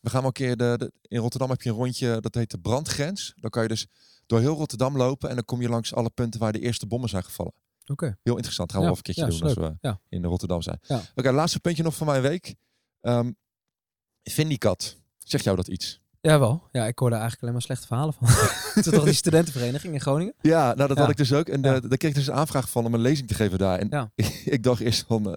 We 0.00 0.10
gaan 0.10 0.18
wel 0.20 0.26
een 0.28 0.32
keer 0.32 0.56
de, 0.56 0.74
de- 0.78 0.92
in 1.02 1.18
Rotterdam 1.20 1.50
heb 1.50 1.62
je 1.62 1.70
een 1.70 1.76
rondje 1.76 2.20
dat 2.20 2.34
heet 2.34 2.50
de 2.50 2.58
brandgrens. 2.58 3.32
Dan 3.36 3.50
kan 3.50 3.62
je 3.62 3.68
dus 3.68 3.86
door 4.28 4.40
heel 4.40 4.54
Rotterdam 4.54 4.96
lopen 4.96 5.28
en 5.28 5.34
dan 5.34 5.44
kom 5.44 5.60
je 5.60 5.68
langs 5.68 5.94
alle 5.94 6.10
punten 6.10 6.40
waar 6.40 6.52
de 6.52 6.60
eerste 6.60 6.86
bommen 6.86 7.08
zijn 7.08 7.24
gevallen. 7.24 7.52
Oké. 7.86 8.18
Heel 8.22 8.34
interessant. 8.34 8.72
Gaan 8.72 8.80
we 8.80 8.86
Ja, 8.86 8.92
wel 8.92 9.02
een 9.06 9.14
keertje 9.14 9.38
doen 9.38 9.48
als 9.48 9.78
we 9.80 9.98
in 10.08 10.24
Rotterdam 10.24 10.62
zijn. 10.62 10.80
Oké, 11.14 11.30
laatste 11.32 11.60
puntje 11.60 11.82
nog 11.82 11.94
van 11.96 12.06
mijn 12.06 12.22
week. 12.22 12.54
Ehm 13.00 13.30
Vindicat. 14.22 14.96
Zegt 15.18 15.44
jou 15.44 15.56
dat 15.56 15.68
iets? 15.68 16.00
Jawel. 16.20 16.62
Ja, 16.72 16.86
ik 16.86 16.98
hoorde 16.98 17.14
eigenlijk 17.14 17.42
alleen 17.42 17.54
maar 17.54 17.62
slechte 17.62 17.86
verhalen 17.86 18.14
van. 18.14 18.28
Het 18.74 18.86
is 18.86 18.92
toch 18.92 19.04
die 19.04 19.12
studentenvereniging 19.12 19.94
in 19.94 20.00
Groningen? 20.00 20.34
Ja, 20.40 20.74
nou 20.74 20.88
dat 20.88 20.96
Ja. 20.96 21.02
had 21.02 21.10
ik 21.10 21.16
dus 21.16 21.32
ook. 21.32 21.48
En 21.48 21.62
Ja. 21.62 21.80
de, 21.80 21.88
daar 21.88 21.98
kreeg 21.98 22.10
ik 22.10 22.16
dus 22.16 22.26
een 22.26 22.32
aanvraag 22.34 22.70
van 22.70 22.86
om 22.86 22.94
een 22.94 23.00
lezing 23.00 23.28
te 23.28 23.34
geven 23.34 23.58
daar. 23.58 23.78
En 23.78 23.86
Ja. 23.90 24.10
ik 24.54 24.62
dacht 24.62 24.80
eerst 24.80 25.04
van, 25.06 25.26
eh, 25.26 25.32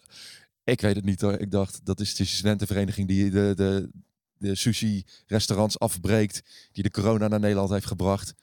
ik 0.63 0.81
weet 0.81 0.95
het 0.95 1.05
niet 1.05 1.21
hoor. 1.21 1.33
Ik 1.33 1.51
dacht, 1.51 1.79
dat 1.85 1.99
is 1.99 2.15
de 2.15 2.25
studentenvereniging 2.25 3.07
die 3.07 3.29
de, 3.29 3.53
de, 3.55 3.89
de 4.37 4.55
sushi-restaurants 4.55 5.79
afbreekt. 5.79 6.41
Die 6.71 6.83
de 6.83 6.91
corona 6.91 7.27
naar 7.27 7.39
Nederland 7.39 7.69
heeft 7.69 7.85
gebracht. 7.85 8.33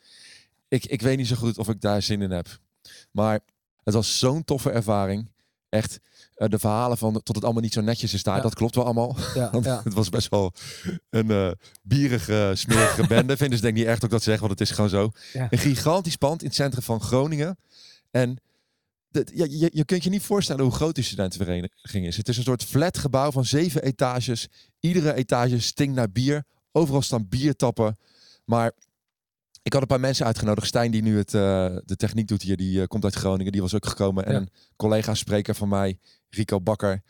Ik, 0.68 0.86
ik 0.86 1.02
weet 1.02 1.16
niet 1.16 1.26
zo 1.26 1.36
goed 1.36 1.58
of 1.58 1.68
ik 1.68 1.80
daar 1.80 2.02
zin 2.02 2.22
in 2.22 2.30
heb. 2.30 2.58
Maar 3.10 3.40
het 3.84 3.94
was 3.94 4.18
zo'n 4.18 4.44
toffe 4.44 4.70
ervaring. 4.70 5.30
echt 5.68 6.00
eh, 6.34 6.48
de 6.48 6.58
verhalen 6.58 6.98
van 6.98 7.12
tot 7.22 7.34
het 7.34 7.44
allemaal 7.44 7.62
niet 7.62 7.72
zo 7.72 7.80
netjes 7.80 8.14
is 8.14 8.22
daar. 8.22 8.36
Ja. 8.36 8.42
Dat 8.42 8.54
klopt 8.54 8.74
wel 8.74 8.84
allemaal. 8.84 9.16
Ja, 9.34 9.50
Want 9.52 9.64
ja. 9.64 9.80
het 9.84 9.94
was 9.94 10.08
best 10.08 10.28
wel 10.28 10.52
een 11.10 11.30
eh 11.30 11.50
bierige, 11.82 12.52
smerige 12.54 13.06
bende. 13.14 13.36
Vinden 13.36 13.56
ze 13.58 13.64
denk 13.64 13.76
ik 13.76 13.82
niet 13.82 13.90
echt 13.92 14.04
ook 14.04 14.10
dat 14.10 14.22
zeggen, 14.22 14.46
want 14.46 14.58
het 14.58 14.68
is 14.68 14.74
gewoon 14.74 14.90
zo. 14.90 15.10
Een 15.50 15.58
gigantisch 15.58 16.16
pand 16.16 16.40
in 16.40 16.46
het 16.46 16.56
centrum 16.56 16.82
van 16.82 17.00
Groningen. 17.00 17.58
En 18.10 18.36
dat- 19.10 19.30
ja, 19.34 19.46
je, 19.50 19.70
je 19.72 19.84
kunt 19.84 20.04
je 20.04 20.10
niet 20.10 20.22
voorstellen 20.22 20.62
hoe 20.64 20.72
groot 20.72 20.94
die 20.94 21.04
studentenvereniging 21.04 22.06
is. 22.06 22.16
Het 22.16 22.28
is 22.28 22.36
een 22.36 22.42
soort 22.42 22.64
flat 22.64 22.98
gebouw 22.98 23.30
van 23.30 23.44
zeven 23.44 23.82
etages. 23.82 24.48
Iedere 24.80 25.14
etage 25.14 25.60
stinkt 25.60 25.94
naar 25.94 26.10
bier. 26.10 26.44
Overal 26.72 27.02
staan 27.02 27.28
biertappen. 27.28 27.96
Maar 28.44 28.72
ik 29.68 29.74
had 29.74 29.82
een 29.82 29.88
paar 29.88 30.00
mensen 30.00 30.26
uitgenodigd. 30.26 30.66
Stijn, 30.66 30.90
die 30.90 31.02
nu 31.02 31.16
het, 31.16 31.34
eh, 31.34 31.76
de 31.84 31.96
techniek 31.96 32.28
doet 32.28 32.42
hier, 32.42 32.56
die 32.56 32.80
eh, 32.80 32.86
komt 32.86 33.04
uit 33.04 33.14
Groningen. 33.14 33.52
Die 33.52 33.60
was 33.60 33.74
ook 33.74 33.86
gekomen. 33.86 34.24
En 34.26 34.32
Ja. 34.32 34.38
een 34.38 34.48
collega-spreker 34.76 35.54
van 35.54 35.68
mij, 35.68 35.98
Rico 36.30 36.60
Bakker. 36.60 37.02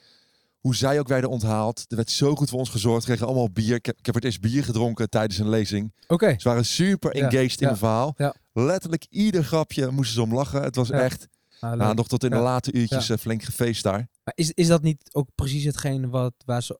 Hoe 0.58 0.74
zij 0.76 0.98
ook 0.98 1.08
werden 1.08 1.30
onthaald. 1.30 1.84
Er 1.88 1.96
werd 1.96 2.10
zo 2.10 2.34
goed 2.34 2.48
voor 2.50 2.58
ons 2.58 2.68
gezorgd. 2.68 3.04
Kregen 3.04 3.26
allemaal 3.26 3.50
bier. 3.50 3.74
Ik 3.74 3.86
heb, 3.86 3.98
ik 3.98 4.06
heb 4.06 4.14
het 4.14 4.24
eerst 4.24 4.40
bier 4.40 4.64
gedronken 4.64 5.10
tijdens 5.10 5.38
een 5.38 5.48
lezing. 5.48 5.92
Oké. 6.06 6.34
Ze 6.38 6.48
waren 6.48 6.64
super 6.64 7.16
Ja, 7.16 7.22
engaged 7.28 7.60
in 7.60 7.68
het 7.68 7.78
verhaal. 7.78 8.16
Letterlijk 8.52 9.06
ieder 9.10 9.44
grapje 9.44 9.90
moesten 9.90 10.14
ze 10.14 10.22
om 10.22 10.34
lachen. 10.34 10.62
Het 10.62 10.76
was 10.76 10.90
echt 10.90 11.28
nou, 11.60 11.76
leuk. 11.76 11.94
nog 11.94 12.08
tot 12.08 12.24
in 12.24 12.30
de 12.30 12.36
late 12.36 12.72
uurtjes 12.72 13.08
eh, 13.10 13.16
flink 13.16 13.42
gefeest 13.42 13.82
daar. 13.82 14.08
Maar 14.24 14.34
is, 14.36 14.52
is 14.52 14.66
dat 14.66 14.82
niet 14.82 15.08
ook 15.12 15.28
precies 15.34 15.64
hetgeen 15.64 16.10
wat, 16.10 16.34
waar 16.44 16.62
ze, 16.62 16.78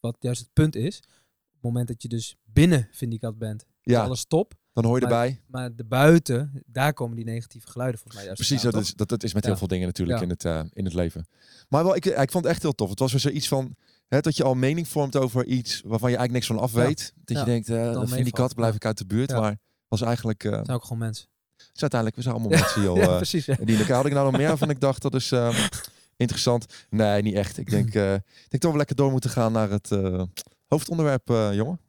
wat 0.00 0.16
juist 0.20 0.40
het 0.40 0.52
punt 0.52 0.76
is? 0.76 0.96
Op 0.96 1.54
het 1.54 1.62
moment 1.62 1.88
dat 1.88 2.02
je 2.02 2.08
dus 2.08 2.36
binnen 2.44 2.88
Vindicat 2.92 3.38
bent, 3.38 3.62
is 3.82 3.92
Ja, 3.92 4.02
alles 4.04 4.24
top. 4.26 4.54
Dan 4.82 4.90
hoor 4.90 5.00
je 5.00 5.06
Maar- 5.06 5.14
erbij. 5.24 5.40
Maar 5.46 5.74
de 5.76 5.84
buiten, 5.84 6.62
daar 6.66 6.92
komen 6.92 7.16
die 7.16 7.24
negatieve 7.24 7.66
geluiden 7.70 8.00
volgens 8.00 8.22
mij 8.22 8.32
juist 8.32 8.48
Precies, 8.48 8.70
dat 8.70 8.82
is, 8.82 8.94
dat, 8.94 9.08
dat 9.08 9.22
is 9.22 9.34
met 9.34 9.42
Ja. 9.42 9.48
heel 9.48 9.58
veel 9.58 9.68
dingen 9.68 9.86
natuurlijk 9.86 10.18
Ja. 10.18 10.24
in, 10.24 10.30
het, 10.30 10.44
eh, 10.44 10.60
in 10.72 10.84
het 10.84 10.94
leven. 10.94 11.26
Maar 11.68 11.84
wel, 11.84 11.96
ik, 11.96 12.04
ik 12.04 12.30
vond 12.30 12.44
het 12.44 12.52
echt 12.52 12.62
heel 12.62 12.72
tof. 12.74 12.90
Het 12.90 12.98
was 12.98 13.10
weer 13.12 13.20
zoiets 13.20 13.48
van 13.48 13.74
hè, 14.08 14.20
dat 14.20 14.36
je 14.36 14.44
al 14.44 14.54
mening 14.54 14.88
vormt 14.88 15.16
over 15.16 15.44
iets 15.46 15.82
waarvan 15.84 16.10
je 16.10 16.16
eigenlijk 16.16 16.32
niks 16.32 16.46
van 16.46 16.58
af 16.58 16.72
Ja. 16.72 16.86
weet. 16.86 17.12
Dat 17.24 17.38
je 17.38 17.44
denkt, 17.44 17.68
eh 17.68 17.92
Dan 17.92 18.08
vind 18.08 18.24
die 18.24 18.32
kat, 18.32 18.54
blijf 18.54 18.74
ik 18.74 18.84
uit 18.84 18.98
de 18.98 19.06
buurt. 19.06 19.30
Maar 19.30 19.56
was 19.88 20.00
eigenlijk, 20.00 20.44
eh 20.44 20.50
toch? 20.52 20.64
zijn 20.64 20.76
ook 20.76 20.82
gewoon 20.82 20.98
mensen. 20.98 21.26
is 21.74 21.80
uiteindelijk, 21.80 22.16
we 22.16 22.22
zijn 22.22 22.34
allemaal 22.34 22.58
mensen, 22.58 22.82
joh. 22.82 22.96
ja, 22.96 23.02
eh, 23.08 23.16
precies. 23.16 23.44
Die 23.44 23.78
elkaar 23.78 23.96
had 23.96 24.06
ik 24.06 24.12
nou 24.12 24.30
nog 24.30 24.40
meer 24.40 24.56
van. 24.58 24.70
Ik 24.70 24.80
dacht, 24.80 25.02
dat 25.02 25.14
is 25.14 25.32
eh, 25.32 25.68
interessant. 26.16 26.66
Nee, 26.90 27.22
niet 27.22 27.34
echt. 27.34 27.58
Ik 27.58 27.70
denk, 27.70 27.94
eh, 27.94 28.14
ik 28.14 28.46
denk 28.48 28.62
dat 28.62 28.70
we 28.70 28.76
lekker 28.76 28.96
door 28.96 29.10
moeten 29.10 29.30
gaan 29.30 29.52
naar 29.52 29.70
het 29.70 29.90
eh, 29.92 30.22
hoofdonderwerp, 30.66 31.30
eh, 31.30 31.54
jongen. 31.54 31.80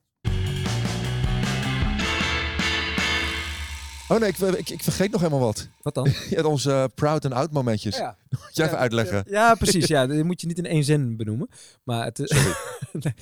Oh 4.12 4.19
nee, 4.19 4.30
ik, 4.30 4.38
ik, 4.38 4.69
ik 4.69 4.84
vergeet 4.84 5.12
nog 5.12 5.22
helemaal 5.22 5.45
wat. 5.45 5.69
Wat 5.82 5.93
dan? 5.93 6.13
Je 6.30 6.48
onze 6.48 6.72
eh, 6.72 6.86
proud 6.95 7.26
en 7.26 7.32
out 7.34 7.52
momentjes. 7.52 7.98
ja. 7.98 8.17
Moet 8.30 8.56
jij 8.56 8.65
even 8.65 8.78
uitleggen? 8.78 9.24
Ja, 9.28 9.56
precies. 9.56 9.88
Ja, 9.88 10.08
dat 10.08 10.24
moet 10.24 10.41
je 10.41 10.48
niet 10.48 10.58
in 10.58 10.65
één 10.65 10.84
zin 10.84 11.17
benoemen. 11.17 11.50
Maar 11.84 12.06
het 12.06 12.19
is... 12.19 12.30
Sorry, 12.30 12.56
Nee. 13.04 13.13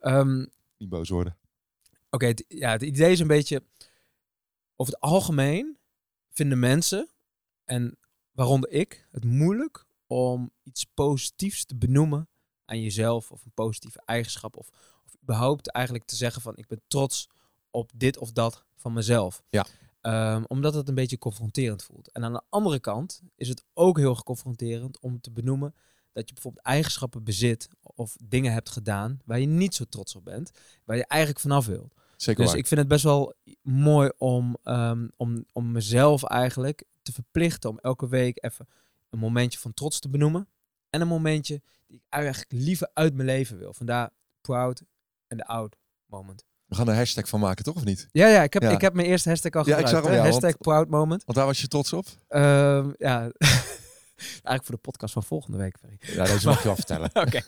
Ehm, 0.00 0.46
niet 0.76 0.88
boos 0.88 1.08
worden. 1.08 1.36
Oké, 2.10 2.26
het, 2.26 2.44
ja, 2.48 2.70
het 2.70 2.82
idee 2.82 3.12
is 3.12 3.20
een 3.20 3.26
beetje... 3.26 3.62
Over 4.76 4.92
het 4.92 5.02
algemeen 5.02 5.78
vinden 6.30 6.58
mensen, 6.58 7.08
en 7.64 7.98
waaronder 8.32 8.70
ik, 8.70 9.06
het 9.10 9.24
moeilijk 9.24 9.86
om 10.06 10.50
iets 10.62 10.84
positiefs 10.94 11.64
te 11.64 11.76
benoemen 11.76 12.28
aan 12.64 12.80
jezelf 12.80 13.30
of 13.30 13.44
een 13.44 13.52
positieve 13.54 14.02
eigenschap. 14.04 14.56
Of, 14.56 14.68
of 15.06 15.12
überhaupt 15.22 15.70
eigenlijk 15.70 16.04
te 16.04 16.16
zeggen 16.16 16.42
van 16.42 16.56
ik 16.56 16.66
ben 16.66 16.82
trots 16.88 17.28
op 17.70 17.90
dit 17.94 18.18
of 18.18 18.32
dat 18.32 18.64
van 18.76 18.92
mezelf. 18.92 19.42
Ja. 19.48 19.66
Ehm, 20.00 20.42
omdat 20.46 20.74
het 20.74 20.88
een 20.88 20.94
beetje 20.94 21.18
confronterend 21.18 21.82
voelt. 21.82 22.12
En 22.12 22.24
aan 22.24 22.32
de 22.32 22.42
andere 22.48 22.80
kant 22.80 23.22
is 23.34 23.48
het 23.48 23.64
ook 23.74 23.98
heel 23.98 24.22
confronterend 24.22 25.00
om 25.00 25.20
te 25.20 25.30
benoemen 25.30 25.74
dat 26.12 26.28
je 26.28 26.34
bijvoorbeeld 26.34 26.64
eigenschappen 26.64 27.24
bezit 27.24 27.68
of 27.82 28.16
dingen 28.22 28.52
hebt 28.52 28.70
gedaan 28.70 29.18
waar 29.24 29.40
je 29.40 29.46
niet 29.46 29.74
zo 29.74 29.84
trots 29.84 30.16
op 30.16 30.24
bent, 30.24 30.50
waar 30.84 30.96
je 30.96 31.06
eigenlijk 31.06 31.40
vanaf 31.40 31.66
wilt. 31.66 31.94
Zeker 32.16 32.40
Dus 32.40 32.50
waar. 32.50 32.60
ik 32.60 32.66
vind 32.66 32.80
het 32.80 32.88
best 32.88 33.04
wel 33.04 33.34
mooi 33.62 34.10
om, 34.18 34.56
ehm, 34.62 35.08
om, 35.16 35.44
om 35.52 35.72
mezelf 35.72 36.24
eigenlijk 36.24 36.84
te 37.02 37.12
verplichten 37.12 37.70
om 37.70 37.78
elke 37.78 38.08
week 38.08 38.44
even 38.44 38.68
een 39.10 39.18
momentje 39.18 39.58
van 39.58 39.74
trots 39.74 40.00
te 40.00 40.08
benoemen. 40.08 40.48
En 40.90 41.00
een 41.00 41.08
momentje 41.08 41.62
die 41.86 41.96
ik 41.96 42.04
eigenlijk 42.08 42.52
liever 42.52 42.90
uit 42.92 43.14
mijn 43.14 43.26
leven 43.28 43.58
wil. 43.58 43.74
Vandaar 43.74 44.10
proud 44.40 44.82
en 45.26 45.36
the 45.36 45.46
out 45.46 45.76
moment. 46.06 46.44
We 46.70 46.76
gaan 46.76 46.86
er 46.86 46.92
een 46.92 46.98
hashtag 46.98 47.28
van 47.28 47.40
maken, 47.40 47.64
toch 47.64 47.74
of 47.74 47.84
niet? 47.84 48.08
Ja, 48.12 48.26
ja, 48.28 48.42
ik 48.42 48.52
heb, 48.52 48.62
Ja. 48.62 48.70
ik 48.70 48.80
heb 48.80 48.94
mijn 48.94 49.06
eerste 49.08 49.28
hashtag 49.28 49.52
al 49.52 49.66
Ja, 49.66 49.76
ik 49.76 49.86
gebruikt. 49.86 49.90
zag 49.90 50.02
hem, 50.02 50.12
hè? 50.12 50.16
ja, 50.18 50.24
hashtag 50.32 50.50
want- 50.50 50.58
proud 50.62 50.88
moment. 50.88 51.22
Want 51.24 51.38
daar 51.38 51.46
was 51.46 51.60
je 51.60 51.68
trots 51.68 51.92
op? 51.92 52.06
Ehm, 52.28 52.88
ja, 52.98 53.18
eigenlijk 54.20 54.64
voor 54.64 54.74
de 54.74 54.80
podcast 54.80 55.12
van 55.12 55.22
volgende 55.22 55.58
week. 55.58 55.76
Ja, 56.00 56.24
deze 56.24 56.46
mag 56.46 56.58
je 56.58 56.64
wel 56.64 56.74
vertellen. 56.84 57.10
Oké. 57.14 57.40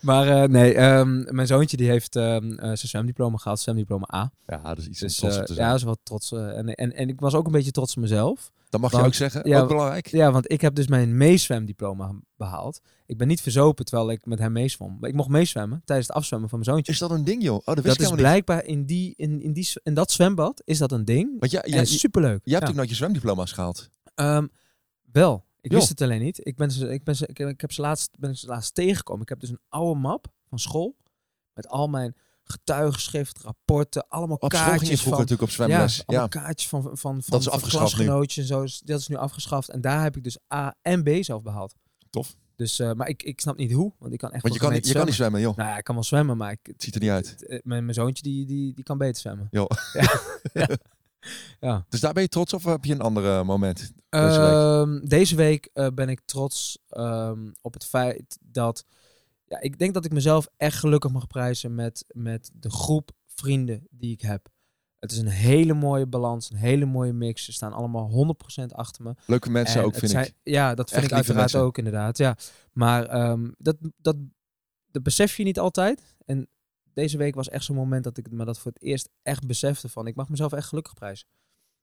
Maar 0.00 0.28
eh, 0.42 0.48
nee, 0.48 0.74
ehm, 0.74 1.34
mijn 1.34 1.46
zoontje 1.46 1.76
die 1.76 1.88
heeft 1.88 2.16
ehm, 2.16 2.50
eh, 2.52 2.58
zijn 2.64 2.76
zwemdiploma 2.78 3.36
gehaald, 3.36 3.60
zwemdiploma 3.60 4.08
A. 4.14 4.32
Ja, 4.46 4.58
dat 4.62 4.78
is 4.78 4.86
iets 4.86 4.98
Dus 5.00 5.16
trots 5.16 5.34
eh, 5.34 5.40
op 5.40 5.46
te 5.46 5.54
ja, 5.54 5.68
dat 5.68 5.76
is 5.76 5.82
wel 5.82 5.96
trots. 6.02 6.32
en, 6.32 6.74
en, 6.74 6.92
en 6.94 7.08
ik 7.08 7.20
was 7.20 7.34
ook 7.34 7.46
een 7.46 7.52
beetje 7.52 7.70
trots 7.70 7.96
op 7.96 8.02
mezelf. 8.02 8.50
Dat 8.72 8.80
mag 8.80 8.90
je 8.90 9.06
ook 9.06 9.14
zeggen. 9.14 9.48
ja, 9.48 9.60
ook 9.60 9.68
belangrijk. 9.68 10.06
Ja, 10.06 10.32
want 10.32 10.52
ik 10.52 10.60
heb 10.60 10.74
dus 10.74 10.86
mijn 10.86 11.16
meezwemdiploma 11.16 12.12
behaald. 12.36 12.80
Ik 13.06 13.18
ben 13.18 13.28
niet 13.28 13.40
verzopen 13.40 13.84
terwijl 13.84 14.10
ik 14.10 14.26
met 14.26 14.38
hem 14.38 14.52
meezwom. 14.52 14.96
Maar 15.00 15.08
ik 15.08 15.14
mocht 15.14 15.28
meezwemmen 15.28 15.82
tijdens 15.84 16.08
het 16.08 16.16
afzwemmen 16.16 16.48
van 16.48 16.58
mijn 16.58 16.70
zoontje. 16.70 16.92
Is 16.92 16.98
dat 16.98 17.10
een 17.10 17.24
ding, 17.24 17.42
joh? 17.42 17.54
Oh, 17.54 17.64
dat 17.64 17.74
wist 17.74 17.86
Dat 17.86 18.06
ik 18.06 18.12
is 18.12 18.20
blijkbaar 18.20 18.64
in, 18.64 18.86
die, 18.86 19.14
in, 19.16 19.42
in, 19.42 19.52
die, 19.52 19.68
in 19.82 19.94
dat 19.94 20.10
zwembad 20.10 20.62
is 20.64 20.78
dat 20.78 20.92
een 20.92 21.04
ding. 21.04 21.36
Want 21.38 21.50
ja, 21.50 21.62
en 21.62 21.70
ja, 21.70 21.80
je, 21.80 21.86
superleuk. 21.86 22.40
je 22.44 22.54
hebt 22.54 22.68
ook 22.68 22.74
nooit 22.74 22.88
je 22.88 22.94
zwemdiploma's 22.94 23.52
gehaald. 23.52 23.88
Ehm, 24.14 24.46
wel. 25.12 25.44
Ik 25.60 25.70
Joh. 25.70 25.78
wist 25.78 25.90
het 25.90 26.00
alleen 26.00 26.22
niet. 26.22 26.46
Ik 26.46 26.56
ben 26.56 26.70
ze, 26.70 26.88
ik 26.88 27.04
ben 27.04 27.16
ze, 27.16 27.26
ik 27.26 27.60
heb 27.60 27.72
ze 27.72 27.80
laatst, 27.80 28.10
ben 28.18 28.36
ze 28.36 28.46
laatst 28.46 28.74
tegengekomen. 28.74 29.22
Ik 29.22 29.28
heb 29.28 29.40
dus 29.40 29.50
een 29.50 29.60
oude 29.68 30.00
map 30.00 30.26
van 30.48 30.58
school 30.58 30.96
met 31.54 31.68
al 31.68 31.88
mijn 31.88 32.14
getuigenschrift, 32.52 33.38
rapporten, 33.42 34.08
allemaal 34.08 34.36
Op 34.36 34.48
kaartjes 34.48 34.80
vroeger 34.80 35.02
van 35.10 35.10
natuurlijk 35.10 35.42
op 35.42 35.50
zwemles. 35.50 35.96
Ja, 35.96 35.98
Ja, 35.98 36.04
allemaal 36.06 36.28
kaartjes 36.28 36.68
van, 36.68 36.82
van, 36.82 36.96
van, 36.98 37.22
Dat 37.26 37.40
is 37.40 37.46
van 37.46 37.54
afgeschaft 37.54 37.94
klasgenootjes 37.94 38.36
en 38.36 38.54
zo. 38.56 38.60
Dus 38.62 38.78
Dat 38.84 39.00
is 39.00 39.08
nu 39.08 39.16
afgeschaft. 39.16 39.68
En 39.68 39.80
daar 39.80 40.02
heb 40.02 40.16
ik 40.16 40.24
dus 40.24 40.38
A 40.54 40.74
en 40.82 41.02
B 41.02 41.08
zelf 41.20 41.42
behaald. 41.42 41.74
Tof. 42.10 42.36
Dus, 42.56 42.78
eh, 42.78 42.92
maar 42.92 43.08
ik, 43.08 43.22
ik 43.22 43.40
snap 43.40 43.56
niet 43.56 43.72
hoe, 43.72 43.92
want 43.98 44.12
ik 44.12 44.18
kan 44.18 44.32
echt 44.32 44.42
Want 44.42 44.54
je 44.54 44.60
kan, 44.60 44.72
niet, 44.72 44.86
je 44.86 44.92
kan 44.94 45.04
niet 45.06 45.14
zwemmen, 45.14 45.40
joh. 45.40 45.56
Nou 45.56 45.68
ja, 45.68 45.76
ik 45.78 45.84
kan 45.84 45.94
wel 45.94 46.04
zwemmen, 46.04 46.36
maar 46.36 46.50
ik, 46.52 46.58
Het 46.62 46.82
ziet 46.82 46.94
er 46.94 47.00
niet 47.00 47.10
uit. 47.10 47.30
het- 47.30 47.46
eh, 47.46 47.58
mijn, 47.62 47.82
mijn 47.82 47.94
zoontje 47.94 48.22
die, 48.22 48.46
die, 48.46 48.74
die 48.74 48.84
kan 48.84 48.98
beter 48.98 49.20
zwemmen. 49.20 49.48
Joh. 49.50 49.66
Ja. 49.92 50.20
ja. 50.52 50.68
ja. 51.60 51.86
Dus 51.88 52.00
daar 52.00 52.12
ben 52.12 52.22
je 52.22 52.28
trots 52.28 52.52
of 52.52 52.64
heb 52.64 52.84
je 52.84 52.92
een 52.92 53.00
ander 53.00 53.46
moment? 53.46 53.92
Deze 54.08 54.40
week? 54.40 54.52
Ehm, 54.52 55.06
deze 55.08 55.36
week 55.36 55.70
eh, 55.72 55.86
ben 55.94 56.08
ik 56.08 56.20
trots 56.24 56.78
ehm, 56.88 57.50
op 57.60 57.74
het 57.74 57.84
feit 57.84 58.38
dat... 58.40 58.84
Ja, 59.52 59.60
ik 59.60 59.78
denk 59.78 59.94
dat 59.94 60.04
ik 60.04 60.12
mezelf 60.12 60.48
echt 60.56 60.78
gelukkig 60.78 61.10
mag 61.12 61.26
prijzen 61.26 61.74
met, 61.74 62.04
met 62.08 62.50
de 62.54 62.70
groep 62.70 63.10
vrienden 63.26 63.86
die 63.90 64.12
ik 64.12 64.20
heb. 64.20 64.48
Het 64.98 65.12
is 65.12 65.18
een 65.18 65.26
hele 65.28 65.74
mooie 65.74 66.06
balans, 66.06 66.50
een 66.50 66.56
hele 66.56 66.84
mooie 66.84 67.12
mix. 67.12 67.44
Ze 67.44 67.52
staan 67.52 67.72
allemaal 67.72 68.36
100% 68.60 68.66
achter 68.68 69.02
me. 69.04 69.14
Leuke 69.26 69.50
mensen 69.50 69.80
En 69.80 69.86
ook, 69.86 69.94
vind 69.94 70.10
zijn- 70.10 70.26
ik. 70.26 70.34
Ja, 70.42 70.74
dat 70.74 70.88
vind 70.88 71.00
Echt 71.02 71.10
ik 71.10 71.16
uiteraard 71.16 71.40
mensen. 71.40 71.60
ook 71.60 71.78
inderdaad. 71.78 72.18
Ja. 72.18 72.36
Maar 72.72 73.06
ehm, 73.06 73.50
dat, 73.58 73.76
dat, 73.96 74.16
dat 74.90 75.02
besef 75.02 75.36
je 75.36 75.44
niet 75.44 75.58
altijd. 75.58 76.16
En 76.24 76.48
deze 76.92 77.16
week 77.16 77.34
was 77.34 77.48
echt 77.48 77.64
zo'n 77.64 77.76
moment 77.76 78.04
dat 78.04 78.18
ik 78.18 78.30
me 78.30 78.44
dat 78.44 78.58
voor 78.58 78.72
het 78.72 78.82
eerst 78.82 79.08
echt 79.22 79.46
besefte 79.46 79.88
van 79.88 80.06
ik 80.06 80.14
mag 80.14 80.28
mezelf 80.28 80.52
echt 80.52 80.68
gelukkig 80.68 80.94
prijzen. 80.94 81.28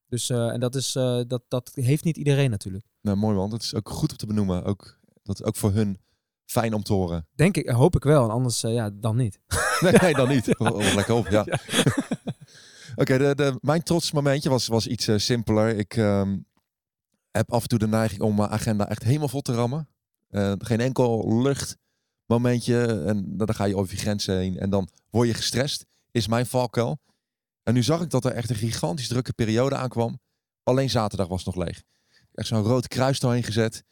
Dus 0.07 0.29
eh, 0.29 0.47
en 0.53 0.59
dat 0.59 0.75
is 0.75 0.95
eh, 0.95 1.21
dat, 1.27 1.43
dat 1.47 1.71
heeft 1.73 2.03
niet 2.03 2.17
iedereen 2.17 2.49
natuurlijk. 2.49 2.85
Nou, 3.01 3.17
mooi 3.17 3.35
man. 3.35 3.49
Dat 3.49 3.61
is 3.61 3.75
ook 3.75 3.89
goed 3.89 4.11
om 4.11 4.17
te 4.17 4.25
benoemen. 4.25 4.63
Ook, 4.63 4.99
dat 5.23 5.43
ook 5.43 5.55
voor 5.55 5.71
hun 5.71 5.99
fijn 6.51 6.73
om 6.73 6.83
te 6.83 6.93
horen. 6.93 7.27
Denk 7.35 7.57
ik, 7.57 7.69
hoop 7.69 7.95
ik 7.95 8.03
wel. 8.03 8.31
Anders 8.31 8.63
eh, 8.63 8.73
ja, 8.73 8.89
dan 8.93 9.15
niet. 9.15 9.39
Nee, 9.79 9.93
nee 9.93 10.13
dan 10.13 10.27
niet. 10.29 10.57
Oh, 10.57 10.93
lekker 10.93 11.13
op, 11.13 11.27
ja. 11.27 11.45
Oké, 12.95 13.35
mijn 13.61 13.83
trots 13.83 14.11
momentje 14.11 14.49
was, 14.49 14.67
was 14.67 14.87
iets 14.87 15.07
eh, 15.07 15.17
simpeler. 15.17 15.77
Ik 15.77 15.95
ehm, 15.95 16.37
heb 17.31 17.51
af 17.51 17.61
en 17.61 17.67
toe 17.67 17.79
de 17.79 17.87
neiging 17.87 18.21
om 18.21 18.35
mijn 18.35 18.49
agenda 18.49 18.89
echt 18.89 19.03
helemaal 19.03 19.27
vol 19.27 19.41
te 19.41 19.53
rammen. 19.53 19.89
Eh, 20.29 20.53
geen 20.57 20.79
enkel 20.79 21.41
luchtmomentje. 21.41 23.03
En 23.05 23.37
dan 23.37 23.55
ga 23.55 23.65
je 23.65 23.77
over 23.77 23.93
je 23.93 23.99
grenzen 23.99 24.37
heen. 24.37 24.57
En 24.57 24.69
dan 24.69 24.89
word 25.09 25.27
je 25.27 25.33
gestrest. 25.33 25.85
Is 26.11 26.27
mijn 26.27 26.45
valkuil. 26.45 26.99
En 27.63 27.73
nu 27.73 27.83
zag 27.83 28.01
ik 28.01 28.09
dat 28.09 28.25
er 28.25 28.31
echt 28.31 28.49
een 28.49 28.55
gigantisch 28.55 29.07
drukke 29.07 29.33
periode 29.33 29.75
aankwam. 29.75 30.19
Alleen 30.63 30.89
zaterdag 30.89 31.27
was 31.27 31.43
nog 31.43 31.55
leeg. 31.55 31.83
Echt 32.33 32.47
zo'n 32.47 32.63
rood 32.63 32.87
kruis 32.87 33.19
doorheen 33.19 33.43
gezet. 33.43 33.83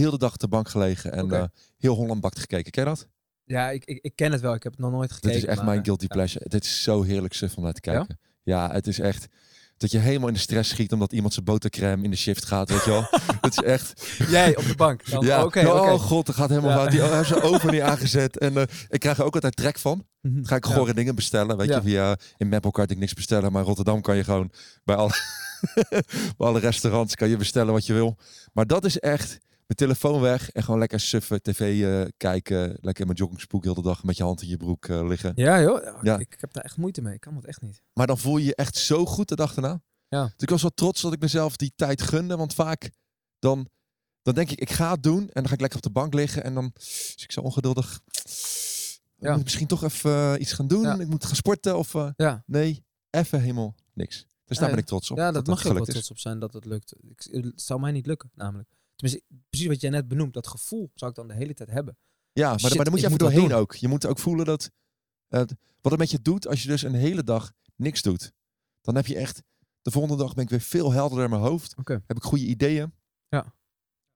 Heel 0.00 0.10
de 0.10 0.18
dag 0.18 0.32
op 0.32 0.38
de 0.38 0.48
bank 0.48 0.68
gelegen. 0.68 1.12
En 1.12 1.30
eh, 1.32 1.44
heel 1.78 1.94
Holland 1.94 2.20
bakt 2.20 2.38
gekeken. 2.38 2.72
Ken 2.72 2.82
je 2.84 2.88
dat? 2.88 3.08
Ja, 3.44 3.70
ik, 3.70 3.84
ik, 3.84 3.98
ik 4.02 4.12
ken 4.16 4.32
het 4.32 4.40
wel. 4.40 4.54
Ik 4.54 4.62
heb 4.62 4.72
het 4.72 4.80
nog 4.80 4.90
nooit 4.90 5.12
gekeken. 5.12 5.32
Dit 5.32 5.42
is 5.42 5.48
echt 5.48 5.56
maar, 5.56 5.66
mijn 5.66 5.78
eh, 5.78 5.84
guilty 5.84 6.04
ja. 6.08 6.14
pleasure. 6.14 6.44
Dit 6.48 6.64
is 6.64 6.82
zo 6.82 7.02
heerlijk 7.02 7.34
suf 7.34 7.56
om 7.56 7.62
naar 7.62 7.72
te 7.72 7.90
Ja? 7.90 7.96
kijken. 7.96 8.18
Ja? 8.42 8.72
het 8.72 8.86
is 8.86 8.98
echt 9.00 9.26
dat 9.76 9.90
je 9.90 9.98
helemaal 9.98 10.28
in 10.28 10.34
de 10.34 10.40
stress 10.40 10.70
schiet 10.70 10.92
omdat 10.92 11.12
iemand 11.12 11.32
zijn 11.32 11.44
botercrème 11.44 12.04
in 12.04 12.10
de 12.10 12.16
shift 12.16 12.44
gaat, 12.44 12.68
weet 12.70 12.84
je 12.84 12.90
wel. 12.90 13.06
Het 13.40 13.52
is 13.58 13.64
echt. 13.64 14.06
Jij 14.28 14.56
op 14.56 14.64
de 14.64 14.74
bank. 14.74 15.10
Dan, 15.10 15.24
ja, 15.24 15.44
oké, 15.44 15.66
oh 15.66 15.80
oké. 15.92 15.98
god, 15.98 16.26
dat 16.26 16.34
gaat 16.34 16.48
helemaal 16.48 16.70
Ja. 16.70 16.76
fout. 16.76 16.90
Die, 16.90 17.02
oh, 17.02 17.12
heeft 17.12 17.28
zijn 17.28 17.42
oven 17.42 17.70
niet 17.70 17.80
aangezet. 17.80 18.38
En 18.38 18.56
eh, 18.56 18.62
ik 18.88 19.00
krijg 19.00 19.18
er 19.18 19.24
ook 19.24 19.34
altijd 19.34 19.56
trek 19.56 19.78
van. 19.78 20.06
Mhm. 20.20 20.44
Ga 20.44 20.56
ik 20.56 20.66
Ja. 20.66 20.74
gore 20.74 20.94
dingen 20.94 21.14
bestellen. 21.14 21.56
Weet 21.56 21.68
Ja. 21.68 21.76
je, 21.76 21.82
via 21.82 22.16
in 22.36 22.48
Meppel 22.48 22.70
kan 22.70 22.86
ik 22.88 22.98
niks 22.98 23.12
bestellen, 23.14 23.52
maar 23.52 23.60
in 23.60 23.66
Rotterdam 23.66 24.00
kan 24.00 24.16
je 24.16 24.24
gewoon 24.24 24.50
bij 24.84 24.96
alle, 24.96 25.12
bij 26.36 26.46
alle 26.46 26.58
restaurants 26.60 27.14
kan 27.14 27.28
je 27.28 27.36
bestellen 27.36 27.72
wat 27.72 27.86
je 27.86 27.92
wil. 27.92 28.16
Maar 28.52 28.66
dat 28.66 28.84
is 28.84 28.98
echt 28.98 29.38
mijn 29.66 29.78
telefoon 29.78 30.20
weg 30.20 30.50
en 30.50 30.62
gewoon 30.62 30.78
lekker 30.80 31.00
suffen, 31.00 31.42
tv 31.42 31.82
eh, 31.84 32.10
kijken. 32.16 32.68
Lekker 32.68 33.00
in 33.00 33.06
mijn 33.06 33.18
joggingspoek 33.18 33.64
heel 33.64 33.74
de 33.74 33.82
dag 33.82 34.04
met 34.04 34.16
je 34.16 34.22
hand 34.22 34.42
in 34.42 34.48
je 34.48 34.56
broek 34.56 34.86
eh, 34.86 35.06
liggen. 35.08 35.32
Ja, 35.36 35.60
joh. 35.62 35.82
Ja, 35.84 35.98
Ja. 36.02 36.18
Ik, 36.18 36.32
ik 36.32 36.40
heb 36.40 36.52
daar 36.52 36.64
echt 36.64 36.76
moeite 36.76 37.02
mee. 37.02 37.14
Ik 37.14 37.20
kan 37.20 37.34
dat 37.34 37.44
echt 37.44 37.60
niet. 37.60 37.82
Maar 37.92 38.06
dan 38.06 38.18
voel 38.18 38.36
je 38.36 38.44
je 38.44 38.54
echt 38.54 38.76
zo 38.76 39.06
goed 39.06 39.28
de 39.28 39.36
dag 39.36 39.54
daarna. 39.54 39.82
Ja. 40.08 40.22
Dus 40.24 40.32
ik 40.36 40.50
was 40.50 40.62
wel 40.62 40.70
trots 40.74 41.00
dat 41.02 41.12
ik 41.12 41.20
mezelf 41.20 41.56
die 41.56 41.72
tijd 41.76 42.02
gunde. 42.02 42.36
Want 42.36 42.54
vaak 42.54 42.90
dan, 43.38 43.68
dan 44.22 44.34
denk 44.34 44.50
ik, 44.50 44.60
ik 44.60 44.70
ga 44.70 44.90
het 44.90 45.02
doen. 45.02 45.20
En 45.20 45.28
dan 45.32 45.46
ga 45.48 45.52
ik 45.54 45.60
lekker 45.60 45.78
op 45.78 45.84
de 45.84 45.90
bank 45.90 46.14
liggen. 46.14 46.44
En 46.44 46.54
dan 46.54 46.70
is 46.74 47.14
ik 47.22 47.32
zo 47.32 47.40
ongeduldig. 47.40 48.00
Ik 49.16 49.24
Ja. 49.26 49.34
moet 49.34 49.42
misschien 49.42 49.66
toch 49.66 49.82
even 49.84 50.10
eh, 50.34 50.40
iets 50.40 50.52
gaan 50.52 50.66
doen. 50.68 50.82
Ja. 50.82 50.98
Ik 50.98 51.08
moet 51.08 51.24
gaan 51.24 51.36
sporten. 51.36 51.78
Of 51.78 51.92
Ja, 52.16 52.42
nee, 52.46 52.84
even 53.10 53.40
helemaal 53.40 53.74
niks. 53.94 54.26
Dus 54.44 54.58
daar 54.58 54.70
ben 54.70 54.78
ik 54.78 54.84
trots 54.86 55.10
op. 55.10 55.16
ja 55.16 55.32
dat, 55.32 55.46
mag 55.46 55.62
je 55.62 55.68
ook 55.68 55.74
wel 55.74 55.84
trots 55.84 56.10
op 56.10 56.18
zijn 56.18 56.38
dat 56.38 56.52
het 56.52 56.64
lukt. 56.64 56.94
Ik, 57.00 57.26
het 57.30 57.62
zou 57.62 57.80
mij 57.80 57.92
niet 57.92 58.06
lukken, 58.06 58.30
namelijk. 58.34 58.68
Tenminste, 58.96 59.26
precies 59.48 59.66
wat 59.68 59.80
jij 59.80 59.90
net 59.90 60.08
benoemt. 60.08 60.34
Dat 60.34 60.46
gevoel 60.46 60.90
zou 60.94 61.10
ik 61.10 61.16
dan 61.16 61.28
de 61.28 61.34
hele 61.34 61.54
tijd 61.54 61.70
hebben. 61.70 61.98
Ja, 62.32 62.48
maar, 62.50 62.58
Shit, 62.60 62.74
maar 62.74 62.84
daar 62.84 62.92
moet 62.92 63.00
je 63.00 63.06
even 63.06 63.18
moet 63.24 63.32
doorheen 63.32 63.52
ook. 63.52 63.74
Je 63.74 63.88
moet 63.88 64.06
ook 64.06 64.18
voelen 64.18 64.46
dat 64.46 64.70
eh, 65.28 65.40
wat 65.80 65.92
het 65.92 65.98
met 65.98 66.10
je 66.10 66.22
doet 66.22 66.46
als 66.48 66.62
je 66.62 66.68
dus 66.68 66.82
een 66.82 66.94
hele 66.94 67.24
dag 67.24 67.52
niks 67.76 68.02
doet. 68.02 68.32
Dan 68.80 68.94
heb 68.94 69.06
je 69.06 69.16
echt, 69.16 69.42
de 69.82 69.90
volgende 69.90 70.22
dag 70.22 70.34
ben 70.34 70.44
ik 70.44 70.50
weer 70.50 70.60
veel 70.60 70.92
helderder 70.92 71.24
in 71.24 71.30
mijn 71.30 71.42
hoofd. 71.42 71.74
Heb 71.84 72.16
ik 72.16 72.22
goede 72.22 72.44
ideeën. 72.44 72.92
Ja. 73.28 73.54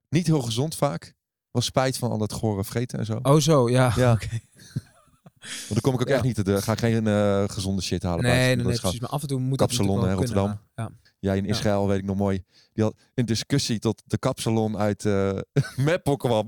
Niet 0.08 0.26
heel 0.26 0.42
gezond 0.42 0.74
vaak. 0.74 1.14
Was 1.50 1.64
spijt 1.64 1.98
van 1.98 2.10
al 2.10 2.18
dat 2.18 2.32
gore 2.32 2.64
vreten 2.64 2.98
en 2.98 3.04
zo. 3.06 3.18
Oh, 3.22 3.36
zo, 3.36 3.70
ja. 3.70 3.92
Ja. 3.96 4.12
Oké. 4.22 4.28
Want 5.40 5.68
dan 5.68 5.80
kom 5.80 5.94
ik 5.94 6.00
ook 6.00 6.08
Ja. 6.08 6.14
echt 6.14 6.24
niet 6.24 6.34
te 6.34 6.42
de, 6.44 6.62
ga 6.62 6.72
ik 6.72 6.78
geen 6.78 7.06
eh, 7.06 7.44
gezonde 7.48 7.82
shit 7.82 8.02
halen. 8.02 8.24
Nee, 8.24 8.56
nee, 8.56 8.64
nee, 8.64 8.78
precies. 8.78 9.00
Maar 9.00 9.10
af 9.10 9.22
en 9.22 9.28
toe 9.28 9.40
moet 9.40 9.58
Kapsalon, 9.58 10.00
wel 10.00 10.12
Rotterdam. 10.14 10.60
Ja. 10.74 10.90
Ja, 11.20 11.33
in 11.35 11.44
Ja. 11.44 11.50
Israël 11.50 11.87
weet 11.88 11.98
ik 11.98 12.04
nog 12.04 12.16
mooi. 12.16 12.44
Die 12.72 12.85
had 12.85 12.94
een 13.14 13.26
discussie 13.26 13.78
tot 13.78 14.02
de 14.06 14.18
kapsalon 14.18 14.76
uit 14.78 15.04
eh 15.04 15.38
Meppel 15.76 16.16
kwam. 16.16 16.46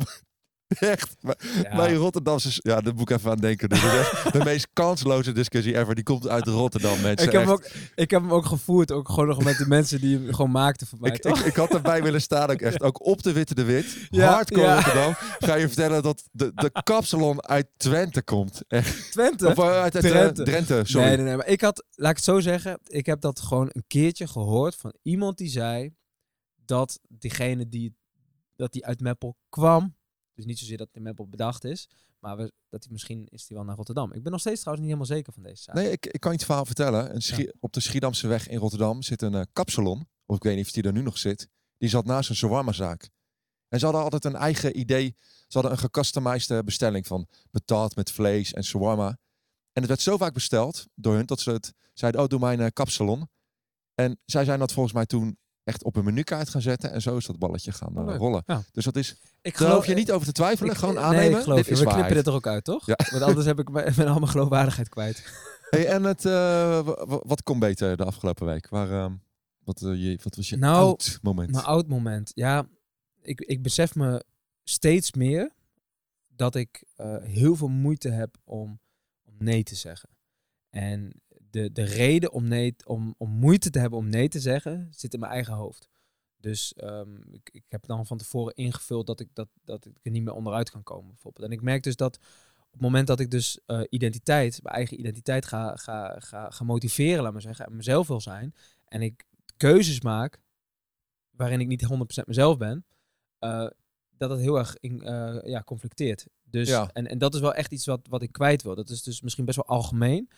Echt. 0.94 1.16
Maar, 1.20 1.37
Ja. 1.62 1.76
Bij 1.76 1.94
Rotterdamse... 1.94 2.61
Ja, 2.62 2.80
daar 2.80 2.94
moet 2.94 3.11
ik 3.11 3.16
even 3.16 3.30
aan 3.30 3.38
denken. 3.38 3.68
Echt 3.68 4.32
de 4.32 4.44
meest 4.44 4.68
kansloze 4.72 5.32
discussie 5.32 5.78
ever. 5.78 5.94
Die 5.94 6.04
komt 6.04 6.28
uit 6.28 6.46
Rotterdam, 6.46 7.00
mensen. 7.00 7.26
Ik 7.26 7.32
heb, 7.32 7.42
hem 7.42 7.50
ook, 7.50 7.64
ik 7.94 8.11
heb 8.11 8.20
hem 8.20 8.32
ook 8.32 8.44
gevoerd, 8.44 8.92
ook 8.92 9.08
gewoon 9.08 9.26
nog 9.26 9.44
met 9.44 9.58
de 9.58 9.66
mensen 9.66 10.00
die 10.00 10.18
hem 10.18 10.35
gewoon 10.35 10.50
maakten 10.50 10.87
voor 10.87 10.98
mij, 11.00 11.11
Ik, 11.11 11.20
toch? 11.20 11.40
ik, 11.40 11.46
ik 11.46 11.56
had 11.56 11.74
erbij 11.74 12.02
willen 12.02 12.20
staan 12.20 12.50
ook 12.50 12.61
echt. 12.61 12.80
Ook 12.92 13.06
op 13.06 13.22
de 13.22 13.32
Witte 13.32 13.54
de 13.54 13.64
Wit. 13.64 13.96
Ja, 14.11 14.32
Hardcore 14.32 14.66
ja. 14.66 14.74
Rotterdam. 14.74 15.14
Ga 15.38 15.54
je 15.54 15.66
vertellen 15.66 16.02
dat 16.02 16.22
de, 16.32 16.52
de 16.54 16.70
kapsalon 16.82 17.42
uit 17.46 17.66
Twente 17.76 18.22
komt. 18.22 18.62
Echt. 18.68 19.12
Twente. 19.12 19.46
Of 19.48 19.58
eh, 19.58 19.64
uit, 19.64 19.94
uit, 19.94 20.04
Drenthe. 20.04 20.42
Drenthe. 20.42 20.82
sorry. 20.85 21.06
Nee, 21.06 21.16
nee, 21.16 21.26
nee. 21.26 21.37
Maar 21.37 21.46
ik 21.46 21.61
had, 21.61 21.85
laat 21.90 22.11
ik 22.11 22.16
het 22.16 22.24
zo 22.24 22.40
zeggen, 22.40 22.78
ik 22.87 23.06
heb 23.06 23.20
dat 23.20 23.40
gewoon 23.40 23.68
een 23.72 23.85
keertje 23.87 24.26
gehoord 24.26 24.76
van 24.76 24.94
iemand 25.02 25.38
die 25.38 25.48
zei 25.48 25.94
dat 26.64 27.00
diegene 27.08 27.68
die, 27.68 27.96
dat 28.56 28.72
die 28.72 28.87
uit 28.87 29.00
Meppel 29.00 29.37
kwam, 29.48 29.96
dus 30.42 30.50
niet 30.50 30.61
zozeer 30.61 30.76
dat 30.76 30.88
in 30.92 31.02
Meppel 31.02 31.28
bedacht 31.28 31.64
is, 31.64 31.88
maar 32.18 32.37
we, 32.37 32.52
dat 32.68 32.83
hij 32.83 32.92
misschien 32.92 33.26
is 33.28 33.46
die 33.46 33.57
wel 33.57 33.66
naar 33.66 33.76
Rotterdam. 33.76 34.12
Ik 34.12 34.22
ben 34.22 34.33
nog 34.33 34.40
steeds 34.40 34.61
trouwens 34.61 34.87
niet 34.87 34.96
helemaal 34.96 35.16
zeker 35.16 35.33
van 35.33 35.42
deze 35.42 35.62
zaak. 35.62 35.74
Nee, 35.74 35.90
ik, 35.90 36.07
ik 36.07 36.20
kan 36.20 36.31
je 36.31 36.37
het 36.37 36.46
verhaal 36.46 36.64
vertellen. 36.64 37.14
Een 37.14 37.55
Op 37.61 37.72
de 37.72 37.81
Schiedamse 37.81 38.26
weg 38.26 38.48
in 38.48 38.59
Rotterdam 38.59 39.02
zit 39.02 39.22
een 39.22 39.35
eh, 39.35 39.42
kapsalon. 39.52 40.09
Of 40.26 40.37
ik 40.37 40.42
weet 40.42 40.57
niet 40.57 40.64
of 40.64 40.72
die 40.72 40.83
er 40.83 40.92
nu 40.92 41.02
nog 41.02 41.18
zit. 41.18 41.48
Die 41.78 41.88
zat 41.88 42.05
naast 42.05 42.28
een 42.28 42.37
shawarmazaak. 42.37 43.11
En 43.68 43.78
ze 43.78 43.85
hadden 43.85 44.02
altijd 44.02 44.24
een 44.24 44.37
eigen 44.37 44.78
idee. 44.78 45.16
Ze 45.20 45.59
hadden 45.59 45.72
een 45.72 45.78
gecustomized 45.78 46.64
bestelling 46.64 47.07
van 47.07 47.26
betaald 47.50 47.96
met 47.96 48.11
vlees 48.11 48.52
en 48.52 48.64
shawarma. 48.64 49.09
En 49.72 49.81
het 49.83 49.87
werd 49.87 50.00
zo 50.00 50.16
vaak 50.16 50.35
besteld 50.35 50.87
door 50.94 51.14
hun 51.14 51.26
dat 51.26 51.40
ze 51.40 51.50
het 51.50 51.72
zeiden, 51.92 52.20
oh 52.20 52.26
doe 52.26 52.38
mijn 52.38 52.61
eh, 52.61 52.66
kapsalon. 52.72 53.28
En 53.94 54.20
zij 54.24 54.44
zijn 54.44 54.59
dat 54.59 54.72
volgens 54.72 54.94
mij 54.94 55.07
toen 55.07 55.38
echt 55.64 55.85
op 55.85 55.96
een 55.96 56.05
menukaart 56.05 56.48
gaan 56.48 56.62
zetten. 56.62 56.92
En 56.92 57.03
zo 57.03 57.16
is 57.16 57.27
dat 57.27 57.38
balletje 57.38 57.72
gaan 57.72 57.94
eh, 57.94 58.01
Oh, 58.01 58.07
leuk. 58.07 58.18
rollen. 58.18 58.42
Ja. 58.46 58.62
Dus 58.72 58.85
dat 58.85 58.96
is, 58.96 59.16
ik 59.42 59.57
hoef 59.57 59.87
je 59.87 59.94
niet 59.94 60.12
over 60.12 60.27
te 60.27 60.33
twijfelen. 60.33 60.72
ik- 60.72 60.79
gewoon 60.79 60.94
nee, 60.94 61.03
aannemen. 61.05 61.37
ik 61.38 61.42
geloof 61.42 61.57
Dit 61.59 61.66
je. 61.66 61.72
is 61.72 61.81
We 61.81 61.87
knippen 61.87 62.14
dit 62.14 62.27
er 62.27 62.33
ook 62.33 62.46
uit, 62.46 62.64
toch? 62.64 62.87
Ja. 62.87 62.98
Want 63.11 63.22
anders 63.22 63.46
heb 63.46 63.59
ik 63.59 63.70
mijn, 63.70 63.92
mijn 63.96 64.09
al 64.09 64.18
mijn 64.18 64.29
geloofwaardigheid 64.31 64.88
kwijt. 64.88 65.22
Hey, 65.72 65.87
en 65.87 66.05
het, 66.05 66.25
eh, 66.25 66.33
wa- 66.85 67.07
wa- 67.07 67.22
wat 67.27 67.42
kon 67.42 67.59
beter 67.59 67.96
de 67.96 68.05
afgelopen 68.05 68.46
week? 68.46 68.68
Waar, 68.68 68.90
ehm, 68.90 69.14
wat, 69.64 69.83
eh, 69.83 69.94
je, 69.94 70.18
wat 70.22 70.37
was 70.37 70.48
je 70.48 70.57
Nou, 70.57 70.77
oud 70.77 71.18
moment? 71.22 71.51
Mijn 71.51 71.64
oud 71.64 71.88
moment. 71.88 72.31
Ja, 72.35 72.66
ik, 73.20 73.40
ik 73.40 73.62
besef 73.62 73.94
me 73.94 74.25
steeds 74.64 75.12
meer 75.12 75.51
dat 76.29 76.55
ik 76.55 76.85
eh, 76.96 77.16
heel 77.20 77.57
veel 77.57 77.68
moeite 77.68 78.09
heb 78.09 78.37
om, 78.44 78.81
om 79.25 79.35
nee 79.38 79.62
te 79.62 79.75
zeggen. 79.75 80.09
En 80.70 81.21
de, 81.52 81.72
de 81.72 81.82
reden 81.82 82.32
om, 82.32 82.48
nee, 82.48 82.74
om, 82.84 83.14
om 83.18 83.30
moeite 83.30 83.70
te 83.70 83.78
hebben 83.78 83.98
om 83.98 84.08
nee 84.08 84.28
te 84.28 84.40
zeggen, 84.40 84.88
zit 84.90 85.14
in 85.14 85.20
mijn 85.20 85.32
eigen 85.32 85.54
hoofd. 85.54 85.88
Dus 86.36 86.74
ehm, 86.74 87.16
ik, 87.30 87.50
ik 87.52 87.64
heb 87.68 87.86
dan 87.86 88.06
van 88.06 88.18
tevoren 88.18 88.54
ingevuld 88.54 89.06
dat 89.06 89.20
ik, 89.20 89.28
dat, 89.32 89.48
dat 89.64 89.86
ik 89.86 89.98
er 90.02 90.10
niet 90.10 90.22
meer 90.22 90.34
onderuit 90.34 90.70
kan 90.70 90.82
komen, 90.82 91.08
bijvoorbeeld. 91.08 91.46
En 91.46 91.52
ik 91.52 91.62
merk 91.62 91.82
dus 91.82 91.96
dat 91.96 92.16
op 92.66 92.72
het 92.72 92.80
moment 92.80 93.06
dat 93.06 93.20
ik 93.20 93.30
dus 93.30 93.60
eh, 93.66 93.80
identiteit, 93.88 94.62
mijn 94.62 94.74
eigen 94.74 94.98
identiteit 94.98 95.46
ga, 95.46 95.76
ga, 95.76 96.20
ga, 96.20 96.50
ga 96.50 96.64
motiveren, 96.64 97.22
laat 97.22 97.32
maar 97.32 97.42
zeggen, 97.42 97.66
en 97.66 97.76
mezelf 97.76 98.06
wil 98.08 98.20
zijn, 98.20 98.54
en 98.84 99.02
ik 99.02 99.26
keuzes 99.56 100.00
maak 100.00 100.40
waarin 101.30 101.60
ik 101.60 101.66
niet 101.66 101.86
100% 102.22 102.26
mezelf 102.26 102.56
ben, 102.56 102.86
eh, 103.38 103.68
dat 104.16 104.28
dat 104.28 104.38
heel 104.38 104.58
erg 104.58 104.76
in, 104.80 105.02
eh, 105.02 105.38
ja, 105.42 105.62
conflicteert. 105.62 106.26
Dus, 106.42 106.68
Ja. 106.68 106.90
en, 106.92 107.06
en 107.06 107.18
dat 107.18 107.34
is 107.34 107.40
wel 107.40 107.54
echt 107.54 107.72
iets 107.72 107.86
wat, 107.86 108.06
wat 108.08 108.22
ik 108.22 108.32
kwijt 108.32 108.62
wil. 108.62 108.74
Dat 108.74 108.90
is 108.90 109.02
dus 109.02 109.20
misschien 109.20 109.44
best 109.44 109.56
wel 109.56 109.76
algemeen. 109.76 110.30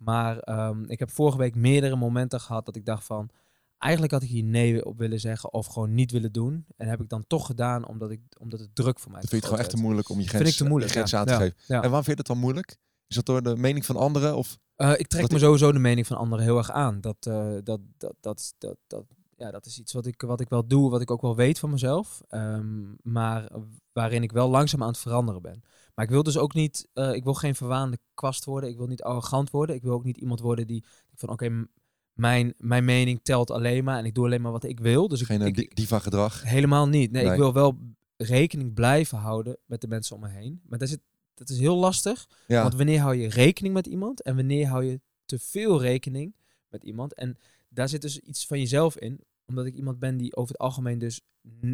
Maar 0.00 0.38
ehm, 0.38 0.84
ik 0.84 0.98
heb 0.98 1.10
vorige 1.10 1.38
week 1.38 1.54
meerdere 1.54 1.96
momenten 1.96 2.40
gehad 2.40 2.66
dat 2.66 2.76
ik 2.76 2.84
dacht 2.84 3.04
van... 3.04 3.30
Eigenlijk 3.78 4.12
had 4.12 4.22
ik 4.22 4.28
hier 4.28 4.44
nee 4.44 4.84
op 4.84 4.98
willen 4.98 5.20
zeggen 5.20 5.52
of 5.52 5.66
gewoon 5.66 5.94
niet 5.94 6.10
willen 6.10 6.32
doen. 6.32 6.64
En 6.76 6.88
heb 6.88 7.00
ik 7.00 7.08
dan 7.08 7.24
toch 7.26 7.46
gedaan 7.46 7.86
omdat, 7.88 8.10
ik, 8.10 8.20
omdat 8.38 8.60
het 8.60 8.74
druk 8.74 8.98
voor 8.98 9.10
mij 9.12 9.20
te 9.20 9.28
vind 9.28 9.42
je 9.42 9.48
het 9.48 9.56
gewoon 9.56 9.60
echt 9.60 9.70
te 9.70 9.82
moeilijk 9.82 10.08
om 10.08 10.20
je 10.20 10.28
grens, 10.28 10.56
te 10.56 10.64
moeilijk, 10.64 10.92
je 10.92 10.96
grens 10.96 11.10
ja. 11.10 11.18
aan 11.18 11.26
te 11.26 11.32
Ja. 11.32 11.38
geven. 11.38 11.56
Ja. 11.66 11.74
En 11.74 11.80
waarom 11.80 12.04
vind 12.04 12.06
je 12.06 12.14
dat 12.24 12.26
dan 12.26 12.38
moeilijk? 12.38 12.76
Is 13.06 13.16
dat 13.16 13.26
door 13.26 13.42
de 13.42 13.56
mening 13.56 13.86
van 13.86 13.96
anderen? 13.96 14.36
Of 14.36 14.58
Eh, 14.76 14.90
ik 14.96 15.06
trek 15.06 15.28
me 15.28 15.34
ik- 15.36 15.42
sowieso 15.42 15.72
de 15.72 15.78
mening 15.78 16.06
van 16.06 16.16
anderen 16.16 16.44
heel 16.44 16.58
erg 16.58 16.70
aan. 16.70 17.00
Dat, 17.00 17.16
eh, 17.26 17.52
dat, 17.64 17.80
dat, 17.98 18.14
dat, 18.20 18.54
dat, 18.58 18.76
dat, 18.86 19.04
ja, 19.36 19.50
dat 19.50 19.66
is 19.66 19.78
iets 19.78 19.92
wat 19.92 20.06
ik, 20.06 20.20
wat 20.22 20.40
ik 20.40 20.48
wel 20.48 20.66
doe, 20.66 20.90
wat 20.90 21.00
ik 21.00 21.10
ook 21.10 21.22
wel 21.22 21.36
weet 21.36 21.58
van 21.58 21.70
mezelf. 21.70 22.20
Ehm, 22.28 22.82
maar 23.02 23.48
waarin 23.92 24.22
ik 24.22 24.32
wel 24.32 24.48
langzaam 24.50 24.82
aan 24.82 24.88
het 24.88 24.98
veranderen 24.98 25.42
ben. 25.42 25.62
Maar 26.00 26.08
ik 26.08 26.14
wil 26.14 26.24
dus 26.24 26.38
ook 26.38 26.54
niet, 26.54 26.88
eh, 26.92 27.14
ik 27.14 27.24
wil 27.24 27.34
geen 27.34 27.54
verwaande 27.54 27.98
kwast 28.14 28.44
worden. 28.44 28.70
Ik 28.70 28.76
wil 28.76 28.86
niet 28.86 29.02
arrogant 29.02 29.50
worden. 29.50 29.76
Ik 29.76 29.82
wil 29.82 29.92
ook 29.92 30.04
niet 30.04 30.16
iemand 30.16 30.40
worden 30.40 30.66
die 30.66 30.84
van 31.14 31.28
oké, 31.28 31.66
mijn, 32.12 32.54
mijn 32.56 32.84
mening 32.84 33.20
telt 33.22 33.50
alleen 33.50 33.84
maar 33.84 33.98
en 33.98 34.04
ik 34.04 34.14
doe 34.14 34.24
alleen 34.24 34.40
maar 34.40 34.52
wat 34.52 34.64
ik 34.64 34.80
wil. 34.80 35.08
Dus 35.08 35.22
geen 35.22 35.40
eh, 35.40 35.46
ik, 35.46 35.76
diva 35.76 35.98
gedrag? 35.98 36.42
Helemaal 36.42 36.88
niet. 36.88 37.10
Nee, 37.10 37.22
Nee. 37.22 37.32
ik 37.32 37.38
wil 37.38 37.52
wel 37.52 37.78
rekening 38.16 38.74
blijven 38.74 39.18
houden 39.18 39.58
met 39.66 39.80
de 39.80 39.88
mensen 39.88 40.16
om 40.16 40.22
me 40.22 40.28
heen. 40.28 40.60
Maar 40.66 40.78
dat 40.78 40.88
is, 40.88 40.96
dat 41.34 41.48
is 41.48 41.58
heel 41.58 41.76
lastig. 41.76 42.26
Ja, 42.46 42.62
Want 42.62 42.74
wanneer 42.74 43.00
hou 43.00 43.14
je 43.14 43.28
rekening 43.28 43.74
met 43.74 43.86
iemand 43.86 44.22
en 44.22 44.36
wanneer 44.36 44.66
hou 44.66 44.84
je 44.84 45.00
te 45.24 45.38
veel 45.38 45.80
rekening 45.80 46.34
met 46.68 46.84
iemand? 46.84 47.14
En 47.14 47.36
daar 47.68 47.88
zit 47.88 48.02
dus 48.02 48.18
iets 48.18 48.46
van 48.46 48.58
jezelf 48.58 48.96
in, 48.96 49.20
omdat 49.46 49.66
ik 49.66 49.74
iemand 49.74 49.98
ben 49.98 50.16
die 50.16 50.36
over 50.36 50.52
het 50.52 50.62
algemeen 50.62 50.98
dus 50.98 51.20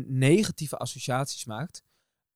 negatieve 0.06 0.76
associaties 0.76 1.44
maakt. 1.44 1.82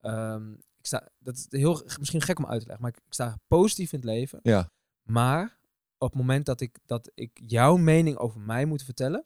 Ehm, 0.01 0.53
ik 0.81 0.87
sta, 0.87 1.09
dat 1.19 1.37
is 1.37 1.47
heel, 1.49 1.83
misschien 1.99 2.21
gek 2.21 2.39
om 2.39 2.47
uit 2.47 2.61
te 2.61 2.67
leggen, 2.67 2.85
maar 2.85 2.95
ik, 2.97 3.03
ik 3.07 3.13
sta 3.13 3.39
positief 3.47 3.93
in 3.93 3.99
het 3.99 4.09
leven. 4.09 4.41
ja. 4.43 4.71
Maar 5.03 5.59
op 5.99 6.09
het 6.09 6.19
moment 6.19 6.47
dat 6.47 6.61
ik, 6.61 6.79
dat 6.87 7.11
ik 7.15 7.41
jouw 7.47 7.77
mening 7.77 8.17
over 8.17 8.41
mij 8.41 8.65
moet 8.65 8.83
vertellen, 8.83 9.25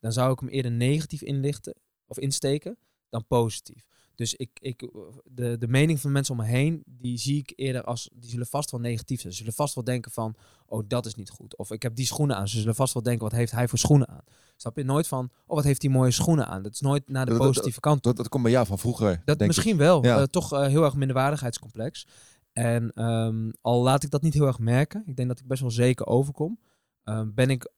dan 0.00 0.12
zou 0.12 0.32
ik 0.32 0.38
hem 0.40 0.48
eerder 0.48 0.70
negatief 0.70 1.22
inlichten 1.22 1.74
of 2.06 2.18
insteken 2.18 2.78
dan 3.08 3.26
positief. 3.26 3.86
Dus 4.14 4.34
ik, 4.34 4.50
ik, 4.60 4.90
de, 5.24 5.58
de 5.58 5.68
mening 5.68 6.00
van 6.00 6.12
mensen 6.12 6.34
om 6.34 6.40
me 6.40 6.46
heen, 6.46 6.82
die 6.86 7.18
zie 7.18 7.38
ik 7.38 7.52
eerder 7.56 7.84
als, 7.84 8.10
die 8.12 8.30
zullen 8.30 8.46
vast 8.46 8.70
wel 8.70 8.80
negatief 8.80 9.20
zijn. 9.20 9.32
Ze 9.32 9.38
zullen 9.38 9.54
vast 9.54 9.74
wel 9.74 9.84
denken 9.84 10.10
van, 10.10 10.36
oh 10.66 10.84
dat 10.88 11.06
is 11.06 11.14
niet 11.14 11.30
goed. 11.30 11.56
Of 11.56 11.70
ik 11.70 11.82
heb 11.82 11.96
die 11.96 12.06
schoenen 12.06 12.36
aan. 12.36 12.48
Ze 12.48 12.58
zullen 12.58 12.74
vast 12.74 12.94
wel 12.94 13.02
denken, 13.02 13.22
wat 13.22 13.32
heeft 13.32 13.52
hij 13.52 13.68
voor 13.68 13.78
schoenen 13.78 14.08
aan? 14.08 14.24
Snap 14.56 14.76
je? 14.76 14.84
Nooit 14.84 15.08
van, 15.08 15.30
oh 15.46 15.54
wat 15.56 15.64
heeft 15.64 15.82
hij 15.82 15.90
mooie 15.90 16.10
schoenen 16.10 16.46
aan. 16.46 16.62
Dat 16.62 16.72
is 16.72 16.80
nooit 16.80 17.08
naar 17.08 17.24
de 17.24 17.30
Dat- 17.30 17.40
dat- 17.40 17.48
positieve 17.48 17.80
kant. 17.80 18.02
Dat, 18.02 18.16
dat 18.16 18.28
komt 18.28 18.42
bij 18.42 18.52
jou 18.52 18.66
van 18.66 18.78
vroeger, 18.78 19.22
Dat 19.24 19.38
denk 19.38 19.50
misschien 19.50 19.72
ik. 19.72 19.78
wel. 19.78 20.04
Ja. 20.04 20.16
Eh, 20.18 20.22
toch 20.22 20.52
eh, 20.52 20.66
heel 20.66 20.84
erg 20.84 20.94
minderwaardigheidscomplex. 20.94 22.06
En 22.52 22.90
ehm, 22.92 23.50
al 23.60 23.82
laat 23.82 24.02
ik 24.02 24.10
dat 24.10 24.22
niet 24.22 24.34
heel 24.34 24.46
erg 24.46 24.58
merken, 24.58 25.02
ik 25.06 25.16
denk 25.16 25.28
dat 25.28 25.38
ik 25.38 25.46
best 25.46 25.60
wel 25.60 25.70
zeker 25.70 26.06
overkom, 26.06 26.58
ehm, 27.04 27.30
ben, 27.34 27.50
ik, 27.50 27.70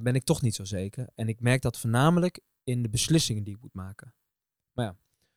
ben 0.00 0.14
ik 0.14 0.24
toch 0.24 0.42
niet 0.42 0.54
zo 0.54 0.64
zeker. 0.64 1.08
En 1.14 1.28
ik 1.28 1.40
merk 1.40 1.62
dat 1.62 1.78
voornamelijk 1.78 2.40
in 2.64 2.82
de 2.82 2.88
beslissingen 2.88 3.44
die 3.44 3.54
ik 3.54 3.60
moet 3.62 3.74
maken. 3.74 4.14
Maar 4.72 4.84
ja, 4.84 4.96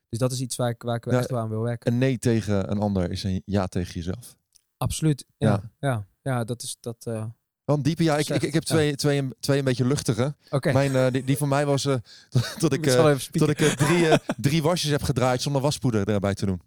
dus 0.10 0.20
dat 0.20 0.32
is 0.32 0.42
iets 0.42 0.56
waar 0.56 0.70
ik, 0.70 0.82
waar 0.82 0.96
ik 0.96 1.06
Ja, 1.06 1.18
echt 1.18 1.34
aan 1.34 1.50
wil 1.50 1.62
werken. 1.62 1.92
Een 1.92 1.98
nee 1.98 2.18
tegen 2.20 2.72
een 2.72 2.80
ander 2.80 3.12
is 3.12 3.24
een 3.24 3.42
ja 3.46 3.68
tegen 3.68 3.94
jezelf. 3.94 4.36
Absoluut. 4.78 5.26
Ja, 5.38 5.48
Ja. 5.80 5.90
ja. 5.90 6.08
ja, 6.22 6.44
dat 6.44 6.64
is 6.64 6.78
dat. 6.80 7.06
eh, 7.06 7.26
Wel 7.70 7.78
een 7.78 7.84
diepe, 7.84 8.04
ja. 8.04 8.18
Ik, 8.18 8.30
ik, 8.30 8.44
ik 8.44 8.54
heb 8.54 8.64
twee, 8.64 8.96
twee, 8.96 9.30
twee 9.40 9.58
een 9.58 9.64
beetje 9.64 9.86
luchtige. 9.86 10.36
Oké. 10.50 10.72
Mijn, 10.72 10.96
eh, 10.96 11.12
die, 11.12 11.24
die 11.24 11.38
van 11.38 11.48
mij 11.48 11.66
was 11.66 11.86
eh, 11.86 11.96
dat 12.60 12.74
ik, 12.74 12.90
spieken. 13.18 13.40
dat 13.40 13.50
ik 13.50 13.58
drie, 13.58 14.08
drie 14.38 14.62
wasjes 14.62 14.92
heb 14.92 15.02
gedraaid 15.02 15.42
zonder 15.42 15.62
waspoeder 15.62 16.08
erbij 16.08 16.34
te 16.34 16.46
doen. 16.46 16.62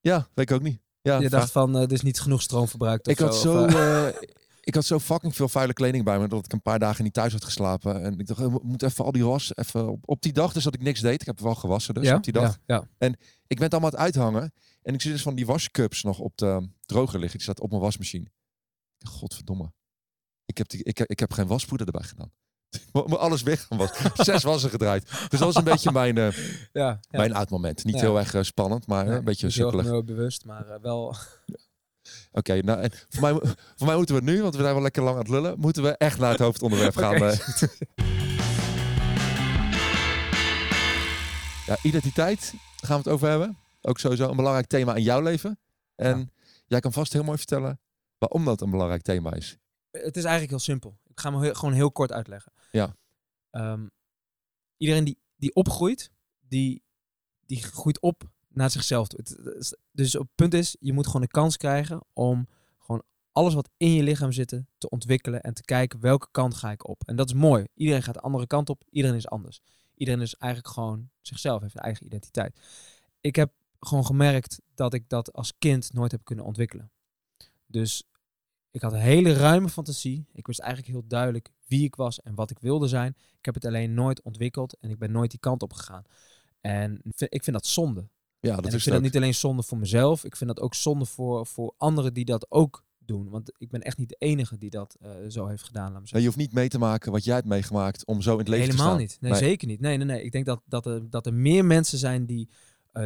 Ja, 0.00 0.28
weet 0.34 0.50
ik 0.50 0.56
ook 0.56 0.62
niet. 0.62 0.80
Ja, 1.02 1.18
Je 1.18 1.28
dacht 1.28 1.52
van, 1.52 1.76
er 1.76 1.92
is 1.92 2.02
niet 2.02 2.20
genoeg 2.20 2.42
stroom 2.42 2.68
verbruikt 2.68 3.08
ik 3.08 3.18
had 3.18 3.36
zo, 3.36 3.64
eh, 3.64 4.08
eh, 4.08 4.14
ik 4.60 4.74
had 4.74 4.84
zo 4.84 4.98
fucking 4.98 5.36
veel 5.36 5.48
vuile 5.48 5.72
kleding 5.72 6.04
bij 6.04 6.18
me 6.18 6.28
dat 6.28 6.44
ik 6.44 6.52
een 6.52 6.62
paar 6.62 6.78
dagen 6.78 7.04
niet 7.04 7.12
thuis 7.12 7.32
had 7.32 7.44
geslapen. 7.44 8.02
En 8.02 8.18
ik 8.18 8.26
dacht, 8.26 8.40
ik 8.40 8.62
moet 8.62 8.82
even 8.82 9.04
al 9.04 9.12
die 9.12 9.24
was 9.24 9.52
even 9.54 9.88
op, 9.88 10.02
op 10.04 10.22
die 10.22 10.32
dag, 10.32 10.52
dus 10.52 10.64
dat 10.64 10.74
ik 10.74 10.82
niks 10.82 11.00
deed. 11.00 11.20
Ik 11.20 11.26
heb 11.26 11.40
wel 11.40 11.54
gewassen 11.54 11.94
dus 11.94 12.04
ja? 12.04 12.16
op 12.16 12.24
die 12.24 12.32
dag. 12.32 12.58
Ja, 12.66 12.84
ja. 12.98 13.06
Ik 13.46 13.56
ben 13.56 13.64
het 13.64 13.72
allemaal 13.72 13.90
aan 13.90 13.96
het 13.96 14.14
uithangen. 14.14 14.52
En 14.82 14.94
ik 14.94 15.00
zie 15.00 15.12
dus 15.12 15.22
van 15.22 15.34
die 15.34 15.46
wascups 15.46 16.02
nog 16.02 16.18
op 16.18 16.36
de 16.36 16.68
droger 16.86 17.18
liggen. 17.18 17.38
Die 17.38 17.48
staat 17.48 17.60
op 17.60 17.70
mijn 17.70 17.82
wasmachine. 17.82 18.26
Godverdomme. 18.98 19.72
Ik 20.50 20.58
heb, 20.58 20.68
die, 20.68 20.82
ik, 20.84 20.98
ik 21.00 21.18
heb 21.20 21.32
geen 21.32 21.46
waspoeder 21.46 21.86
erbij 21.86 22.02
gedaan. 22.08 22.30
Alles 23.18 23.42
weg 23.42 23.66
was. 23.68 23.90
Zes 24.14 24.42
wassen 24.42 24.70
gedraaid. 24.70 25.10
Dus 25.10 25.28
dat 25.28 25.40
was 25.40 25.54
een 25.54 25.64
beetje 25.64 25.92
mijn, 25.92 26.18
eh, 26.18 26.32
ja, 26.72 26.88
ja. 26.88 26.98
mijn 27.10 27.34
oud-moment. 27.34 27.84
Niet 27.84 27.94
Ja. 27.94 28.00
heel 28.00 28.18
erg 28.18 28.34
eh, 28.34 28.42
spannend, 28.42 28.86
maar 28.86 29.04
Nee, 29.06 29.16
een 29.16 29.24
beetje 29.24 29.46
dus 29.46 29.56
heel 29.56 29.70
sukkelig. 29.70 30.04
bewust, 30.04 30.44
maar 30.44 30.68
eh, 30.68 30.80
wel... 30.82 31.14
Oké, 32.32 32.62
nou, 32.62 32.80
en 32.80 32.90
voor, 33.08 33.20
mij, 33.20 33.32
voor 33.76 33.86
mij 33.86 33.96
moeten 33.96 34.14
we 34.14 34.20
nu, 34.20 34.42
want 34.42 34.54
we 34.56 34.60
zijn 34.62 34.74
wel 34.74 34.82
lekker 34.82 35.02
lang 35.02 35.14
aan 35.14 35.22
het 35.22 35.30
lullen, 35.30 35.58
moeten 35.58 35.82
we 35.82 35.96
echt 35.96 36.18
naar 36.18 36.30
het 36.30 36.40
hoofdonderwerp 36.40 36.96
gaan. 36.96 37.18
Ja, 41.66 41.76
identiteit 41.82 42.54
gaan 42.76 42.96
we 42.96 43.02
het 43.02 43.08
over 43.12 43.28
hebben. 43.28 43.58
Ook 43.82 43.98
sowieso 43.98 44.28
een 44.30 44.36
belangrijk 44.36 44.66
thema 44.66 44.94
in 44.94 45.02
jouw 45.02 45.20
leven. 45.22 45.58
En 45.96 46.30
jij 46.66 46.80
kan 46.80 46.92
vast 46.92 47.12
heel 47.12 47.22
mooi 47.24 47.38
vertellen 47.38 47.80
waarom 48.18 48.44
dat 48.44 48.60
een 48.60 48.70
belangrijk 48.70 49.02
thema 49.02 49.34
is. 49.34 49.56
Het 49.90 50.16
is 50.16 50.22
eigenlijk 50.22 50.50
heel 50.50 50.58
simpel. 50.58 50.98
Ik 51.08 51.20
ga 51.20 51.40
heel- 51.40 51.54
gewoon 51.54 51.74
heel 51.74 51.92
kort 51.92 52.12
uitleggen. 52.12 52.52
Ja. 52.72 52.96
Ehm, 53.50 53.86
iedereen 54.76 55.04
die, 55.04 55.18
die 55.36 55.54
opgroeit, 55.54 56.10
die, 56.48 56.82
die 57.46 57.62
groeit 57.62 58.00
op 58.00 58.30
naar 58.48 58.70
zichzelf 58.70 59.08
toe. 59.08 59.20
Het- 59.22 59.76
Dus 59.92 60.12
het 60.12 60.28
punt 60.34 60.54
is, 60.54 60.76
je 60.80 60.92
moet 60.92 61.06
gewoon 61.06 61.20
de 61.22 61.26
kans 61.28 61.56
krijgen 61.56 62.02
om 62.12 62.48
gewoon 62.78 63.02
alles 63.32 63.54
wat 63.54 63.70
in 63.76 63.92
je 63.92 64.02
lichaam 64.02 64.32
zit 64.32 64.48
te 64.78 64.88
ontwikkelen 64.88 65.40
en 65.40 65.54
te 65.54 65.62
kijken 65.64 66.00
welke 66.00 66.28
kant 66.30 66.54
ga 66.54 66.70
ik 66.70 66.88
op. 66.88 67.02
En 67.06 67.16
dat 67.16 67.26
is 67.28 67.34
mooi. 67.34 67.66
Iedereen 67.74 68.02
gaat 68.02 68.14
de 68.14 68.20
andere 68.20 68.46
kant 68.46 68.68
op. 68.70 68.82
Iedereen 68.90 69.16
is 69.16 69.28
anders. 69.28 69.60
Iedereen 69.94 70.20
is 70.20 70.34
eigenlijk 70.34 70.74
gewoon 70.74 71.10
zichzelf, 71.20 71.60
heeft 71.60 71.74
een 71.76 71.82
eigen 71.82 72.06
identiteit. 72.06 72.60
Ik 73.20 73.36
heb 73.36 73.52
gewoon 73.80 74.06
gemerkt 74.06 74.60
dat 74.74 74.94
ik 74.94 75.08
dat 75.08 75.32
als 75.32 75.58
kind 75.58 75.92
nooit 75.92 76.10
heb 76.12 76.24
kunnen 76.24 76.44
ontwikkelen. 76.44 76.90
Dus 77.66 78.04
ik 78.70 78.80
had 78.80 78.92
een 78.92 78.98
hele 78.98 79.32
ruime 79.32 79.68
fantasie. 79.68 80.26
Ik 80.32 80.46
wist 80.46 80.58
eigenlijk 80.58 80.92
heel 80.92 81.04
duidelijk 81.08 81.50
wie 81.66 81.84
ik 81.84 81.94
was 81.94 82.20
en 82.22 82.34
wat 82.34 82.50
ik 82.50 82.58
wilde 82.58 82.88
zijn. 82.88 83.14
Ik 83.38 83.44
heb 83.44 83.54
het 83.54 83.64
alleen 83.64 83.94
nooit 83.94 84.22
ontwikkeld 84.22 84.76
en 84.80 84.90
ik 84.90 84.98
ben 84.98 85.12
nooit 85.12 85.30
die 85.30 85.40
kant 85.40 85.62
op 85.62 85.72
gegaan. 85.72 86.02
En 86.60 87.00
ik 87.16 87.44
vind 87.44 87.52
dat 87.56 87.66
zonde. 87.66 88.08
Ja, 88.40 88.48
dat 88.54 88.58
en 88.58 88.58
ik 88.58 88.64
is 88.64 88.70
vind 88.70 88.84
het 88.84 88.92
dat 88.94 89.02
niet 89.02 89.16
alleen 89.16 89.34
zonde 89.34 89.62
voor 89.62 89.78
mezelf. 89.78 90.24
Ik 90.24 90.36
vind 90.36 90.54
dat 90.54 90.60
ook 90.64 90.74
zonde 90.74 91.04
voor, 91.04 91.46
voor 91.46 91.74
anderen 91.76 92.14
die 92.14 92.24
dat 92.24 92.46
ook 92.50 92.84
doen. 92.98 93.28
Want 93.28 93.52
ik 93.58 93.70
ben 93.70 93.80
echt 93.80 93.98
niet 93.98 94.08
de 94.08 94.16
enige 94.18 94.58
die 94.58 94.70
dat 94.70 94.96
eh, 95.00 95.10
zo 95.28 95.46
heeft 95.46 95.62
gedaan. 95.62 95.92
Laat 95.92 96.12
me 96.12 96.18
Je 96.18 96.24
hoeft 96.24 96.36
niet 96.36 96.52
mee 96.52 96.68
te 96.68 96.78
maken 96.78 97.12
wat 97.12 97.24
jij 97.24 97.34
hebt 97.34 97.46
meegemaakt 97.46 98.04
om 98.06 98.22
zo 98.22 98.32
in 98.32 98.38
het 98.38 98.48
leven 98.48 98.64
te 98.64 98.70
Helemaal 98.70 98.90
staan. 98.92 99.00
niet. 99.02 99.16
Nee, 99.20 99.30
Nee. 99.30 99.40
zeker 99.40 99.66
niet. 99.68 99.80
Nee, 99.80 99.96
nee, 99.96 100.06
nee. 100.06 100.22
Ik 100.22 100.32
denk 100.32 100.46
dat, 100.46 100.62
dat, 100.66 100.86
er, 100.86 101.10
dat 101.10 101.26
er 101.26 101.34
meer 101.34 101.64
mensen 101.64 101.98
zijn 101.98 102.26
die 102.26 102.48
eh, 102.92 103.04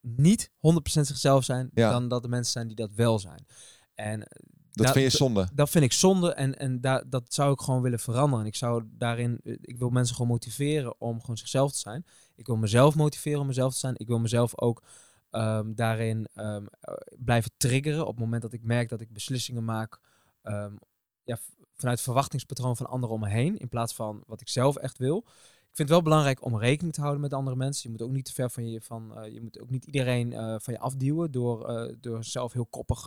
niet 0.00 0.50
100% 0.50 0.56
zichzelf 0.82 1.44
zijn, 1.44 1.70
Ja. 1.74 1.90
dan 1.90 2.08
dat 2.08 2.22
er 2.24 2.30
mensen 2.30 2.52
zijn 2.52 2.66
die 2.66 2.76
dat 2.76 2.90
wel 2.94 3.18
zijn. 3.18 3.46
En 3.94 4.22
eh, 4.22 4.42
Dat 4.74 4.86
da- 4.86 4.92
vind 4.92 5.12
je 5.12 5.18
zonde. 5.18 5.48
dat 5.54 5.70
vind 5.70 5.84
ik 5.84 5.92
zonde 5.92 6.32
en, 6.32 6.58
en 6.58 6.80
daar 6.80 7.02
dat 7.10 7.34
zou 7.34 7.52
ik 7.52 7.60
gewoon 7.60 7.82
willen 7.82 7.98
veranderen. 7.98 8.46
Ik 8.46 8.54
zou 8.54 8.84
daarin, 8.90 9.40
eh, 9.44 9.56
ik 9.60 9.78
wil 9.78 9.90
mensen 9.90 10.14
gewoon 10.16 10.30
motiveren 10.30 11.00
om 11.00 11.20
gewoon 11.20 11.36
zichzelf 11.36 11.72
te 11.72 11.78
zijn. 11.78 12.06
Ik 12.36 12.46
wil 12.46 12.56
mezelf 12.56 12.94
motiveren 12.94 13.40
om 13.40 13.46
mezelf 13.46 13.72
te 13.72 13.78
zijn. 13.78 13.94
Ik 13.96 14.06
wil 14.06 14.18
mezelf 14.18 14.60
ook 14.60 14.82
ehm, 15.30 15.74
daarin 15.74 16.28
ehm, 16.34 16.66
eh, 16.80 16.94
blijven 17.18 17.50
triggeren 17.56 18.00
op 18.02 18.10
het 18.10 18.18
moment 18.18 18.42
dat 18.42 18.52
ik 18.52 18.62
merk 18.62 18.88
dat 18.88 19.00
ik 19.00 19.12
beslissingen 19.12 19.64
maak 19.64 19.98
ehm, 20.42 20.72
ja, 21.24 21.38
vanuit 21.74 21.96
het 21.96 22.06
verwachtingspatroon 22.06 22.76
van 22.76 22.86
anderen 22.86 23.14
om 23.14 23.20
me 23.20 23.28
heen, 23.28 23.56
in 23.56 23.68
plaats 23.68 23.94
van 23.94 24.22
wat 24.26 24.40
ik 24.40 24.48
zelf 24.48 24.76
echt 24.76 24.98
wil. 24.98 25.18
Ik 25.26 25.80
vind 25.80 25.88
het 25.88 25.98
wel 25.98 26.02
belangrijk 26.02 26.44
om 26.44 26.58
rekening 26.58 26.94
te 26.94 27.00
houden 27.00 27.20
met 27.22 27.32
andere 27.32 27.56
mensen. 27.56 27.82
Je 27.82 27.90
moet 27.90 28.06
ook 28.06 28.14
niet 28.14 28.24
te 28.24 28.32
ver 28.32 28.50
van 28.50 28.70
je, 28.70 28.80
van, 28.80 29.16
eh, 29.16 29.32
je 29.32 29.40
moet 29.40 29.60
ook 29.60 29.70
niet 29.70 29.84
iedereen 29.84 30.32
van 30.60 30.74
je 30.74 30.78
afduwen 30.78 31.30
door, 31.30 31.92
door 32.00 32.24
zelf 32.24 32.52
heel 32.52 32.66
koppig 32.66 33.06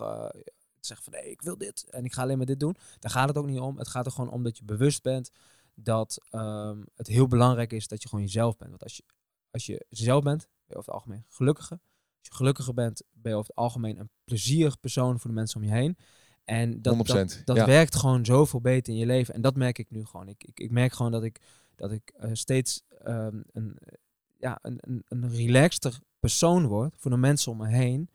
zeggen 0.86 1.12
van 1.12 1.20
nee, 1.20 1.30
ik 1.30 1.42
wil 1.42 1.58
dit 1.58 1.86
en 1.90 2.04
ik 2.04 2.12
ga 2.12 2.22
alleen 2.22 2.36
maar 2.36 2.46
dit 2.46 2.60
doen. 2.60 2.76
Daar 2.98 3.10
gaat 3.10 3.28
het 3.28 3.36
ook 3.36 3.46
niet 3.46 3.58
om. 3.58 3.78
Het 3.78 3.88
gaat 3.88 4.06
er 4.06 4.12
gewoon 4.12 4.30
om 4.30 4.42
dat 4.42 4.58
je 4.58 4.64
bewust 4.64 5.02
bent 5.02 5.30
dat 5.74 6.18
ehm, 6.30 6.82
het 6.94 7.06
heel 7.06 7.26
belangrijk 7.26 7.72
is 7.72 7.88
dat 7.88 8.02
je 8.02 8.08
gewoon 8.08 8.24
jezelf 8.24 8.56
bent. 8.56 8.70
Want 8.70 8.82
als 8.82 8.96
je, 8.96 9.02
als 9.50 9.66
je 9.66 9.86
zelf 9.90 10.22
bent, 10.22 10.40
ben 10.40 10.66
je 10.66 10.76
over 10.76 10.92
het 10.92 11.00
algemeen 11.00 11.24
gelukkiger. 11.28 11.78
Als 12.18 12.28
je 12.28 12.34
gelukkiger 12.34 12.74
bent, 12.74 13.02
ben 13.12 13.32
je 13.32 13.38
over 13.38 13.48
het 13.48 13.58
algemeen 13.58 13.98
een 13.98 14.10
plezierig 14.24 14.80
persoon 14.80 15.20
voor 15.20 15.30
de 15.30 15.36
mensen 15.36 15.60
om 15.60 15.66
je 15.66 15.72
heen. 15.72 15.96
En 16.44 16.82
dat, 16.82 16.94
100%, 16.94 16.96
dat, 16.96 17.42
dat 17.44 17.56
ja. 17.56 17.66
werkt 17.66 17.96
gewoon 17.96 18.24
zoveel 18.24 18.60
beter 18.60 18.92
in 18.92 18.98
je 18.98 19.06
leven. 19.06 19.34
En 19.34 19.40
dat 19.40 19.56
merk 19.56 19.78
ik 19.78 19.90
nu 19.90 20.04
gewoon. 20.04 20.28
Ik, 20.28 20.44
ik, 20.44 20.60
ik 20.60 20.70
merk 20.70 20.92
gewoon 20.92 21.12
dat 21.12 21.22
ik, 21.22 21.40
dat 21.74 21.92
ik 21.92 22.12
eh, 22.16 22.30
steeds 22.32 22.82
ehm, 23.04 23.40
een, 23.52 23.78
ja, 24.38 24.58
een, 24.62 24.78
een, 24.80 25.04
een 25.08 25.30
relaxter 25.30 25.98
persoon 26.20 26.66
word 26.66 26.94
voor 26.96 27.10
de 27.10 27.16
mensen 27.16 27.52
om 27.52 27.58
me 27.58 27.68
heen. 27.68 28.10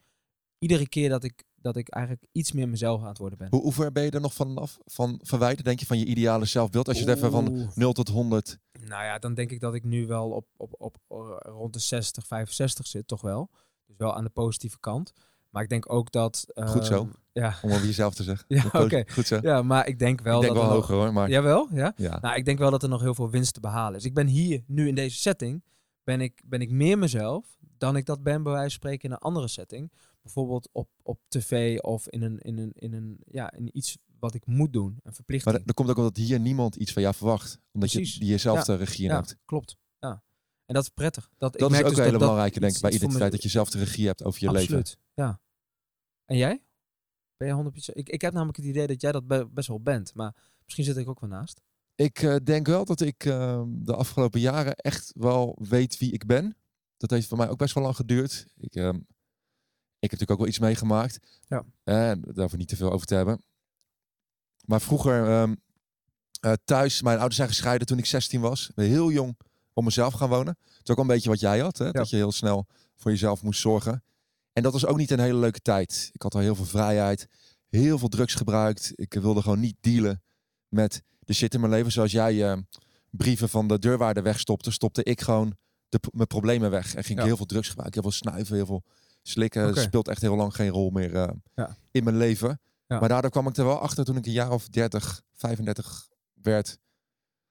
Iedere 0.58 0.90
keer 0.90 1.10
dat 1.10 1.24
ik, 1.24 1.44
dat 1.64 1.76
ik 1.76 1.90
eigenlijk 1.90 2.26
iets 2.32 2.52
meer 2.52 2.70
mezelf 2.70 3.02
aan 3.02 3.08
het 3.08 3.18
worden 3.18 3.38
ben. 3.38 3.48
Hoe, 3.50 3.62
hoe 3.62 3.74
ver 3.74 3.92
ben 3.92 4.04
je 4.04 4.12
er 4.12 4.22
nog 4.22 4.34
vanaf 4.34 4.78
van 4.86 5.20
verwijderd, 5.24 5.66
denk 5.66 5.80
je, 5.80 5.86
van 5.86 6.00
je 6.00 6.06
ideale 6.06 6.46
zelfbeeld? 6.46 6.88
Als 6.88 7.00
je 7.00 7.06
het 7.10 7.18
even 7.18 7.32
van 7.32 7.48
Oeh. 7.52 7.68
0 7.76 7.94
tot 7.94 8.08
100... 8.10 8.60
Nou 8.88 9.04
ja, 9.04 9.20
dan 9.20 9.34
denk 9.34 9.52
ik 9.52 9.60
dat 9.60 9.74
ik 9.74 9.84
nu 9.84 10.08
wel 10.08 10.30
op, 10.30 10.48
op, 10.58 10.74
op, 10.78 10.98
eh, 11.08 11.18
rond 11.42 11.74
de 11.74 11.80
60, 11.80 12.28
65 12.28 12.88
zit, 12.88 13.08
toch 13.08 13.22
wel. 13.22 13.50
Dus 13.88 13.96
wel 13.98 14.16
aan 14.16 14.24
de 14.24 14.30
positieve 14.30 14.80
kant. 14.80 15.14
Maar 15.50 15.64
ik 15.64 15.70
denk 15.70 15.92
ook 15.92 16.12
dat... 16.12 16.46
Goed 16.56 16.86
zo. 16.86 16.96
ehm, 17.02 17.10
Ja, 17.32 17.56
Om 17.62 17.72
over 17.72 17.86
jezelf 17.86 18.14
te 18.14 18.24
zeggen. 18.24 18.46
Ja, 18.72 18.82
oké. 18.82 19.04
Goed 19.08 19.28
zo. 19.28 19.40
ja, 19.42 19.62
maar 19.62 19.88
ik 19.88 20.00
denk 20.00 20.22
wel 20.22 20.36
ik 20.36 20.42
denk 20.42 20.54
dat 20.54 20.64
wel 20.64 20.72
er 20.72 20.78
nog- 20.78 20.88
hoger 20.88 21.04
hoor, 21.04 21.14
maar 21.14 21.30
Jawel, 21.30 21.68
ja? 21.72 21.94
ja. 21.96 22.20
Nou, 22.22 22.36
ik 22.36 22.46
denk 22.46 22.58
wel 22.60 22.72
dat 22.72 22.84
er 22.84 22.90
nog 22.90 23.02
heel 23.02 23.16
veel 23.16 23.30
winst 23.30 23.54
te 23.54 23.60
behalen 23.60 23.96
is. 24.00 24.06
Ik 24.06 24.14
ben 24.14 24.28
hier, 24.28 24.64
nu 24.68 24.88
in 24.88 24.96
deze 24.96 25.18
setting, 25.18 25.64
ben 26.04 26.22
ik, 26.22 26.42
ben 26.46 26.62
ik 26.62 26.72
meer 26.72 26.98
mezelf 26.98 27.58
dan 27.78 27.96
ik 27.96 28.06
dat 28.06 28.24
ben 28.24 28.44
bij 28.44 28.52
wijze 28.52 28.70
van 28.70 28.80
spreken 28.80 29.10
in 29.10 29.12
een 29.12 29.22
andere 29.22 29.48
setting. 29.48 29.92
Bijvoorbeeld 30.24 30.70
op, 30.72 30.90
op 31.02 31.20
tv 31.28 31.80
of 31.80 32.08
in, 32.08 32.22
een, 32.22 32.40
in, 32.40 32.58
een, 32.58 32.72
in, 32.74 32.94
een, 32.94 33.18
ja, 33.26 33.52
in 33.54 33.78
iets 33.78 33.98
wat 34.20 34.34
ik 34.34 34.46
moet 34.46 34.74
doen, 34.74 34.88
een 34.92 35.00
Maar 35.04 35.14
verplichting. 35.14 35.62
er 35.66 35.74
komt 35.74 35.90
ook 35.90 35.98
omdat 35.98 36.18
hier 36.18 36.40
niemand 36.40 36.76
iets 36.76 36.94
van 36.94 37.02
jou 37.02 37.16
verwacht. 37.16 37.60
Omdat 37.72 37.90
Precies. 37.92 38.16
je 38.16 38.26
jezelf 38.26 38.58
Ja. 38.58 38.64
de 38.64 38.76
regie 38.76 39.06
ja, 39.06 39.14
neemt. 39.14 39.38
klopt. 39.46 39.78
Ja. 40.00 40.24
En 40.66 40.74
dat 40.74 40.84
is 40.84 40.90
prettig. 40.90 41.30
Dat, 41.38 41.54
ik 41.54 41.60
Dat 41.60 41.70
is 41.70 41.76
merk 41.76 41.84
ook 41.84 41.90
dus 41.96 42.00
een 42.00 42.06
hele 42.06 42.18
dat- 42.18 42.28
dat 42.28 42.30
belangrijke, 42.30 42.60
denk 42.60 42.76
ik, 42.76 42.82
bij 42.82 42.92
identiteit. 42.92 43.32
Dat 43.32 43.44
je 43.44 43.50
zelf 43.50 43.70
de 43.70 43.78
regie 43.78 44.06
hebt 44.08 44.24
over 44.24 44.42
je 44.42 44.48
Absoluut, 44.48 44.70
leven. 44.70 44.98
ja. 45.14 45.42
En 46.26 46.38
jij? 46.38 46.64
Ben 47.38 47.48
je 47.48 47.54
100%? 47.54 47.96
Ik, 47.96 48.10
ik 48.10 48.22
heb 48.22 48.34
namelijk 48.34 48.58
het 48.58 48.66
idee 48.66 48.88
dat 48.88 49.02
jij 49.02 49.12
dat 49.12 49.28
be- 49.28 49.48
best 49.52 49.68
wel 49.68 49.82
bent, 49.82 50.14
maar 50.14 50.36
misschien 50.64 50.86
zit 50.86 50.98
ik 50.98 51.08
ook 51.10 51.20
wel 51.20 51.30
naast. 51.30 51.62
Ik 51.96 52.22
eh, 52.22 52.36
denk 52.44 52.68
wel 52.68 52.86
dat 52.86 53.02
ik 53.02 53.26
eh, 53.26 53.64
de 53.68 53.96
afgelopen 53.96 54.40
jaren 54.40 54.76
echt 54.76 55.12
wel 55.16 55.58
weet 55.70 55.98
wie 55.98 56.12
ik 56.12 56.26
ben. 56.26 56.58
Dat 56.98 57.10
heeft 57.10 57.28
voor 57.28 57.38
mij 57.38 57.50
ook 57.50 57.58
best 57.58 57.74
wel 57.74 57.84
lang 57.84 57.96
geduurd. 57.96 58.46
Ik, 58.58 58.76
ehm, 58.76 59.00
ik 60.04 60.12
heb 60.12 60.20
natuurlijk 60.20 60.32
ook 60.32 60.38
wel 60.38 60.48
iets 60.48 60.60
meegemaakt. 60.60 61.20
Ja. 61.48 61.64
Daar 61.84 62.16
hoeven 62.16 62.50
we 62.50 62.58
niet 62.58 62.68
te 62.68 62.76
veel 62.76 62.92
over 62.92 63.08
te 63.08 63.16
hebben. 63.16 63.44
Maar 64.66 64.82
vroeger 64.82 65.28
ehm, 65.30 65.56
eh, 66.40 66.54
thuis, 66.64 67.02
mijn 67.02 67.16
ouders 67.16 67.36
zijn 67.36 67.48
gescheiden 67.48 67.88
toen 67.88 67.98
ik 67.98 68.06
16 68.06 68.42
was. 68.42 68.72
Heel 68.76 69.12
jong 69.12 69.38
op 69.74 69.84
mezelf 69.84 70.14
gaan 70.14 70.30
wonen. 70.30 70.58
Het 70.64 70.82
is 70.84 70.90
ook 70.90 70.98
een 70.98 71.08
beetje 71.08 71.30
wat 71.30 71.40
jij 71.40 71.60
had. 71.60 71.78
Hè? 71.78 71.92
Dat 71.92 72.10
je 72.10 72.16
heel 72.16 72.32
snel 72.32 72.68
voor 72.96 73.12
jezelf 73.12 73.44
moest 73.44 73.60
zorgen. 73.60 74.04
En 74.54 74.64
dat 74.64 74.72
was 74.72 74.86
ook 74.86 74.98
niet 74.98 75.12
een 75.12 75.20
hele 75.20 75.38
leuke 75.40 75.60
tijd. 75.60 76.10
Ik 76.14 76.22
had 76.22 76.36
al 76.36 76.42
heel 76.42 76.56
veel 76.56 76.66
vrijheid. 76.66 77.28
Heel 77.70 77.98
veel 77.98 78.08
drugs 78.10 78.34
gebruikt. 78.34 78.92
Ik 78.96 79.14
wilde 79.14 79.42
gewoon 79.42 79.60
niet 79.60 79.78
dealen 79.80 80.24
met 80.68 81.04
de 81.20 81.34
shit 81.34 81.54
in 81.54 81.60
mijn 81.60 81.72
leven. 81.72 81.92
Zoals 81.92 82.12
jij 82.12 82.52
eh, 82.52 82.58
brieven 83.10 83.50
van 83.50 83.68
de 83.68 83.80
deurwaarder 83.80 84.24
wegstopte, 84.24 84.72
stopte 84.72 85.04
ik 85.04 85.22
gewoon 85.22 85.56
de, 85.90 86.00
mijn 86.12 86.28
problemen 86.28 86.70
weg. 86.70 86.96
En 86.96 87.04
ging 87.04 87.18
Ja. 87.18 87.22
ik 87.22 87.28
heel 87.28 87.38
veel 87.38 87.46
drugs 87.46 87.70
gebruiken, 87.70 88.02
heel 88.02 88.12
veel 88.12 88.20
snuiven, 88.20 88.56
heel 88.56 88.66
veel 88.66 88.84
slikken. 89.24 89.66
Het 89.66 89.78
speelt 89.78 90.08
echt 90.08 90.22
heel 90.22 90.36
lang 90.36 90.56
geen 90.56 90.70
rol 90.70 90.90
meer 90.90 91.16
eh, 91.16 91.30
Ja. 91.56 91.78
in 91.92 92.04
mijn 92.04 92.18
leven. 92.18 92.62
Ja. 92.88 93.00
Maar 93.00 93.10
daardoor 93.10 93.32
kwam 93.32 93.48
ik 93.48 93.58
er 93.58 93.66
wel 93.66 93.80
achter 93.80 94.06
toen 94.06 94.18
ik 94.18 94.26
een 94.26 94.32
jaar 94.32 94.52
of 94.52 94.70
30, 94.70 95.22
35 95.34 96.10
werd. 96.34 96.78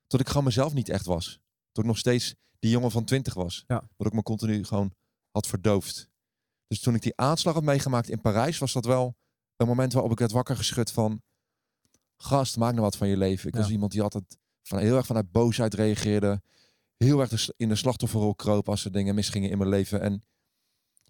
Tot 0.06 0.20
ik 0.20 0.28
gewoon 0.28 0.44
mezelf 0.44 0.74
niet 0.74 0.88
echt 0.88 1.06
was. 1.06 1.40
Tot 1.72 1.84
ik 1.84 1.90
nog 1.90 1.98
steeds 1.98 2.34
die 2.58 2.70
jongen 2.70 2.90
van 2.90 3.04
20 3.04 3.34
was. 3.34 3.64
Ja. 3.66 3.88
Wat 3.96 4.06
ik 4.06 4.12
me 4.12 4.22
continu 4.22 4.64
gewoon 4.64 4.94
had 5.30 5.46
verdoofd. 5.46 6.08
Dus 6.66 6.80
toen 6.80 6.94
ik 6.94 7.02
die 7.02 7.16
aanslag 7.16 7.54
had 7.54 7.62
meegemaakt 7.62 8.08
in 8.08 8.20
Parijs, 8.20 8.58
was 8.58 8.72
dat 8.72 8.84
wel 8.84 9.16
een 9.56 9.66
moment 9.66 9.92
waarop 9.92 10.12
ik 10.12 10.18
werd 10.18 10.32
wakker 10.32 10.56
geschud 10.56 10.90
van... 10.90 11.22
Gast, 12.16 12.56
maak 12.56 12.70
nou 12.70 12.82
wat 12.82 12.96
van 12.96 13.08
je 13.08 13.16
leven. 13.16 13.48
Ik 13.48 13.54
was 13.54 13.70
iemand 13.70 13.92
die 13.92 14.02
altijd 14.02 14.38
van, 14.62 14.78
heel 14.78 14.96
erg 14.96 15.06
vanuit 15.06 15.32
boosheid 15.32 15.74
reageerde. 15.74 16.42
Heel 16.96 17.20
erg 17.20 17.48
in 17.56 17.68
de 17.68 17.74
slachtofferrol 17.76 18.34
kroop 18.34 18.68
als 18.68 18.84
er 18.84 18.92
dingen 18.92 19.14
misgingen 19.14 19.50
in 19.50 19.58
mijn 19.58 19.70
leven. 19.70 20.00
En 20.00 20.24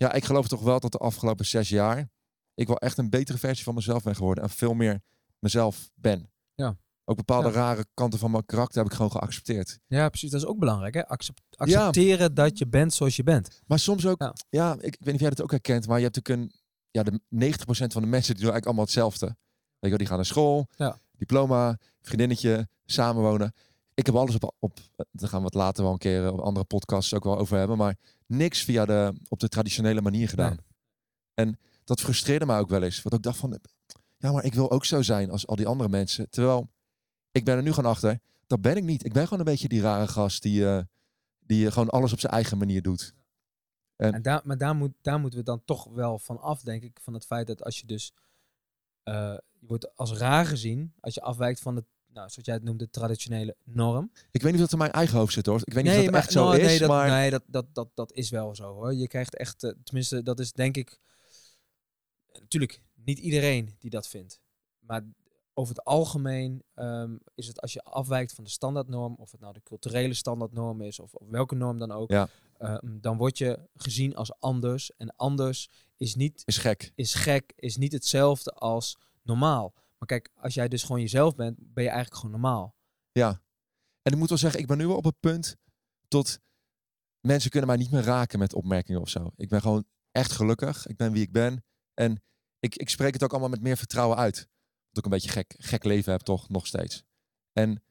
ja, 0.03 0.12
ik 0.12 0.24
geloof 0.24 0.48
toch 0.48 0.62
wel 0.62 0.80
dat 0.80 0.92
de 0.92 0.98
afgelopen 0.98 1.46
zes 1.46 1.68
jaar... 1.68 2.09
ik 2.55 2.66
wel 2.66 2.76
echt 2.76 2.98
een 2.98 3.11
betere 3.11 3.38
versie 3.38 3.64
van 3.64 3.74
mezelf 3.74 4.03
ben 4.03 4.14
geworden. 4.16 4.44
En 4.44 4.50
veel 4.50 4.74
meer 4.74 5.00
mezelf 5.38 5.90
ben. 5.94 6.30
Ja. 6.55 6.76
Ook 7.05 7.16
bepaalde 7.16 7.48
Ja. 7.48 7.55
rare 7.55 7.86
kanten 7.94 8.18
van 8.18 8.30
mijn 8.30 8.44
karakter 8.46 8.78
heb 8.82 8.86
ik 8.90 8.96
gewoon 8.96 9.11
geaccepteerd. 9.11 9.78
Ja, 9.86 10.09
precies. 10.09 10.30
Dat 10.30 10.40
is 10.40 10.46
ook 10.46 10.59
belangrijk. 10.59 10.94
Hè? 10.94 11.07
Accep- 11.09 11.38
accepteren 11.57 12.34
dat 12.34 12.59
je 12.59 12.66
bent 12.68 12.94
zoals 12.94 13.16
je 13.16 13.22
bent. 13.22 13.61
Maar 13.66 13.78
soms 13.78 14.07
ook, 14.07 14.20
Ja. 14.20 14.34
ja, 14.48 14.72
ik, 14.72 14.80
weet 14.80 15.05
niet 15.05 15.14
of 15.14 15.20
jij 15.20 15.28
dat 15.30 15.42
ook 15.42 15.50
herkent, 15.50 15.86
maar 15.86 15.98
je 15.98 16.05
hebt 16.05 16.16
natuurlijk 16.16 16.53
een, 16.53 16.61
ja, 16.90 17.03
de 17.03 17.20
90% 17.28 17.92
van 17.92 18.03
de 18.03 18.09
mensen 18.09 18.34
die 18.34 18.44
doen 18.44 18.53
eigenlijk 18.53 18.66
allemaal 18.66 18.84
hetzelfde. 18.84 19.36
Weet 19.78 19.90
je 19.92 19.98
die 19.98 20.07
gaan 20.07 20.16
naar 20.16 20.26
school, 20.26 20.66
diploma, 21.16 21.78
vriendinnetje, 22.00 22.68
samenwonen. 22.84 23.53
Ik 23.95 24.07
heb 24.07 24.14
alles 24.14 24.34
op, 24.34 24.55
op 24.59 24.78
daar 25.11 25.28
gaan 25.28 25.38
we 25.38 25.45
het 25.45 25.55
later 25.55 25.82
wel 25.82 25.93
een 25.93 25.99
keer 25.99 26.32
op 26.32 26.40
andere 26.40 26.64
podcasts 26.64 27.14
ook 27.14 27.24
wel 27.24 27.38
over 27.38 27.59
hebben, 27.59 27.76
maar 27.76 27.97
niks 28.26 28.62
via 28.62 28.84
de, 28.84 29.14
op 29.28 29.40
de 29.40 29.49
traditionele 29.49 30.01
manier 30.01 30.28
gedaan. 30.28 30.57
En 31.34 31.59
dat 31.84 32.01
frustreerde 32.01 32.47
mij 32.47 32.59
ook 32.59 32.68
wel 32.68 32.82
eens. 32.82 33.03
Want 33.03 33.14
ik 33.14 33.22
dacht 33.22 33.38
van, 33.38 33.59
ja, 34.16 34.32
maar 34.32 34.45
ik 34.45 34.55
wil 34.55 34.70
ook 34.70 34.84
zo 34.84 35.03
zijn 35.03 35.30
als 35.30 35.47
al 35.47 35.57
die 35.57 35.66
andere 35.66 35.88
mensen. 35.88 36.30
Terwijl, 36.30 36.70
ik 37.30 37.45
ben 37.45 37.57
er 37.57 37.62
nu 37.62 37.72
gewoon 37.72 37.90
achter, 37.90 38.20
dat 38.47 38.61
ben 38.61 38.76
ik 38.76 38.84
niet. 38.84 39.05
Ik 39.05 39.12
ben 39.12 39.22
gewoon 39.22 39.38
een 39.38 39.53
beetje 39.53 39.68
die 39.68 39.80
rare 39.80 40.09
gast 40.09 40.43
die, 40.43 40.61
uh, 40.61 40.80
die 41.38 41.70
gewoon 41.70 41.90
alles 41.90 42.12
op 42.12 42.20
zijn 42.20 42.32
eigen 42.32 42.59
manier 42.59 42.82
doet. 42.82 43.14
En, 43.97 44.12
en 44.12 44.22
daar, 44.22 44.40
maar 44.45 44.59
daar, 44.59 44.74
moet, 44.74 44.93
daar 45.01 45.20
moeten 45.20 45.38
we 45.38 45.45
dan 45.45 45.64
toch 45.64 45.84
wel 45.84 46.18
van 46.18 46.40
af, 46.40 46.61
denk 46.61 46.82
ik, 46.82 46.99
van 47.03 47.14
het 47.14 47.26
feit 47.26 47.47
dat 47.47 47.64
als 47.64 47.80
je 47.80 47.86
dus, 47.86 48.12
uh, 49.05 49.14
je 49.53 49.66
wordt 49.66 49.97
als 49.97 50.12
raar 50.12 50.47
gezien, 50.47 50.95
als 51.01 51.14
je 51.14 51.20
afwijkt 51.20 51.61
van 51.61 51.76
het 51.76 51.84
nou, 52.12 52.28
zoals 52.28 52.46
jij 52.46 52.54
het 52.54 52.62
noemt, 52.62 52.78
de 52.78 52.90
traditionele 52.90 53.56
norm. 53.64 54.10
Ik 54.30 54.42
weet 54.42 54.52
niet 54.52 54.60
of 54.60 54.60
dat 54.60 54.72
in 54.72 54.78
mijn 54.78 54.92
eigen 54.92 55.18
hoofd 55.18 55.32
zit 55.32 55.46
hoor. 55.46 55.60
Ik 55.64 55.72
weet 55.72 55.84
niet 55.84 55.96
of 55.98 56.04
dat 56.04 56.14
echt 56.14 56.32
zo 56.32 56.50
is. 56.50 56.66
Nee, 56.66 56.78
dat, 56.78 56.88
maar... 56.88 57.08
nee 57.08 57.30
dat, 57.30 57.42
dat, 57.46 57.66
dat, 57.72 57.88
dat 57.94 58.12
is 58.12 58.30
wel 58.30 58.54
zo 58.54 58.72
hoor. 58.72 58.94
Je 58.94 59.08
krijgt 59.08 59.36
echt, 59.36 59.64
uh, 59.64 59.72
tenminste, 59.84 60.22
dat 60.22 60.40
is 60.40 60.52
denk 60.52 60.76
ik, 60.76 61.00
natuurlijk 62.32 62.82
niet 62.94 63.18
iedereen 63.18 63.74
die 63.78 63.90
dat 63.90 64.08
vindt. 64.08 64.40
Maar 64.78 65.04
over 65.54 65.74
het 65.74 65.84
algemeen 65.84 66.62
um, 66.74 67.20
is 67.34 67.46
het 67.46 67.60
als 67.60 67.72
je 67.72 67.82
afwijkt 67.82 68.32
van 68.32 68.44
de 68.44 68.50
standaardnorm, 68.50 69.14
of 69.18 69.30
het 69.30 69.40
nou 69.40 69.52
de 69.52 69.62
culturele 69.62 70.14
standaardnorm 70.14 70.80
is, 70.80 71.00
of, 71.00 71.14
of 71.14 71.28
welke 71.28 71.54
norm 71.54 71.78
dan 71.78 71.92
ook, 71.92 72.10
ja. 72.10 72.28
um, 72.58 72.98
dan 73.00 73.16
word 73.16 73.38
je 73.38 73.58
gezien 73.74 74.14
als 74.14 74.40
anders. 74.40 74.90
En 74.96 75.16
anders 75.16 75.70
is 75.96 76.14
niet. 76.14 76.42
Is 76.44 76.58
gek. 76.58 76.92
Is 76.94 77.14
gek, 77.14 77.52
is 77.56 77.76
niet 77.76 77.92
hetzelfde 77.92 78.50
als 78.50 78.98
normaal. 79.22 79.74
Maar 80.03 80.20
kijk, 80.20 80.30
als 80.34 80.55
jij 80.55 80.68
dus 80.68 80.82
gewoon 80.82 81.00
jezelf 81.00 81.34
bent, 81.34 81.57
ben 81.59 81.84
je 81.84 81.90
eigenlijk 81.90 82.20
gewoon 82.20 82.40
normaal. 82.40 82.76
Ja. 83.12 83.42
En 84.03 84.12
ik 84.12 84.18
moet 84.18 84.28
wel 84.28 84.38
zeggen, 84.38 84.61
ik 84.61 84.66
ben 84.66 84.78
nu 84.78 84.86
wel 84.86 84.96
op 84.96 85.05
het 85.05 85.20
punt 85.20 85.57
tot 86.09 86.40
mensen 87.20 87.50
kunnen 87.50 87.68
mij 87.68 87.78
niet 87.78 87.90
meer 87.90 88.03
raken 88.03 88.38
met 88.38 88.55
opmerkingen 88.55 89.00
of 89.00 89.09
zo. 89.09 89.30
Ik 89.36 89.48
ben 89.48 89.61
gewoon 89.61 89.84
echt 90.11 90.32
gelukkig. 90.32 90.86
Ik 90.86 90.96
ben 90.96 91.12
wie 91.12 91.22
ik 91.22 91.32
ben. 91.32 91.64
En 91.94 92.22
ik, 92.59 92.76
ik 92.76 92.88
spreek 92.88 93.12
het 93.12 93.22
ook 93.22 93.30
allemaal 93.30 93.48
met 93.48 93.61
meer 93.61 93.76
vertrouwen 93.76 94.16
uit. 94.16 94.36
Dat 94.88 94.98
ik 94.98 95.05
een 95.05 95.11
beetje 95.11 95.28
gek, 95.28 95.55
gek 95.59 95.84
leven 95.84 96.12
heb, 96.12 96.20
toch 96.20 96.48
nog 96.48 96.66
steeds. 96.66 97.05
En 97.53 97.84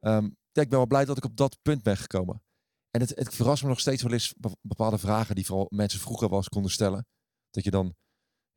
um, 0.00 0.26
ik 0.52 0.68
ben 0.68 0.78
wel 0.78 0.86
blij 0.86 1.04
dat 1.04 1.16
ik 1.16 1.24
op 1.24 1.36
dat 1.36 1.62
punt 1.62 1.82
ben 1.82 1.96
gekomen. 1.96 2.42
En 2.90 3.00
het, 3.00 3.10
het 3.10 3.34
verrast 3.34 3.62
me 3.62 3.68
nog 3.68 3.80
steeds 3.80 4.02
wel 4.02 4.12
eens 4.12 4.34
bepaalde 4.60 4.98
vragen 4.98 5.34
die 5.34 5.46
vooral 5.46 5.66
mensen 5.70 6.00
vroeger 6.00 6.28
wel 6.28 6.42
konden 6.42 6.70
stellen. 6.70 7.06
Dat 7.50 7.64
je 7.64 7.70
dan 7.70 7.96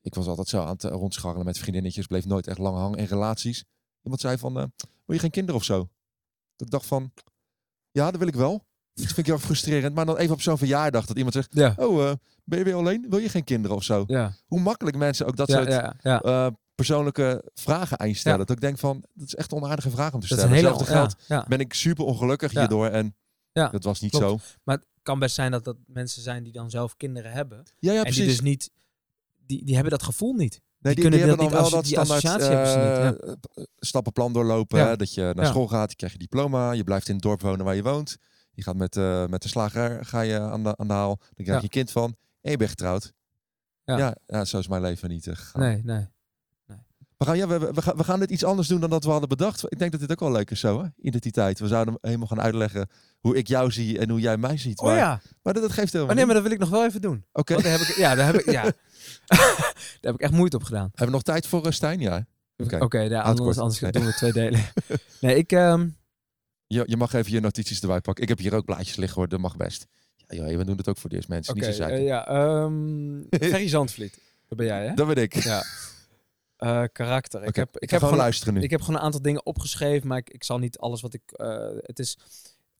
ik 0.06 0.16
was 0.16 0.28
altijd 0.28 0.47
zo 0.47 0.62
aan 0.62 0.68
het 0.68 0.84
eh, 0.84 0.91
rondscharrelen 0.91 1.45
met 1.45 1.58
vriendinnetjes. 1.58 2.08
Bleef 2.08 2.26
nooit 2.26 2.47
echt 2.47 2.58
lang 2.58 2.78
hangen 2.78 2.97
in 2.97 3.06
relaties. 3.06 3.64
Iemand 4.01 4.22
zei 4.22 4.38
van, 4.38 4.58
uh, 4.58 4.64
wil 5.06 5.16
je 5.16 5.20
geen 5.20 5.32
kinderen 5.32 5.60
of 5.60 5.66
zo? 5.66 5.78
Dat 6.56 6.68
ik 6.68 6.70
dacht 6.70 6.86
van, 6.86 7.12
ja, 7.91 8.12
dat 8.12 8.20
wil 8.20 8.28
ik 8.28 8.36
wel. 8.36 8.66
Dat 8.93 9.06
vind 9.06 9.18
ik 9.18 9.26
heel 9.26 9.39
frustrerend. 9.39 9.95
Maar 9.95 10.06
dan 10.06 10.18
even 10.18 10.34
op 10.34 10.41
zo'n 10.41 10.58
verjaardag 10.58 11.06
dat 11.06 11.18
iemand 11.18 11.34
zegt, 11.34 11.56
ja. 11.56 11.74
oh, 11.78 11.97
uh, 11.97 12.12
ben 12.43 12.60
je 12.60 12.66
weer 12.66 12.76
alleen? 12.76 13.06
Wil 13.10 13.20
je 13.20 13.30
geen 13.30 13.43
kinderen 13.43 13.78
of 13.78 13.84
zo? 13.84 14.03
Ja. 14.08 14.36
Hoe 14.45 14.60
makkelijk 14.60 14.97
mensen 14.97 15.26
ook 15.28 15.36
dat 15.36 15.47
ja, 15.47 15.93
soort 16.01 16.26
uh, 16.26 16.47
persoonlijke 16.76 17.51
vragen 17.53 17.97
einstellen. 17.97 18.45
Dat 18.45 18.56
ik 18.56 18.62
denk 18.62 18.78
van, 18.78 19.03
dat 19.14 19.28
is 19.28 19.36
echt 19.36 19.51
een 19.51 19.58
onaardige 19.58 19.89
vraag 19.89 20.14
om 20.14 20.20
te 20.20 20.26
stellen. 20.26 20.49
Dat 20.49 20.53
Hetzelfde 20.53 20.86
geld 21.28 21.47
ben 21.47 21.60
ik 21.60 21.74
super 21.74 22.06
ongelukkig 22.06 22.51
hierdoor. 22.51 22.88
En 22.88 23.16
dat 23.51 23.84
was 23.84 23.99
niet 23.99 24.12
Klopt. 24.12 24.43
zo. 24.43 24.56
Maar 24.64 24.76
het 24.76 24.86
kan 25.01 25.20
best 25.20 25.36
zijn 25.36 25.51
dat 25.51 25.64
dat 25.64 25.78
mensen 25.88 26.22
zijn 26.22 26.43
die 26.43 26.53
dan 26.53 26.70
zelf 26.70 26.97
kinderen 26.97 27.32
hebben. 27.32 27.58
En 27.58 28.01
precies. 28.01 28.16
die 28.16 28.26
dus 28.26 28.41
niet 28.41 28.72
die, 29.46 29.66
die 29.66 29.74
hebben 29.74 29.91
dat 29.91 30.04
gevoel 30.04 30.34
niet. 30.34 30.62
Nee, 30.80 30.96
die, 30.96 31.04
die, 31.04 31.12
die, 31.12 31.20
kunnen 31.20 31.38
hebben 31.38 31.60
dat 31.60 31.62
dan 31.62 31.82
niet 31.82 31.96
wel 31.96 32.06
dat 32.06 32.08
standaard 32.08 32.41
associatie 32.41 33.28
uh, 33.28 33.66
stappenplan 33.80 34.34
doorlopen. 34.34 34.98
Dat 34.98 35.14
je 35.14 35.32
naar 35.36 35.46
school 35.46 35.68
gaat, 35.68 35.89
je 35.89 35.96
krijgt 35.96 36.16
je 36.16 36.22
diploma, 36.22 36.72
je 36.72 36.84
blijft 36.84 37.08
in 37.08 37.14
het 37.14 37.24
dorp 37.24 37.41
wonen 37.41 37.66
waar 37.66 37.76
je 37.76 37.84
woont. 37.84 38.18
Je 38.52 38.64
gaat 38.64 38.76
met, 38.76 38.96
uh, 38.96 39.26
met 39.26 39.41
de 39.41 39.48
slager 39.48 40.06
ga 40.06 40.22
je 40.22 40.39
aan 40.39 40.64
de, 40.64 40.78
aan 40.78 40.88
de 40.88 40.93
haal, 40.93 41.20
dan 41.34 41.46
krijg 41.46 41.62
je 41.62 41.70
kind 41.70 41.91
van 41.91 42.16
en 42.41 42.52
je 42.52 42.58
bent 42.58 42.70
getrouwd. 42.70 43.14
Ja. 43.84 43.98
Ja, 43.98 44.16
ja, 44.26 44.46
zo 44.46 44.58
is 44.58 44.68
mijn 44.68 44.82
leven 44.82 45.10
niet 45.10 45.26
uh, 45.26 45.36
gegaan. 45.36 45.62
Nee, 45.62 45.82
nee. 45.84 46.08
We, 47.18 47.26
gaan, 47.26 47.38
ja, 47.38 47.47
we, 47.47 47.72
we, 47.74 47.82
gaan, 47.82 47.97
we 47.97 48.03
gaan 48.03 48.20
dit 48.20 48.30
iets 48.30 48.43
anders 48.43 48.68
doen 48.68 48.80
dan 48.80 48.89
dat 48.89 49.03
we 49.03 49.09
hadden 49.09 49.30
bedacht. 49.30 49.63
Ik 49.72 49.80
denk 49.80 49.91
dat 49.91 49.99
dit 49.99 50.11
ook 50.11 50.20
wel 50.20 50.32
leuk 50.32 50.51
is 50.51 50.59
zo, 50.59 50.82
hè? 50.82 50.88
identiteit. 51.01 51.59
We 51.59 51.68
zouden 51.68 51.97
helemaal 52.01 52.28
gaan 52.28 52.41
uitleggen 52.41 52.89
hoe 53.20 53.38
ik 53.38 53.47
jou 53.47 53.72
zie 53.72 53.99
en 53.99 54.09
hoe 54.09 54.20
jij 54.20 54.38
mij 54.38 54.57
ziet. 54.57 54.80
Oh 54.80 54.86
maar, 54.86 54.95
ja. 54.95 55.22
maar 55.41 55.53
dat, 55.53 55.61
dat 55.63 55.72
geeft 55.72 55.93
helemaal 55.93 56.09
Oh 56.09 56.16
nee, 56.16 56.26
maar 56.26 56.36
dat 56.36 56.43
wil 56.43 56.51
ik 56.51 56.59
nog 56.59 56.70
wel 56.70 56.86
even 56.86 57.01
doen. 57.01 57.26
Oké, 57.32 57.53
Want 57.53 57.66
daar 57.66 57.80
heb 57.80 57.88
ik, 57.88 57.95
ja, 57.95 58.16
daar 58.16 58.26
heb 58.26 58.36
ik, 58.36 58.51
ja. 58.51 58.63
daar 60.01 60.01
heb 60.01 60.13
ik 60.13 60.22
echt 60.22 60.32
moeite 60.32 60.55
op 60.55 60.63
gedaan. 60.63 60.88
hebben 60.88 61.05
we 61.05 61.11
nog 61.11 61.22
tijd 61.22 61.47
voor 61.47 61.66
uh, 61.66 61.72
Stijn? 61.72 61.99
Ja. 61.99 62.26
Oké. 62.57 62.78
Oké, 62.80 62.99
ja, 62.99 63.09
Houd 63.09 63.26
anders, 63.26 63.45
kort. 63.45 63.57
anders 63.57 63.80
Nee. 63.80 63.91
doen 63.91 64.05
we 64.05 64.13
twee 64.13 64.32
delen. 64.34 64.59
nee, 65.22 65.36
ik, 65.36 65.51
ehm, 65.51 65.88
Je, 66.68 66.84
je 66.86 66.97
mag 66.97 67.13
even 67.13 67.32
je 67.32 67.39
notities 67.39 67.82
erbij 67.82 68.01
pakken. 68.01 68.24
Ik 68.24 68.30
heb 68.30 68.39
hier 68.39 68.53
ook 68.53 68.66
blaadjes 68.66 68.95
liggen 68.95 69.18
hoor, 69.18 69.28
dat 69.28 69.39
mag 69.39 69.57
best. 69.57 69.88
Ja, 70.28 70.47
ja, 70.47 70.57
we 70.57 70.66
doen 70.66 70.78
het 70.78 70.88
ook 70.89 70.97
voor 70.97 71.09
de 71.09 71.16
eerste 71.16 71.32
mensen. 71.32 71.55
niet 71.55 71.66
zo 71.66 71.84
eh, 71.84 72.05
ja, 72.05 72.28
ehm 72.28 73.22
Ferry 73.30 73.68
Zandvliet. 73.68 74.20
Dat 74.47 74.57
ben 74.57 74.68
jij, 74.68 74.88
hè? 74.88 74.93
Dat 74.93 75.07
weet 75.07 75.18
ik. 75.18 75.34
Ja. 75.34 75.63
Eh, 76.56 76.84
karakter. 76.91 77.41
Ik 77.41 77.47
Oké, 77.47 77.60
heb, 77.60 77.78
ik 77.78 77.89
heb 77.89 77.99
gewoon 78.01 78.18
luisteren 78.18 78.53
nu. 78.53 78.62
ik 78.62 78.70
heb 78.70 78.82
gewoon 78.82 78.95
een 78.95 79.01
aantal 79.01 79.22
dingen 79.22 79.45
opgeschreven, 79.45 80.08
maar 80.08 80.18
ik, 80.18 80.30
ik 80.30 80.43
zal 80.43 80.58
niet 80.58 80.78
alles 80.78 81.01
wat 81.01 81.14
ik. 81.14 81.32
eh, 81.32 81.70
het 81.78 81.99
is. 81.99 82.18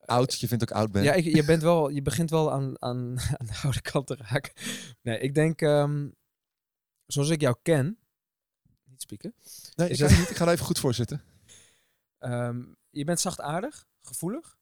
Oud, 0.06 0.40
je 0.40 0.48
vindt 0.48 0.64
ook 0.64 0.72
oud 0.78 0.92
ben. 0.92 1.04
Ja, 1.04 1.14
ik, 1.14 1.24
je, 1.24 1.46
bent 1.46 1.62
wel, 1.62 1.90
je 1.90 2.02
begint 2.02 2.30
wel 2.30 2.52
aan, 2.52 2.82
aan, 2.82 3.20
aan 3.40 3.46
de 3.46 3.60
oude 3.64 3.82
kant 3.82 4.08
te 4.08 4.16
raken. 4.20 4.54
Nee, 5.02 5.20
ik 5.20 5.34
denk, 5.34 5.62
ehm, 5.62 6.10
zoals 7.06 7.30
ik 7.30 7.42
jou 7.42 7.56
ken, 7.62 8.00
niet 8.84 9.02
spieken, 9.02 9.36
nee, 9.76 9.90
ik, 9.90 9.98
dat- 9.98 10.10
niet, 10.10 10.30
ik 10.30 10.36
ga 10.36 10.46
er 10.46 10.52
even 10.52 10.66
goed 10.66 10.80
voor 10.80 10.94
zitten. 10.94 11.22
ehm, 12.20 12.64
je 12.90 13.04
bent 13.04 13.20
zachtaardig, 13.20 13.86
gevoelig. 14.02 14.58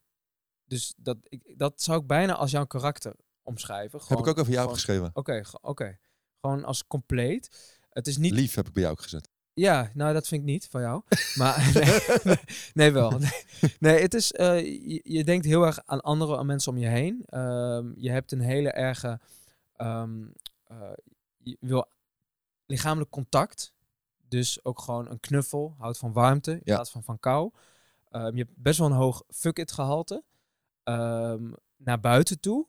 Dus 0.64 0.94
dat, 0.96 1.16
ik, 1.22 1.54
dat 1.58 1.82
zou 1.82 2.00
ik 2.00 2.06
bijna 2.06 2.34
als 2.34 2.50
jouw 2.50 2.66
karakter 2.66 3.14
omschrijven. 3.42 4.00
heb 4.08 4.18
ik 4.18 4.26
ook 4.26 4.38
over 4.38 4.50
jou 4.52 4.58
gewoon- 4.60 4.74
geschreven. 4.74 5.10
Oké, 5.12 5.44
ge- 5.44 5.58
oké. 5.62 5.98
Gewoon 6.40 6.64
als 6.64 6.86
compleet. 6.86 7.73
Het 7.94 8.06
is 8.06 8.16
niet 8.16 8.32
Lief 8.32 8.54
heb 8.54 8.66
ik 8.66 8.72
bij 8.72 8.82
jou 8.82 8.94
ook 8.94 9.02
gezet. 9.02 9.28
Ja, 9.52 9.90
nou 9.94 10.12
dat 10.12 10.28
vind 10.28 10.40
ik 10.40 10.46
niet 10.46 10.66
van 10.70 10.80
jou. 10.80 11.02
Maar 11.38 11.70
nee, 11.74 11.84
nee, 12.24 12.36
nee, 12.74 12.92
wel. 12.92 13.10
Nee, 13.18 13.30
nee, 13.78 14.00
het 14.00 14.14
is, 14.14 14.32
eh, 14.32 14.60
je, 14.64 15.00
je 15.04 15.24
denkt 15.24 15.44
heel 15.44 15.62
erg 15.66 15.80
aan 15.86 16.00
andere 16.00 16.36
aan 16.36 16.46
mensen 16.46 16.72
om 16.72 16.78
je 16.78 16.86
heen. 16.88 17.22
Ehm, 17.26 17.92
je 17.96 18.10
hebt 18.10 18.32
een 18.32 18.40
hele 18.40 18.70
erge, 18.70 19.20
ehm, 19.76 20.22
eh, 20.64 20.90
je 21.38 21.56
wil 21.60 21.86
lichamelijk 22.66 23.10
contact. 23.10 23.72
Dus 24.28 24.64
ook 24.64 24.80
gewoon 24.80 25.10
een 25.10 25.20
knuffel, 25.20 25.74
houdt 25.78 25.98
van 25.98 26.12
warmte 26.12 26.50
in 26.50 26.60
Ja. 26.64 26.74
plaats 26.74 26.90
van 26.90 27.02
van 27.04 27.18
kou. 27.18 27.50
Ehm, 28.10 28.36
je 28.36 28.42
hebt 28.42 28.56
best 28.56 28.78
wel 28.78 28.86
een 28.88 28.96
hoog 28.96 29.22
fuck-it 29.28 29.72
gehalte. 29.72 30.24
Ehm, 30.82 31.52
naar 31.76 32.00
buiten 32.00 32.40
toe. 32.40 32.66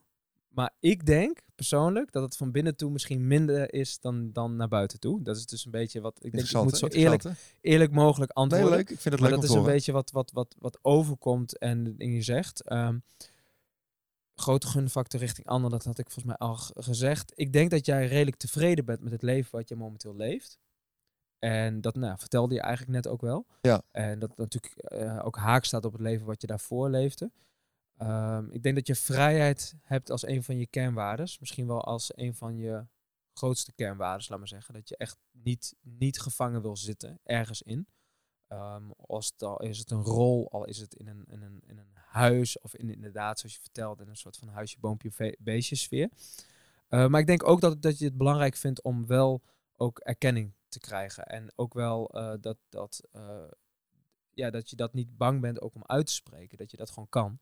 Maar 0.55 0.73
ik 0.79 1.05
denk 1.05 1.39
persoonlijk 1.55 2.11
dat 2.11 2.23
het 2.23 2.37
van 2.37 2.51
binnen 2.51 2.75
toe 2.75 2.91
misschien 2.91 3.27
minder 3.27 3.73
is 3.73 3.99
dan, 3.99 4.31
dan 4.31 4.55
naar 4.55 4.67
buiten 4.67 4.99
toe. 4.99 5.21
Dat 5.23 5.37
is 5.37 5.45
dus 5.45 5.65
een 5.65 5.71
beetje 5.71 6.01
wat 6.01 6.17
ik 6.21 6.31
denk. 6.31 6.47
Ik 6.47 6.63
moet 6.63 6.77
zo 6.77 6.87
eerlijk, 6.87 7.23
eerlijk 7.61 7.91
mogelijk 7.91 8.31
hè? 8.33 8.41
Nee, 8.41 8.43
antwoorden. 8.43 8.77
leuk. 8.77 8.89
Ik 8.89 8.99
vind 8.99 9.13
het 9.13 9.19
Maar 9.19 9.31
leuk 9.31 9.41
dat 9.41 9.49
is 9.49 9.55
een 9.55 9.63
beetje 9.63 9.91
wat, 9.91 10.11
wat, 10.11 10.31
wat, 10.31 10.55
wat 10.59 10.79
overkomt 10.81 11.57
en 11.57 11.95
in 11.97 12.11
je 12.11 12.21
zegt. 12.21 12.61
Ehm, 12.61 12.97
grote 14.35 14.67
gunfactor 14.67 15.19
richting 15.19 15.47
ander, 15.47 15.69
dat 15.69 15.83
had 15.83 15.99
ik 15.99 16.09
volgens 16.09 16.37
mij 16.37 16.47
al 16.47 16.55
gezegd. 16.75 17.31
Ik 17.35 17.53
denk 17.53 17.71
dat 17.71 17.85
jij 17.85 18.07
redelijk 18.07 18.37
tevreden 18.37 18.85
bent 18.85 19.01
met 19.01 19.11
het 19.11 19.21
leven 19.21 19.51
wat 19.51 19.69
je 19.69 19.75
momenteel 19.75 20.15
leeft. 20.15 20.59
En 21.39 21.81
dat 21.81 21.95
nou, 21.95 22.17
vertelde 22.17 22.53
je 22.53 22.61
eigenlijk 22.61 22.91
net 22.91 23.07
ook 23.07 23.21
wel. 23.21 23.45
Ja. 23.61 23.81
En 23.91 24.19
dat 24.19 24.37
natuurlijk 24.37 24.73
eh, 24.75 25.25
ook 25.25 25.37
haak 25.37 25.65
staat 25.65 25.85
op 25.85 25.91
het 25.91 26.01
leven 26.01 26.25
wat 26.25 26.41
je 26.41 26.47
daarvoor 26.47 26.89
leefde. 26.89 27.31
Ehm, 27.97 28.49
ik 28.49 28.63
denk 28.63 28.75
dat 28.75 28.87
je 28.87 28.95
vrijheid 28.95 29.75
hebt 29.81 30.09
als 30.09 30.27
een 30.27 30.43
van 30.43 30.57
je 30.57 30.67
kernwaardes. 30.67 31.39
Misschien 31.39 31.67
wel 31.67 31.83
als 31.83 32.11
een 32.15 32.35
van 32.35 32.57
je 32.57 32.85
grootste 33.33 33.73
kernwaardes, 33.73 34.29
laat 34.29 34.39
maar 34.39 34.47
zeggen. 34.47 34.73
Dat 34.73 34.89
je 34.89 34.97
echt 34.97 35.17
niet, 35.31 35.75
niet 35.81 36.19
gevangen 36.19 36.61
wil 36.61 36.77
zitten 36.77 37.19
ergens 37.23 37.61
in. 37.61 37.87
Ehm, 38.47 38.91
als 38.97 39.33
het 39.37 39.69
is 39.69 39.77
het 39.77 39.91
een 39.91 40.03
rol, 40.03 40.51
al 40.51 40.65
is 40.65 40.77
het 40.77 40.93
in 40.93 41.07
een, 41.07 41.25
in 41.27 41.41
een, 41.41 41.61
in 41.65 41.77
een 41.77 41.95
huis 41.95 42.59
of 42.59 42.75
in, 42.75 42.89
inderdaad, 42.89 43.39
zoals 43.39 43.55
je 43.55 43.61
vertelde, 43.61 44.03
in 44.03 44.09
een 44.09 44.17
soort 44.17 44.37
van 44.37 44.47
huisje, 44.47 44.79
boompje, 44.79 45.37
beestje 45.39 45.75
sfeer. 45.75 46.09
Eh, 46.87 47.07
maar 47.07 47.19
ik 47.19 47.27
denk 47.27 47.47
ook 47.47 47.61
dat, 47.61 47.81
dat 47.81 47.99
je 47.99 48.05
het 48.05 48.17
belangrijk 48.17 48.55
vindt 48.55 48.81
om 48.81 49.07
wel 49.07 49.41
ook 49.75 49.99
erkenning 49.99 50.53
te 50.67 50.79
krijgen. 50.79 51.25
En 51.25 51.51
ook 51.55 51.73
wel 51.73 52.09
eh, 52.09 52.33
dat, 52.41 52.57
dat, 52.69 53.01
eh, 53.11 53.51
ja, 54.33 54.49
dat 54.49 54.69
je 54.69 54.75
dat 54.75 54.93
niet 54.93 55.17
bang 55.17 55.41
bent 55.41 55.61
ook 55.61 55.75
om 55.75 55.83
uit 55.85 56.05
te 56.05 56.13
spreken. 56.13 56.57
Dat 56.57 56.71
je 56.71 56.77
dat 56.77 56.89
gewoon 56.89 57.09
kan. 57.09 57.39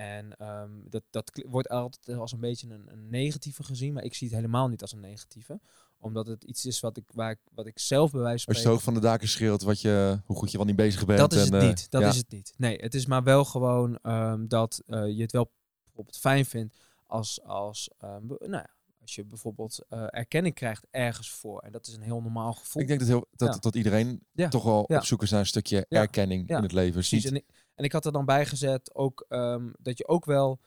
En 0.00 0.36
ehm, 0.36 0.70
dat, 0.88 1.02
dat 1.10 1.42
wordt 1.48 1.68
altijd 1.68 2.18
als 2.18 2.32
een 2.32 2.40
beetje 2.40 2.68
een, 2.68 2.92
een 2.92 3.08
negatieve 3.08 3.62
gezien, 3.62 3.92
maar 3.92 4.04
ik 4.04 4.14
zie 4.14 4.26
het 4.26 4.36
helemaal 4.36 4.68
niet 4.68 4.82
als 4.82 4.92
een 4.92 5.00
negatieve. 5.00 5.60
Omdat 5.98 6.26
het 6.26 6.44
iets 6.44 6.66
is 6.66 6.80
wat 6.80 6.96
ik, 6.96 7.04
waar 7.12 7.30
ik, 7.30 7.38
wat 7.54 7.66
ik 7.66 7.78
zelf 7.78 8.10
bij 8.10 8.20
wijze 8.20 8.44
van 8.44 8.54
Als 8.54 8.62
je 8.62 8.68
spreken... 8.68 8.84
van 8.84 8.94
de 8.94 9.00
daken 9.00 9.28
schreeuwt 9.28 9.62
wat 9.62 9.80
je, 9.80 10.20
hoe 10.24 10.36
goed 10.36 10.50
je 10.50 10.56
wel 10.56 10.66
niet 10.66 10.76
bezig 10.76 11.06
bent. 11.06 11.18
Dat 11.18 11.32
is 11.32 11.46
en, 11.46 11.52
het 11.52 11.62
eh, 11.62 11.68
niet. 11.68 11.90
Dat 11.90 12.02
ja. 12.02 12.08
is 12.08 12.16
het 12.16 12.30
niet. 12.30 12.54
Nee, 12.56 12.78
het 12.78 12.94
is 12.94 13.06
maar 13.06 13.22
wel 13.22 13.44
gewoon 13.44 13.98
ehm, 14.02 14.46
dat 14.46 14.82
eh, 14.86 15.06
je 15.06 15.22
het 15.22 15.32
wel 15.32 15.52
bijvoorbeeld 15.84 16.18
fijn 16.18 16.44
vindt 16.44 16.76
als, 17.06 17.42
als, 17.42 17.90
ehm, 17.98 18.26
nou 18.26 18.50
ja, 18.50 18.70
als 19.00 19.14
je 19.14 19.24
bijvoorbeeld 19.24 19.84
eh, 19.88 20.06
erkenning 20.10 20.54
krijgt 20.54 20.86
ergens 20.90 21.30
voor. 21.30 21.60
En 21.60 21.72
dat 21.72 21.86
is 21.86 21.94
een 21.94 22.02
heel 22.02 22.22
normaal 22.22 22.52
gevoel. 22.52 22.82
Ik 22.82 22.88
denk 22.88 23.00
dat, 23.00 23.08
heel, 23.08 23.26
dat, 23.36 23.54
Ja. 23.54 23.60
dat 23.60 23.74
iedereen 23.74 24.26
Ja. 24.32 24.48
toch 24.48 24.64
wel 24.64 24.82
op 24.82 25.04
zoek 25.04 25.22
is 25.22 25.30
naar 25.30 25.40
een 25.40 25.46
stukje 25.46 25.86
erkenning 25.88 26.48
in 26.48 26.62
het 26.62 26.72
leven. 26.72 26.92
Precies. 26.92 27.22
Ziet- 27.22 27.44
En 27.80 27.86
ik, 27.86 27.92
had 27.92 28.06
er 28.06 28.12
dan 28.12 28.24
bij 28.24 28.46
gezet 28.46 28.94
ook 28.94 29.24
ehm, 29.28 29.70
dat 29.78 29.98
je 29.98 30.08
ook 30.08 30.24
wel 30.24 30.60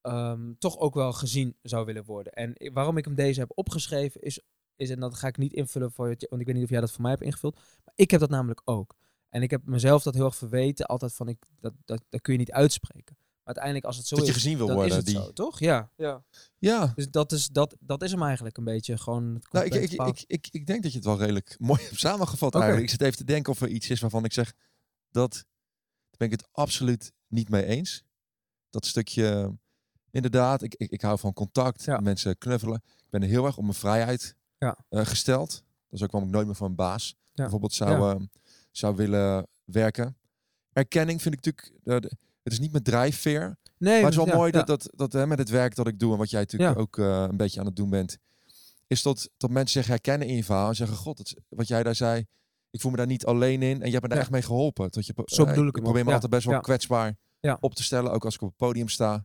ehm, 0.00 0.52
toch 0.58 0.78
ook 0.78 0.94
wel 0.94 1.12
gezien 1.12 1.56
zou 1.62 1.84
willen 1.84 2.04
worden. 2.04 2.32
En 2.32 2.72
waarom 2.72 2.96
ik 2.96 3.04
hem 3.04 3.14
deze 3.14 3.40
heb 3.40 3.52
opgeschreven 3.54 4.20
is, 4.20 4.40
is 4.76 4.90
en 4.90 5.00
dat 5.00 5.14
ga 5.14 5.26
ik 5.26 5.36
niet 5.36 5.52
invullen 5.52 5.92
voor 5.92 6.08
je, 6.08 6.26
want 6.28 6.40
ik 6.40 6.46
weet 6.46 6.56
niet 6.56 6.64
of 6.64 6.70
jij 6.70 6.80
dat 6.80 6.90
voor 6.90 7.02
mij 7.02 7.10
hebt 7.10 7.22
ingevuld. 7.22 7.54
Maar 7.54 7.94
ik 7.96 8.10
heb 8.10 8.20
dat 8.20 8.30
namelijk 8.30 8.60
ook. 8.64 8.94
En 9.28 9.42
ik 9.42 9.50
heb 9.50 9.62
mezelf 9.64 10.02
dat 10.02 10.14
heel 10.14 10.24
erg 10.24 10.36
verweten, 10.36 10.86
altijd 10.86 11.14
van 11.14 11.28
ik 11.28 11.44
dat, 11.60 11.72
dat, 11.84 12.04
dat 12.08 12.20
kun 12.20 12.32
je 12.32 12.38
niet 12.38 12.52
uitspreken. 12.52 13.16
Maar 13.18 13.54
uiteindelijk 13.54 13.84
als 13.84 13.96
het 13.96 14.06
zo 14.06 14.16
Dat 14.16 14.26
je 14.26 14.32
gezien 14.32 14.56
wil 14.56 14.66
dan 14.66 14.76
worden, 14.76 14.92
is 14.92 15.04
het 15.04 15.14
die- 15.14 15.24
zo, 15.24 15.32
toch? 15.32 15.58
Ja. 15.58 15.90
ja. 15.96 16.24
Ja, 16.58 16.92
Dus 16.94 17.10
dat 17.10 17.32
is, 17.32 17.48
dat, 17.48 17.76
dat 17.80 18.02
is 18.02 18.10
hem 18.10 18.22
eigenlijk 18.22 18.56
een 18.56 18.64
beetje 18.64 18.98
gewoon 18.98 19.34
het 19.34 19.52
nou, 19.52 19.66
ik, 19.66 19.74
ik, 19.74 19.92
ik, 19.92 20.24
ik, 20.26 20.48
ik 20.50 20.66
denk 20.66 20.82
dat 20.82 20.92
je 20.92 20.98
het 20.98 21.06
wel 21.06 21.18
redelijk 21.18 21.56
mooi 21.68 21.82
hebt 21.82 21.98
samengevat 21.98 22.54
eigenlijk. 22.54 22.84
Ik 22.84 22.90
zit 22.90 23.00
even 23.00 23.16
te 23.16 23.24
denken 23.24 23.52
of 23.52 23.60
er 23.60 23.68
iets 23.68 23.90
is 23.90 24.00
waarvan 24.00 24.24
ik 24.24 24.32
zeg 24.32 24.52
dat 25.10 25.44
ben 26.16 26.26
ik 26.30 26.32
het 26.40 26.48
absoluut 26.52 27.12
niet 27.28 27.48
mee 27.48 27.64
eens. 27.64 28.04
Dat 28.70 28.86
stukje, 28.86 29.56
inderdaad, 30.10 30.62
ik, 30.62 30.74
ik, 30.74 30.90
ik 30.90 31.00
hou 31.00 31.18
van 31.18 31.32
contact, 31.32 31.84
Ja. 31.84 32.00
mensen 32.00 32.38
knuffelen. 32.38 32.82
Ik 32.86 33.10
ben 33.10 33.22
er 33.22 33.28
heel 33.28 33.46
erg 33.46 33.56
op 33.56 33.62
mijn 33.62 33.74
vrijheid 33.74 34.34
Ja. 34.58 34.78
eh, 34.88 35.06
gesteld. 35.06 35.50
Dat 35.50 35.98
is 35.98 36.02
ook 36.02 36.10
waarom 36.10 36.28
ik 36.28 36.34
nooit 36.34 36.46
meer 36.46 36.56
van 36.56 36.68
een 36.68 36.74
baas 36.74 37.14
bijvoorbeeld 37.34 37.72
zou, 37.74 37.90
Ja. 38.02 38.14
eh, 38.14 38.20
zou 38.70 38.96
willen 38.96 39.46
werken. 39.64 40.16
Erkenning 40.72 41.22
vind 41.22 41.34
ik 41.34 41.44
natuurlijk, 41.44 41.80
eh, 41.84 42.00
de- 42.10 42.16
het 42.42 42.52
is 42.52 42.58
niet 42.58 42.70
mijn 42.72 42.82
drijfveer. 42.84 43.56
nee, 43.78 43.94
Maar 44.02 44.10
het 44.10 44.18
is 44.20 44.24
wel 44.26 44.34
mooi 44.36 44.50
dat, 44.52 44.66
dat, 44.66 44.88
dat 44.94 45.12
hè, 45.12 45.26
met 45.26 45.38
het 45.38 45.48
werk 45.48 45.74
dat 45.74 45.86
ik 45.86 45.98
doe 45.98 46.12
en 46.12 46.18
wat 46.18 46.30
jij 46.30 46.40
natuurlijk 46.40 46.78
ook 46.78 46.98
eh, 46.98 47.26
een 47.28 47.36
beetje 47.36 47.60
aan 47.60 47.66
het 47.66 47.76
doen 47.76 47.90
bent, 47.90 48.18
is 48.86 49.02
dat, 49.02 49.30
dat 49.36 49.50
mensen 49.50 49.80
zich 49.80 49.90
herkennen 49.90 50.28
in 50.28 50.34
je 50.36 50.44
verhaal 50.44 50.68
en 50.68 50.74
zeggen, 50.76 50.96
god, 50.96 51.34
wat 51.48 51.68
jij 51.68 51.82
daar 51.82 51.94
zei, 51.94 52.26
ik 52.76 52.82
voel 52.82 52.90
me 52.90 52.96
daar 52.96 53.06
niet 53.06 53.26
alleen 53.26 53.62
in 53.62 53.80
en 53.82 53.86
je 53.86 53.90
hebt 53.92 54.02
me 54.02 54.08
daar 54.08 54.16
Ja. 54.18 54.22
echt 54.24 54.30
mee 54.32 54.42
geholpen. 54.42 54.90
Tot 54.90 55.06
je, 55.06 55.12
Zo 55.24 55.44
bedoel 55.44 55.66
ik 55.66 55.76
ik 55.76 55.82
probeer 55.82 56.04
me 56.04 56.12
altijd 56.12 56.30
best 56.30 56.46
wel 56.46 56.60
kwetsbaar 56.60 57.16
op 57.60 57.74
te 57.74 57.82
stellen, 57.82 58.12
ook 58.12 58.24
als 58.24 58.34
ik 58.34 58.40
op 58.42 58.48
het 58.48 58.56
podium 58.56 58.88
sta. 58.88 59.14
En 59.14 59.24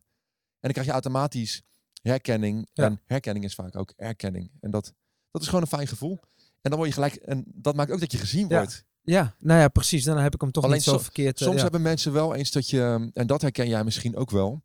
dan 0.59 0.71
krijg 0.71 0.85
je 0.87 0.91
automatisch 0.93 1.61
herkenning. 2.01 2.69
En 2.73 3.01
herkenning 3.05 3.45
is 3.45 3.55
vaak 3.55 3.75
ook 3.75 3.93
erkenning. 3.95 4.51
En 4.59 4.71
dat, 4.71 4.93
dat 5.31 5.41
is 5.41 5.47
gewoon 5.47 5.61
een 5.61 5.67
fijn 5.67 5.87
gevoel. 5.87 6.19
En 6.61 6.69
dan 6.69 6.75
word 6.75 6.87
je 6.87 6.93
gelijk, 6.95 7.15
en 7.15 7.43
dat 7.47 7.75
maakt 7.75 7.91
ook 7.91 7.99
dat 7.99 8.11
je 8.11 8.17
gezien 8.17 8.47
wordt. 8.47 8.85
Ja, 9.01 9.35
nou 9.39 9.59
ja, 9.59 9.67
precies. 9.67 10.03
Dan 10.03 10.17
heb 10.17 10.33
ik 10.33 10.41
hem 10.41 10.51
toch 10.51 10.63
Alleen 10.63 10.75
niet 10.75 10.85
zo 10.85 10.97
verkeerd. 10.97 11.37
eh, 11.39 11.43
Soms 11.43 11.55
ja. 11.57 11.61
hebben 11.63 11.81
mensen 11.81 12.13
wel 12.13 12.35
eens 12.35 12.51
dat 12.51 12.69
je, 12.69 13.09
en 13.13 13.27
dat 13.27 13.41
herken 13.41 13.67
jij 13.67 13.83
misschien 13.83 14.15
ook 14.15 14.29
wel. 14.31 14.61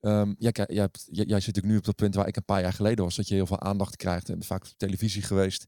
Ehm, 0.00 0.34
jij, 0.38 0.52
jij, 0.54 0.88
jij 1.06 1.24
zit 1.26 1.28
natuurlijk 1.28 1.66
nu 1.66 1.76
op 1.76 1.84
dat 1.84 1.96
punt 1.96 2.14
waar 2.14 2.26
ik 2.26 2.36
een 2.36 2.44
paar 2.44 2.60
jaar 2.60 2.72
geleden 2.72 3.04
was, 3.04 3.16
dat 3.16 3.28
je 3.28 3.34
heel 3.34 3.46
veel 3.46 3.60
aandacht 3.60 3.96
krijgt 3.96 4.28
en 4.28 4.42
vaak 4.42 4.62
op 4.64 4.68
televisie 4.76 5.22
geweest. 5.22 5.66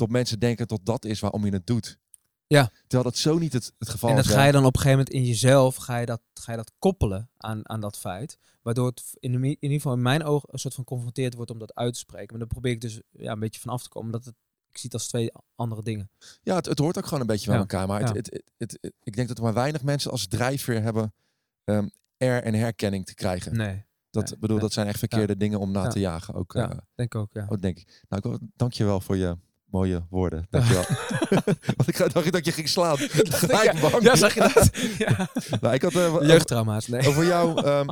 Tot 0.00 0.10
mensen 0.10 0.38
denken 0.38 0.68
dat 0.68 0.80
dat 0.82 1.04
is 1.04 1.20
waarom 1.20 1.44
je 1.44 1.52
het 1.52 1.66
doet. 1.66 1.98
Ja. 2.46 2.70
Terwijl 2.80 3.02
dat 3.02 3.16
zo 3.16 3.38
niet 3.38 3.52
het, 3.52 3.72
het 3.78 3.88
geval 3.88 4.10
En 4.10 4.16
dat 4.16 4.24
is. 4.24 4.30
ga 4.30 4.44
je 4.44 4.52
dan 4.52 4.64
op 4.64 4.74
een 4.74 4.80
gegeven 4.80 4.98
moment 4.98 5.14
in 5.16 5.24
jezelf, 5.24 5.76
ga 5.76 5.96
je 5.98 6.06
dat, 6.06 6.20
ga 6.34 6.50
je 6.50 6.56
dat 6.56 6.72
koppelen 6.78 7.30
aan, 7.36 7.68
aan 7.68 7.80
dat 7.80 7.98
feit. 7.98 8.38
Waardoor 8.62 8.86
het 8.86 9.02
in, 9.18 9.32
de, 9.32 9.38
in 9.38 9.56
ieder 9.60 9.76
geval 9.76 9.92
in 9.92 10.02
mijn 10.02 10.24
ogen 10.24 10.48
een 10.52 10.58
soort 10.58 10.74
van 10.74 10.84
geconfronteerd 10.84 11.34
wordt 11.34 11.50
om 11.50 11.58
dat 11.58 11.74
uit 11.74 11.92
te 11.92 11.98
spreken. 11.98 12.26
Maar 12.28 12.38
daar 12.38 12.48
probeer 12.48 12.72
ik 12.72 12.80
dus 12.80 13.00
ja, 13.10 13.32
een 13.32 13.38
beetje 13.38 13.60
van 13.60 13.72
af 13.72 13.82
te 13.82 13.88
komen. 13.88 14.08
Omdat 14.12 14.24
het, 14.24 14.34
ik 14.70 14.76
zie 14.76 14.84
het 14.90 14.94
als 14.94 15.08
twee 15.08 15.32
andere 15.54 15.82
dingen. 15.82 16.10
Ja, 16.42 16.54
het, 16.54 16.66
het 16.66 16.78
hoort 16.78 16.98
ook 16.98 17.04
gewoon 17.04 17.20
een 17.20 17.26
beetje 17.26 17.46
bij 17.46 17.54
Ja. 17.54 17.60
elkaar. 17.60 17.86
Maar 17.86 18.00
het, 18.00 18.08
Ja. 18.08 18.14
het, 18.14 18.30
het, 18.30 18.42
het- 18.56 18.78
het- 18.80 18.92
ik 19.02 19.16
denk 19.16 19.28
dat 19.28 19.36
er 19.38 19.42
maar 19.44 19.54
weinig 19.54 19.82
mensen 19.82 20.10
als 20.10 20.26
drijfveer 20.26 20.82
hebben 20.82 21.14
ehm 21.64 21.88
er 22.16 22.42
en 22.42 22.54
herkenning 22.54 23.06
te 23.06 23.14
krijgen. 23.14 23.56
Nee, 23.56 23.84
dat, 24.10 24.24
nee, 24.30 24.38
bedoel, 24.38 24.56
nee. 24.56 24.64
dat 24.64 24.72
zijn 24.74 24.86
echt 24.86 24.98
verkeerde 24.98 25.36
dingen 25.36 25.58
om 25.60 25.70
na 25.70 25.88
te 25.88 25.98
jagen. 26.00 26.34
Ook, 26.34 26.54
eh, 26.54 26.68
denk 26.94 27.14
ik 27.14 27.14
ook, 27.14 27.32
ja. 27.32 27.46
Oh, 27.48 27.60
denk 27.60 27.78
ik. 27.78 28.04
Nou, 28.08 28.22
ik 28.24 28.38
wil, 28.38 28.48
dankjewel 28.56 29.00
voor 29.00 29.16
je 29.16 29.36
mooie 29.70 30.06
woorden. 30.10 30.46
Dankjewel. 30.50 30.84
Want 31.76 31.88
ik 31.88 31.96
dacht 31.96 32.32
dat 32.32 32.44
je 32.44 32.52
ging 32.52 32.68
slaan. 32.68 32.96
Gelijk 33.42 33.80
bang. 33.80 34.02
Ja, 34.02 34.16
zag 34.16 34.34
je 34.34 34.40
dat? 34.40 34.70
ja. 34.98 35.28
Nou, 35.60 35.74
ik 35.74 35.82
had 35.82 35.94
eh, 35.94 36.16
Jeugdtrauma's, 36.20 36.86
nee. 36.86 37.08
over 37.08 37.26
jou. 37.26 37.62
ehm, 37.64 37.88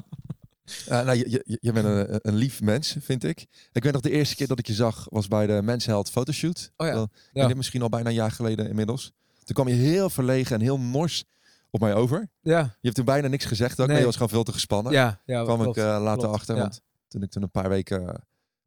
eh, 0.86 1.04
nou, 1.04 1.18
je, 1.18 1.42
je, 1.44 1.58
je 1.60 1.72
bent 1.72 1.86
een, 1.86 2.18
een 2.22 2.34
lief 2.34 2.60
mens, 2.60 2.96
vind 3.00 3.24
ik. 3.24 3.46
Ik 3.72 3.82
weet 3.82 3.92
nog 3.92 4.02
de 4.02 4.10
eerste 4.10 4.36
keer 4.36 4.46
dat 4.46 4.58
ik 4.58 4.66
je 4.66 4.72
zag 4.72 5.06
was 5.10 5.28
bij 5.28 5.46
de 5.46 5.60
Mensheld 5.62 6.10
fotoshoot. 6.10 6.72
Oh 6.76 6.86
ja, 6.86 6.92
Wel, 6.92 7.08
ja. 7.32 7.46
Dit 7.46 7.56
misschien 7.56 7.82
al 7.82 7.88
bijna 7.88 8.08
een 8.08 8.14
jaar 8.14 8.32
geleden 8.32 8.68
inmiddels. 8.68 9.12
Toen 9.44 9.54
kwam 9.54 9.68
je 9.68 9.74
heel 9.74 10.10
verlegen 10.10 10.56
en 10.56 10.62
heel 10.62 10.80
nors 10.80 11.24
op 11.70 11.80
mij 11.80 11.94
over. 11.94 12.28
Ja, 12.40 12.60
Je 12.60 12.68
hebt 12.80 12.94
toen 12.94 13.04
bijna 13.04 13.28
niks 13.28 13.44
gezegd 13.44 13.80
ook. 13.80 13.88
Nee, 13.88 13.98
je 13.98 14.04
was 14.04 14.14
gewoon 14.14 14.28
veel 14.28 14.42
te 14.42 14.52
gespannen. 14.52 14.92
ja, 14.92 15.20
ja. 15.24 15.42
kwam 15.44 15.60
klopt. 15.60 15.76
ik 15.76 15.82
eh, 15.84 15.88
later 16.02 16.18
klopt, 16.18 16.34
achter. 16.34 16.54
ja. 16.54 16.60
Want 16.60 16.80
toen 17.08 17.22
ik 17.22 17.30
toen 17.30 17.42
een 17.42 17.50
paar 17.50 17.68
weken 17.68 18.04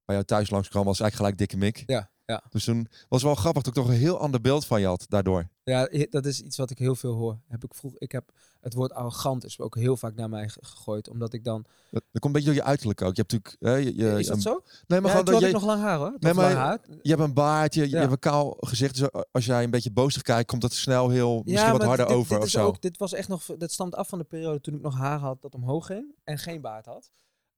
bij 0.06 0.16
jou 0.16 0.24
thuis 0.24 0.50
langs 0.50 0.68
kwam, 0.70 0.86
was 0.86 1.00
eigenlijk 1.00 1.16
gelijk 1.16 1.38
dikke 1.38 1.66
mik. 1.66 1.84
Ja, 1.86 2.10
ja. 2.32 2.44
Dus 2.50 2.64
toen 2.64 2.88
was 3.10 3.24
wel 3.24 3.36
grappig 3.36 3.64
dat 3.64 3.78
ik 3.78 3.84
toch 3.84 3.92
een 3.92 4.00
heel 4.00 4.20
ander 4.20 4.42
beeld 4.42 4.66
van 4.66 4.80
je 4.80 4.88
had 4.88 5.06
daardoor. 5.10 5.50
Ja, 5.64 5.90
dat 6.10 6.26
is 6.26 6.42
iets 6.42 6.58
wat 6.58 6.70
ik 6.70 6.78
heel 6.78 6.96
veel 6.96 7.14
hoor. 7.14 7.40
Heb 7.48 7.64
ik, 7.64 7.74
vroeg, 7.76 7.94
ik 7.98 8.12
heb 8.12 8.32
het 8.62 8.74
woord 8.74 8.94
arrogant 8.94 9.46
is 9.46 9.60
ook 9.60 9.76
heel 9.76 9.98
vaak 9.98 10.16
naar 10.16 10.30
mij 10.30 10.50
ge- 10.50 10.60
gegooid. 10.66 11.10
Omdat 11.10 11.34
ik 11.34 11.44
dan... 11.44 11.66
Dat, 11.92 12.04
dat 12.12 12.22
komt 12.22 12.24
een 12.24 12.32
beetje 12.32 12.48
door 12.48 12.56
je 12.58 12.64
uiterlijk 12.64 13.02
ook. 13.02 13.16
Je 13.16 13.22
hebt 13.22 13.32
natuurlijk... 13.32 13.64
Hè, 13.64 13.76
je, 13.76 13.96
je, 14.14 14.20
is 14.20 14.28
dat 14.28 14.42
zo? 14.42 14.64
Nee, 14.88 15.02
maar 15.02 15.12
ja, 15.12 15.18
gewoon 15.18 15.34
dat 15.34 15.42
je, 15.50 15.52
nog 15.54 15.66
lang 15.66 15.82
haar 15.82 15.98
hoor. 15.98 16.16
Nee, 16.20 16.34
maar- 16.34 16.52
haar. 16.56 16.80
je 17.02 17.10
hebt 17.10 17.22
een 17.22 17.34
baard, 17.34 17.74
je, 17.74 17.88
hebt 17.88 18.12
een 18.12 18.20
kaal 18.20 18.58
gezicht. 18.60 18.98
Dus 18.98 19.10
als 19.32 19.46
jij 19.46 19.64
een 19.64 19.70
beetje 19.70 19.92
boosig 19.92 20.22
kijkt, 20.22 20.50
komt 20.50 20.62
dat 20.62 20.74
snel 20.74 21.10
heel, 21.10 21.42
misschien 21.46 21.66
Ja, 21.66 21.72
wat 21.72 21.84
harder 21.84 22.08
dit, 22.08 22.16
over 22.16 22.34
dit 22.36 22.44
of 22.44 22.50
zo. 22.50 22.66
Ook, 22.66 22.82
dit 22.82 22.98
was 22.98 23.14
echt 23.14 23.28
nog, 23.28 23.46
dat 23.58 23.72
stamt 23.72 23.96
af 23.96 24.08
van 24.10 24.18
de 24.20 24.26
periode 24.26 24.62
toen 24.62 24.76
ik 24.76 24.82
nog 24.82 24.98
haar 24.98 25.20
had 25.20 25.42
dat 25.42 25.54
omhoog 25.54 25.86
ging 25.86 26.16
en 26.24 26.38
geen 26.38 26.62
baard 26.62 26.86
had. 26.86 27.12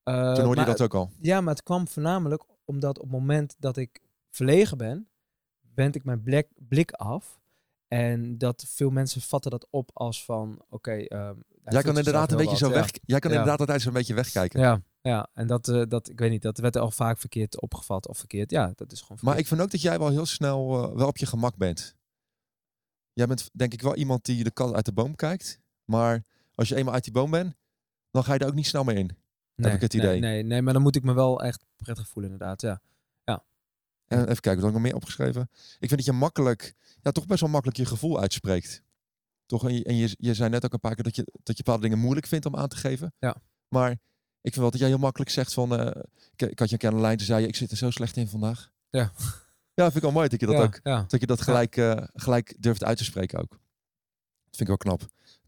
Eh, 0.03 0.13
toen 0.13 0.26
hoorde 0.45 0.61
je 0.61 0.67
maar 0.67 0.78
dat 0.78 0.82
ook 0.82 0.93
al. 0.95 1.11
Ja, 1.19 1.41
maar 1.41 1.53
het 1.53 1.63
kwam 1.63 1.88
voornamelijk 1.88 2.43
omdat 2.65 2.97
op 2.97 3.03
het 3.03 3.11
moment 3.11 3.55
dat 3.59 3.78
ik 3.78 3.99
verlegen 4.34 4.78
ben, 4.78 5.10
wend 5.76 5.96
ik 5.96 6.04
mijn 6.04 6.24
blik, 6.24 6.48
blik 6.56 6.92
af. 6.92 7.42
En 7.88 8.38
dat 8.38 8.66
veel 8.68 8.90
mensen 8.90 9.22
vatten 9.22 9.52
dat 9.52 9.68
op 9.70 9.90
als 9.94 10.26
van, 10.26 10.66
oké... 10.70 10.92
ehm, 10.92 11.36
hij 11.64 11.74
Jij 11.74 11.82
kan 11.82 11.98
inderdaad 11.98 12.32
een 12.32 12.38
beetje 12.38 12.58
zo 12.58 12.70
weg. 12.70 12.90
Jij 13.06 13.20
kan 13.20 13.32
Ja. 13.32 13.38
inderdaad 13.38 13.60
altijd 13.60 13.82
zo'n 13.82 13.94
beetje 13.94 14.14
wegkijken. 14.14 14.60
Ja, 14.60 14.82
ja, 15.02 15.30
en 15.34 15.48
dat, 15.48 15.68
eh, 15.68 15.84
dat, 15.88 16.10
ik 16.10 16.20
weet 16.20 16.30
niet, 16.30 16.42
dat 16.42 16.58
werd 16.58 16.78
al 16.78 16.92
vaak 16.92 17.20
verkeerd 17.20 17.62
opgevat 17.62 18.08
of 18.08 18.18
verkeerd. 18.18 18.52
Ja, 18.52 18.72
dat 18.76 18.92
is 18.92 19.02
gewoon 19.02 19.18
Maar 19.22 19.38
ik 19.38 19.48
vind 19.48 19.62
ook 19.62 19.72
dat 19.72 19.82
jij 19.82 20.00
wel 20.00 20.10
heel 20.10 20.26
snel 20.26 20.84
eh, 20.84 20.96
wel 20.96 21.08
op 21.08 21.18
je 21.18 21.26
gemak 21.26 21.56
bent. 21.58 21.96
Jij 23.14 23.28
bent 23.28 23.50
denk 23.54 23.74
ik 23.74 23.82
wel 23.82 23.96
iemand 23.96 24.26
die 24.26 24.44
de 24.44 24.52
kat 24.52 24.74
uit 24.74 24.86
de 24.86 24.94
boom 24.94 25.16
kijkt. 25.16 25.60
Maar 25.86 26.24
als 26.56 26.70
je 26.70 26.76
eenmaal 26.76 26.94
uit 26.94 27.04
die 27.04 27.14
boom 27.14 27.32
bent, 27.32 27.56
dan 28.12 28.24
ga 28.24 28.34
je 28.34 28.40
er 28.40 28.48
ook 28.48 28.54
niet 28.54 28.68
snel 28.68 28.84
meer 28.84 28.98
in. 28.98 29.18
nee, 29.56 29.74
ik 29.74 29.82
het 29.82 29.94
nee, 29.94 30.02
idee. 30.02 30.20
Nee, 30.20 30.44
nee, 30.44 30.62
maar 30.62 30.74
dan 30.74 30.82
moet 30.82 30.96
ik 30.96 31.04
me 31.04 31.14
wel 31.14 31.44
echt 31.44 31.64
prettig 31.76 32.08
voelen 32.08 32.32
inderdaad, 32.32 32.62
ja. 32.62 32.82
En 34.08 34.20
even 34.20 34.41
kijken, 34.41 34.62
wat 34.62 34.64
heb 34.64 34.68
ik 34.68 34.74
nog 34.74 34.82
meer 34.82 34.95
opgeschreven? 34.95 35.49
Ik 35.51 35.88
vind 35.88 35.95
dat 35.95 36.06
je 36.06 36.12
makkelijk, 36.12 36.74
ja, 37.01 37.12
toch 37.12 37.26
best 37.26 37.41
wel 37.41 37.49
makkelijk 37.49 37.78
je 37.78 37.86
gevoel 37.86 38.20
uitspreekt. 38.20 38.84
Toch? 39.45 39.68
En 39.68 39.74
je, 39.74 39.84
en 39.84 39.95
je, 39.95 40.16
je 40.18 40.34
zei 40.34 40.49
net 40.49 40.66
ook 40.66 40.74
een 40.74 40.80
paar 40.80 40.95
keer 40.95 41.04
dat 41.04 41.16
je, 41.16 41.24
dat 41.43 41.58
je 41.58 41.64
bepaalde 41.64 41.84
dingen 41.84 41.99
moeilijk 41.99 42.28
vindt 42.28 42.45
om 42.45 42.56
aan 42.56 42.68
te 42.68 42.76
geven. 42.76 43.14
Ja. 43.20 43.36
Maar 43.68 43.91
ik 43.91 44.51
vind 44.51 44.56
wel 44.56 44.72
dat 44.72 44.80
jij 44.80 44.89
heel 44.89 44.97
makkelijk 44.97 45.32
zegt 45.32 45.54
van, 45.54 45.80
eh, 45.80 46.01
ik, 46.36 46.49
ik 46.49 46.60
had 46.60 46.68
je 46.68 46.74
een 46.74 46.80
keer 46.80 46.89
aan 46.89 46.95
de 46.95 47.01
lijn, 47.01 47.18
toen 47.18 47.26
zei 47.26 47.41
je, 47.41 47.47
ik 47.47 47.56
zit 47.56 47.72
er 47.72 47.78
zo 47.78 47.89
slecht 47.89 48.18
in 48.18 48.28
vandaag. 48.28 48.72
Ja. 48.89 49.12
Ja, 49.76 49.84
vind 49.84 49.95
ik 49.95 50.01
wel 50.01 50.12
mooi 50.12 50.28
dat 50.28 50.39
je 50.39 50.45
dat 50.45 50.56
ja, 50.56 50.62
ook, 50.62 50.80
ja. 50.84 51.06
dat 51.08 51.20
je 51.20 51.28
dat 51.28 51.41
gelijk, 51.41 51.78
eh, 51.78 52.04
gelijk 52.14 52.56
durft 52.60 52.84
uit 52.84 52.97
te 52.97 53.04
spreken 53.04 53.39
ook. 53.39 53.49
Dat 53.49 54.56
vind 54.56 54.60
ik 54.60 54.68
wel 54.68 54.78
knap. 54.78 54.99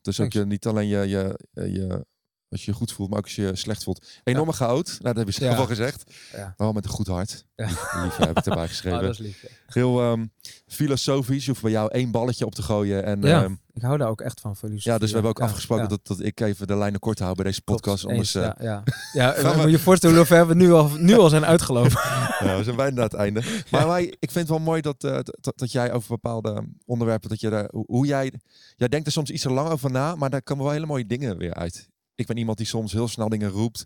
Dus 0.01 0.19
ook 0.19 0.29
Thanks. 0.29 0.35
je, 0.35 0.45
niet 0.45 0.65
alleen 0.65 0.87
je, 0.87 1.07
je, 1.07 1.37
je, 1.53 2.05
als 2.49 2.65
je 2.65 2.71
je 2.71 2.77
goed 2.77 2.91
voelt, 2.91 3.09
maar 3.09 3.17
ook 3.17 3.23
als 3.25 3.35
je 3.35 3.41
je 3.41 3.55
slecht 3.55 3.83
voelt. 3.83 4.05
Enorme 4.23 4.53
goud, 4.53 4.87
nou, 4.87 4.99
dat 5.01 5.15
heb 5.17 5.27
je 5.27 5.31
zelf 5.33 5.53
Ja. 5.53 5.59
al 5.59 5.65
gezegd. 5.65 6.03
Ja. 6.31 6.37
Maar 6.37 6.53
wel 6.57 6.71
met 6.71 6.83
een 6.83 6.89
goed 6.89 7.07
hart. 7.07 7.45
Ja. 7.55 7.65
Lief, 8.03 8.15
heb 8.17 8.37
ik 8.37 8.45
erbij 8.45 8.67
geschreven. 8.73 8.99
Oh, 8.99 9.05
dat 9.05 9.13
is 9.13 9.19
lief. 9.19 9.41
ja. 9.41 9.47
Heel 9.67 10.01
ehm, 10.01 10.25
filosofisch. 10.67 11.45
Je 11.45 11.49
hoeft 11.51 11.61
bij 11.63 11.71
jou 11.71 11.91
één 11.91 12.11
balletje 12.11 12.45
op 12.45 12.55
te 12.55 12.61
gooien. 12.61 13.03
En 13.05 13.21
Ja, 13.21 13.41
ja, 13.41 13.49
Ik 13.73 13.81
hou 13.81 13.97
daar 13.97 14.09
ook 14.09 14.21
echt 14.21 14.39
van, 14.39 14.55
voor 14.55 14.69
ja 14.73 14.97
dus 14.97 15.07
we 15.07 15.13
hebben 15.13 15.31
ook 15.31 15.37
Ja, 15.37 15.45
afgesproken 15.45 15.83
ja. 15.83 15.89
dat, 15.89 15.99
dat 16.07 16.19
ik 16.21 16.39
even 16.39 16.67
de 16.67 16.75
lijnen 16.75 16.99
kort 16.99 17.19
hou 17.19 17.35
bij 17.35 17.45
deze 17.45 17.61
Klopt, 17.63 17.81
podcast. 17.81 18.03
eens, 18.03 18.11
Anders, 18.11 18.35
eh, 18.35 18.65
ja, 18.65 18.83
ja. 19.13 19.33
ja 19.43 19.55
moet 19.55 19.69
je 19.71 19.79
voorstellen 19.79 20.15
hoe 20.15 20.25
ver 20.25 20.47
we 20.47 20.53
nu 20.55 20.71
al, 20.73 20.89
nu 20.89 21.13
al 21.17 21.29
zijn 21.29 21.45
uitgelopen. 21.45 21.91
ja, 22.45 22.57
we 22.57 22.63
zijn 22.63 22.75
bijna 22.75 22.97
aan 22.97 23.03
het 23.03 23.13
einde. 23.13 23.41
Maar 23.71 23.87
wij, 23.87 24.03
ik 24.03 24.31
vind 24.31 24.47
het 24.47 24.49
wel 24.49 24.59
mooi 24.59 24.81
dat, 24.81 25.03
eh, 25.03 25.19
dat, 25.23 25.53
dat 25.57 25.71
jij 25.71 25.91
over 25.93 26.07
bepaalde 26.09 26.67
onderwerpen, 26.85 27.29
dat 27.29 27.39
je 27.39 27.49
daar, 27.49 27.67
hoe, 27.71 27.83
hoe 27.87 28.05
jij, 28.05 28.33
jij 28.75 28.87
denkt 28.87 29.05
er 29.05 29.11
soms 29.11 29.29
iets 29.29 29.41
te 29.41 29.51
lang 29.51 29.69
over 29.69 29.91
na, 29.91 30.15
maar 30.15 30.29
daar 30.29 30.41
komen 30.41 30.63
wel 30.63 30.73
hele 30.73 30.85
mooie 30.85 31.05
dingen 31.05 31.37
weer 31.37 31.53
uit. 31.53 31.89
Ik 32.15 32.25
ben 32.27 32.37
iemand 32.37 32.57
die 32.57 32.67
soms 32.67 32.91
heel 32.91 33.07
snel 33.07 33.29
dingen 33.29 33.49
roept 33.49 33.85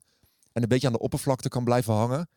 en 0.51 0.61
een 0.61 0.67
beetje 0.67 0.87
aan 0.87 0.93
de 0.93 0.99
oppervlakte 0.99 1.49
kan 1.49 1.63
blijven 1.63 1.93
hangen. 1.93 2.29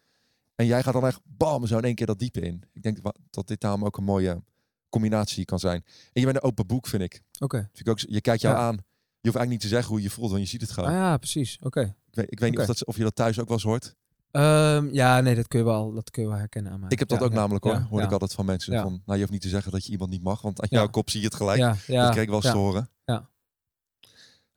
En 0.55 0.67
jij 0.67 0.83
gaat 0.83 0.93
dan 0.93 1.07
echt 1.07 1.21
bam, 1.25 1.67
zo 1.67 1.77
in 1.79 1.85
één 1.85 1.95
keer 1.95 2.07
dat 2.07 2.19
diepe 2.19 2.41
in. 2.41 2.63
Ik 2.73 2.83
denk 2.83 2.99
dat 3.31 3.49
dit 3.49 3.61
daarom 3.61 3.85
ook 3.85 3.97
een 3.97 4.05
mooie 4.05 4.43
combinatie 4.89 5.45
kan 5.45 5.59
zijn. 5.59 5.85
En 6.13 6.21
je 6.21 6.25
bent 6.25 6.37
een 6.37 6.43
open 6.43 6.67
boek, 6.67 6.87
vind 6.87 7.03
ik. 7.03 7.23
Oké. 7.39 7.57
Vind 7.57 7.81
ik 7.87 7.89
ook, 7.89 7.99
je 7.99 8.21
kijkt 8.21 8.41
jou 8.43 8.55
Ja. 8.57 8.61
aan. 8.61 8.75
Je 8.75 9.29
hoeft 9.29 9.37
eigenlijk 9.37 9.51
niet 9.51 9.61
te 9.61 9.69
zeggen 9.69 9.89
hoe 9.89 9.99
je 9.99 10.05
je 10.05 10.11
voelt, 10.11 10.31
want 10.31 10.43
je 10.43 10.49
ziet 10.49 10.61
het 10.61 10.71
gewoon. 10.71 10.89
Ah 10.89 10.95
ja, 10.95 11.17
precies. 11.17 11.59
Oké. 11.63 11.81
Ik 11.81 12.15
weet, 12.15 12.33
ik 12.33 12.41
weet 12.41 12.51
niet 12.51 12.61
of, 12.61 12.67
dat, 12.67 12.87
of 12.87 12.97
je 12.97 13.03
dat 13.03 13.15
thuis 13.15 13.39
ook 13.39 13.47
wel 13.49 13.57
eens 13.57 13.67
hoort. 13.67 13.95
Ehm, 14.31 14.89
ja, 14.93 15.21
nee, 15.21 15.35
dat 15.35 15.49
kun 15.49 15.59
je 15.59 15.65
wel, 15.65 15.93
dat 15.93 16.11
kun 16.11 16.23
je 16.23 16.29
wel 16.29 16.39
herkennen 16.39 16.73
aan 16.73 16.81
mij. 16.81 16.89
Ik 16.89 16.99
heb 16.99 17.09
dat 17.09 17.19
Ja, 17.19 17.25
ook 17.25 17.31
ja, 17.33 17.37
namelijk 17.39 17.65
hoor. 17.65 17.87
Hoor 17.91 18.03
ik 18.03 18.13
altijd 18.13 18.33
van 18.33 18.45
mensen. 18.45 18.83
Van, 18.83 18.93
nou, 18.93 19.13
je 19.13 19.19
hoeft 19.19 19.31
niet 19.31 19.41
te 19.41 19.49
zeggen 19.49 19.73
dat 19.73 19.87
je 19.87 19.93
iemand 19.93 20.11
niet 20.11 20.23
mag, 20.23 20.43
want 20.43 20.61
aan 20.61 20.69
jouw 20.71 20.89
kop 20.89 21.11
zie 21.11 21.21
je 21.21 21.27
het 21.27 21.35
gelijk. 21.35 21.59
Ja, 21.59 21.69
dat 22.03 22.11
kreeg 22.11 22.23
ik 22.23 22.29
wel 22.29 22.37
eens 22.37 22.45
ja. 22.47 22.53
te 22.53 22.59
horen. 22.59 22.89
Ja. 23.05 23.29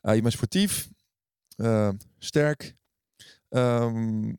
Eh, 0.02 0.16
je 0.16 0.22
bent 0.22 0.34
sportief, 0.34 0.90
sterk. 2.18 2.76
Ehm, 3.50 4.34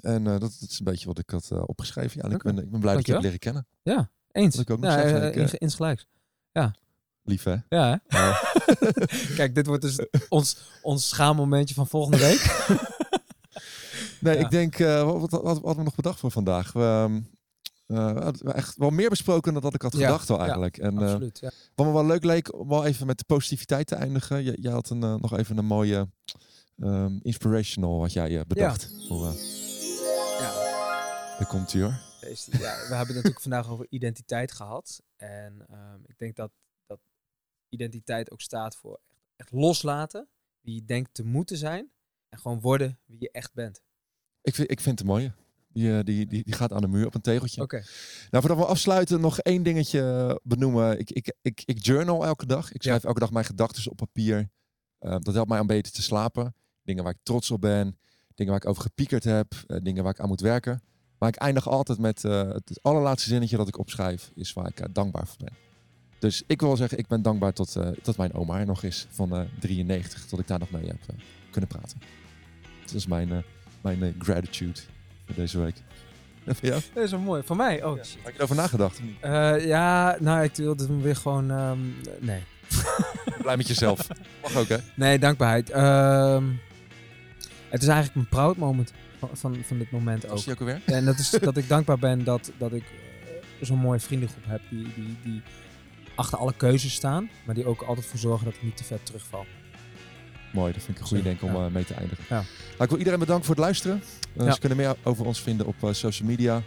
En 0.00 0.24
dat, 0.24 0.40
dat, 0.40 0.50
is 0.68 0.78
een 0.78 0.84
beetje 0.84 1.06
wat 1.06 1.18
ik 1.18 1.30
had 1.30 1.50
opgeschreven. 1.66 2.20
Ja, 2.22 2.34
ik, 2.34 2.42
ben, 2.42 2.58
ik 2.58 2.70
ben 2.70 2.80
blij 2.80 2.92
Dankjewel. 2.92 3.00
dat 3.02 3.06
je 3.06 3.12
hebt 3.12 3.22
leren 3.22 3.38
kennen. 3.38 3.66
Ja, 3.82 4.10
eens. 4.32 4.56
Wat 4.56 4.64
ik 4.64 4.70
ook 4.70 4.80
nog 4.80 4.90
ja, 4.90 5.08
zeggen, 5.08 5.42
ik, 5.42 5.52
insgelijks. 5.52 6.06
Ja. 6.52 6.74
Lief 7.26 7.42
hè? 7.42 7.56
Ja, 7.68 8.02
hè? 8.06 8.32
Kijk, 9.36 9.54
dit 9.54 9.66
wordt 9.66 9.82
dus 9.82 10.06
ons, 10.28 10.56
ons 10.82 11.08
schaammomentje 11.08 11.74
van 11.74 11.86
volgende 11.86 12.18
week. 12.18 12.66
nee, 14.20 14.36
ik 14.36 14.50
denk, 14.50 14.78
uh, 14.78 15.02
wat, 15.02 15.30
wat, 15.30 15.42
wat, 15.42 15.42
hadden 15.42 15.76
we 15.76 15.82
nog 15.82 15.94
bedacht 15.94 16.18
voor 16.18 16.30
vandaag? 16.30 16.72
We, 16.72 17.20
uh, 17.86 18.28
echt 18.54 18.76
wel 18.76 18.90
meer 18.90 19.08
besproken 19.08 19.52
dan 19.52 19.62
dat 19.62 19.74
ik 19.74 19.82
had 19.82 19.94
gedacht 19.94 20.30
al 20.30 20.38
eigenlijk. 20.38 20.76
Ja, 20.76 20.82
en, 20.82 20.98
absoluut. 20.98 21.40
Wat 21.74 21.86
me 21.86 21.92
wel 21.92 22.06
leuk 22.06 22.24
leek, 22.24 22.54
om 22.58 22.68
wel 22.68 22.84
even 22.84 23.06
met 23.06 23.18
de 23.18 23.24
positiviteit 23.24 23.86
te 23.86 23.94
eindigen. 23.94 24.42
Jij 24.42 24.72
had 24.72 24.90
een, 24.90 24.98
nog 24.98 25.36
even 25.36 25.58
een 25.58 25.64
mooie 25.64 26.08
um, 26.76 27.20
inspirational 27.22 27.98
wat 27.98 28.12
jij 28.12 28.44
bedacht. 28.46 28.90
Ja. 28.92 29.06
Voor, 29.06 29.26
ja. 30.38 30.54
Daar 31.38 31.46
komt 31.48 31.72
hij 31.72 31.82
hoor. 31.82 32.04
Ja, 32.20 32.58
we 32.60 32.94
hebben 32.94 32.98
het 32.98 33.08
natuurlijk 33.08 33.40
vandaag 33.40 33.68
over 33.68 33.86
identiteit 33.88 34.52
gehad. 34.52 35.02
En 35.16 35.66
um, 35.70 36.02
ik 36.06 36.18
denk 36.18 36.36
dat, 36.36 36.50
dat 36.86 37.00
identiteit 37.68 38.30
ook 38.30 38.40
staat 38.40 38.76
voor 38.76 39.00
echt, 39.08 39.24
echt 39.36 39.52
loslaten. 39.52 40.28
Wie 40.60 40.74
je 40.74 40.84
denkt 40.84 41.14
te 41.14 41.24
moeten 41.24 41.56
zijn. 41.56 41.90
En 42.28 42.38
gewoon 42.38 42.60
worden 42.60 42.98
wie 43.04 43.20
je 43.20 43.30
echt 43.30 43.54
bent. 43.54 43.82
Ik 44.42 44.54
vind, 44.54 44.70
ik 44.70 44.80
vind 44.80 44.98
het 44.98 45.08
mooie. 45.08 45.32
Die, 45.68 46.04
die, 46.04 46.26
die, 46.26 46.44
die 46.44 46.54
gaat 46.54 46.72
aan 46.72 46.80
de 46.80 46.88
muur 46.88 47.06
op 47.06 47.14
een 47.14 47.20
tegeltje. 47.20 47.62
Oké. 47.62 47.76
Nou, 48.30 48.44
voordat 48.44 48.56
we 48.56 48.64
afsluiten, 48.64 49.20
nog 49.20 49.38
één 49.38 49.62
dingetje 49.62 50.40
benoemen. 50.42 50.98
Ik, 50.98 51.10
ik, 51.10 51.34
ik, 51.42 51.62
ik 51.64 51.84
journal 51.84 52.24
elke 52.24 52.46
dag. 52.46 52.72
Ik 52.72 52.82
schrijf 52.82 53.04
elke 53.04 53.20
dag 53.20 53.30
mijn 53.30 53.44
gedachten 53.44 53.90
op 53.90 53.96
papier. 53.96 54.50
Uh, 55.00 55.16
dat 55.18 55.34
helpt 55.34 55.48
mij 55.48 55.60
om 55.60 55.66
beter 55.66 55.92
te 55.92 56.02
slapen. 56.02 56.54
Dingen 56.86 57.04
waar 57.04 57.12
ik 57.12 57.18
trots 57.22 57.50
op 57.50 57.60
ben. 57.60 57.98
Dingen 58.34 58.52
waar 58.52 58.62
ik 58.62 58.68
over 58.68 58.82
gepiekerd 58.82 59.24
heb. 59.24 59.54
Uh, 59.66 59.78
dingen 59.82 60.02
waar 60.02 60.12
ik 60.12 60.20
aan 60.20 60.28
moet 60.28 60.40
werken. 60.40 60.82
Maar 61.18 61.28
ik 61.28 61.36
eindig 61.36 61.68
altijd 61.68 61.98
met 61.98 62.24
uh, 62.24 62.52
het 62.52 62.78
allerlaatste 62.82 63.28
zinnetje 63.28 63.56
dat 63.56 63.68
ik 63.68 63.78
opschrijf. 63.78 64.30
Is 64.34 64.52
waar 64.52 64.66
ik 64.66 64.94
dankbaar 64.94 65.26
voor 65.26 65.36
ben. 65.38 65.54
Dus 66.18 66.42
ik 66.46 66.60
wil 66.60 66.76
zeggen, 66.76 66.98
ik 66.98 67.06
ben 67.06 67.22
dankbaar 67.22 67.52
tot, 67.52 67.76
tot 68.02 68.16
mijn 68.16 68.34
oma 68.34 68.58
er 68.58 68.66
nog 68.66 68.82
is 68.82 69.06
van 69.10 69.48
93. 69.60 70.26
Tot 70.26 70.38
ik 70.38 70.46
daar 70.46 70.58
nog 70.58 70.70
mee 70.70 70.86
heb 70.86 70.98
kunnen 71.50 71.70
praten. 71.70 72.00
Dat 72.84 72.94
is 72.94 73.06
mijn, 73.06 73.44
mijn 73.80 74.14
gratitude 74.18 74.80
voor 75.26 75.34
deze 75.34 75.58
week. 75.60 75.82
Jou? 76.60 76.80
Dat 76.94 77.04
is 77.04 77.10
wel 77.10 77.20
mooi. 77.20 77.42
Voor 77.42 77.56
mij? 77.56 77.84
Oh, 77.84 77.96
ja. 77.96 78.02
Heb 78.22 78.32
je 78.32 78.38
erover 78.38 78.56
nagedacht? 78.56 79.00
Uh, 79.24 79.66
ja, 79.66 80.16
nou, 80.20 80.42
ik 80.42 80.54
wilde 80.54 80.86
hem 80.86 81.02
weer 81.02 81.16
gewoon... 81.16 81.50
Um, 81.50 81.94
nee. 82.20 82.42
Blij 83.42 83.56
met 83.56 83.68
jezelf. 83.68 84.08
Mag 84.42 84.56
ook, 84.56 84.68
hè? 84.68 84.76
Nee, 84.94 85.18
dankbaarheid. 85.18 85.76
Um, 85.76 86.60
het 87.76 87.84
is 87.84 87.94
eigenlijk 87.94 88.14
mijn 88.14 88.42
proud 88.42 88.56
moment 88.56 88.92
van, 89.18 89.28
van, 89.32 89.56
van 89.66 89.78
dit 89.78 89.90
moment 89.90 90.28
ook. 90.28 90.44
Ook 90.50 90.60
alweer? 90.60 90.80
En 90.84 91.04
dat 91.04 91.18
is 91.18 91.30
dat 91.40 91.56
ik 91.56 91.68
dankbaar 91.68 91.98
ben 91.98 92.24
dat, 92.24 92.52
dat 92.58 92.72
ik 92.72 92.82
uh, 92.82 93.66
zo'n 93.66 93.78
mooie 93.78 94.00
vriendengroep 94.00 94.44
heb 94.46 94.60
die, 94.70 94.86
die, 94.94 95.16
die 95.24 95.42
achter 96.14 96.38
alle 96.38 96.54
keuzes 96.56 96.94
staan, 96.94 97.30
maar 97.44 97.54
die 97.54 97.66
ook 97.66 97.82
altijd 97.82 98.06
voor 98.06 98.18
zorgen 98.18 98.44
dat 98.44 98.54
ik 98.54 98.62
niet 98.62 98.76
te 98.76 98.84
ver 98.84 99.02
terugval. 99.02 99.46
Mooi, 100.52 100.72
dat 100.72 100.82
vind 100.82 100.96
ik 100.96 101.02
een 101.02 101.08
goede 101.08 101.22
denk 101.22 101.42
om 101.42 101.54
ja. 101.54 101.66
uh, 101.66 101.72
mee 101.72 101.84
te 101.84 101.94
eindigen. 101.94 102.24
Ja. 102.28 102.34
Nou, 102.70 102.82
ik 102.82 102.88
wil 102.88 102.98
iedereen 102.98 103.18
bedanken 103.18 103.44
voor 103.44 103.54
het 103.54 103.64
luisteren. 103.64 104.02
Uh, 104.36 104.46
ja. 104.46 104.52
Ze 104.52 104.58
kunnen 104.58 104.78
meer 104.78 104.96
over 105.02 105.26
ons 105.26 105.40
vinden 105.40 105.66
op 105.66 105.74
uh, 105.84 105.92
social 105.92 106.28
media. 106.28 106.62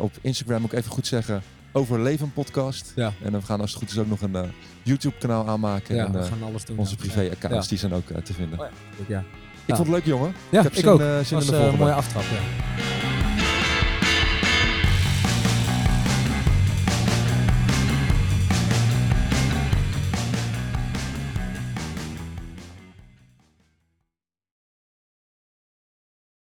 op 0.00 0.12
Instagram 0.20 0.60
moet 0.60 0.72
ik 0.72 0.78
even 0.78 0.90
goed 0.90 1.06
zeggen. 1.06 1.42
Overleven 1.72 2.32
podcast. 2.32 2.92
Ja. 2.96 3.12
En 3.22 3.32
we 3.32 3.42
gaan 3.42 3.60
als 3.60 3.70
het 3.70 3.78
goed 3.78 3.90
is 3.90 3.98
ook 3.98 4.08
nog 4.08 4.20
een 4.20 4.52
YouTube 4.82 5.18
kanaal 5.18 5.48
aanmaken. 5.48 5.96
Ja, 5.96 6.06
en, 6.06 6.12
we 6.12 6.22
gaan 6.22 6.42
alles 6.42 6.64
doen. 6.64 6.78
Onze 6.78 6.96
privé 6.96 7.30
accounts 7.30 7.68
die 7.68 7.78
zijn 7.78 7.92
ook 7.92 8.06
te 8.24 8.32
vinden. 8.32 8.58
Oh, 8.58 8.66
ja. 9.06 9.24
Ik 9.66 9.74
vond 9.74 9.88
het 9.88 9.96
leuk 9.96 10.04
jongen. 10.04 10.34
Ja, 10.48 10.58
ik 10.58 10.64
heb 10.64 10.72
ik 10.72 10.78
zin, 10.78 10.88
ook. 10.88 11.00
zin 11.00 11.08
was, 11.10 11.30
in 11.30 11.38
de 11.38 11.44
volgende. 11.56 11.76
mooie 11.78 11.92
aftrap. 11.92 12.22
Ja. 12.22 12.93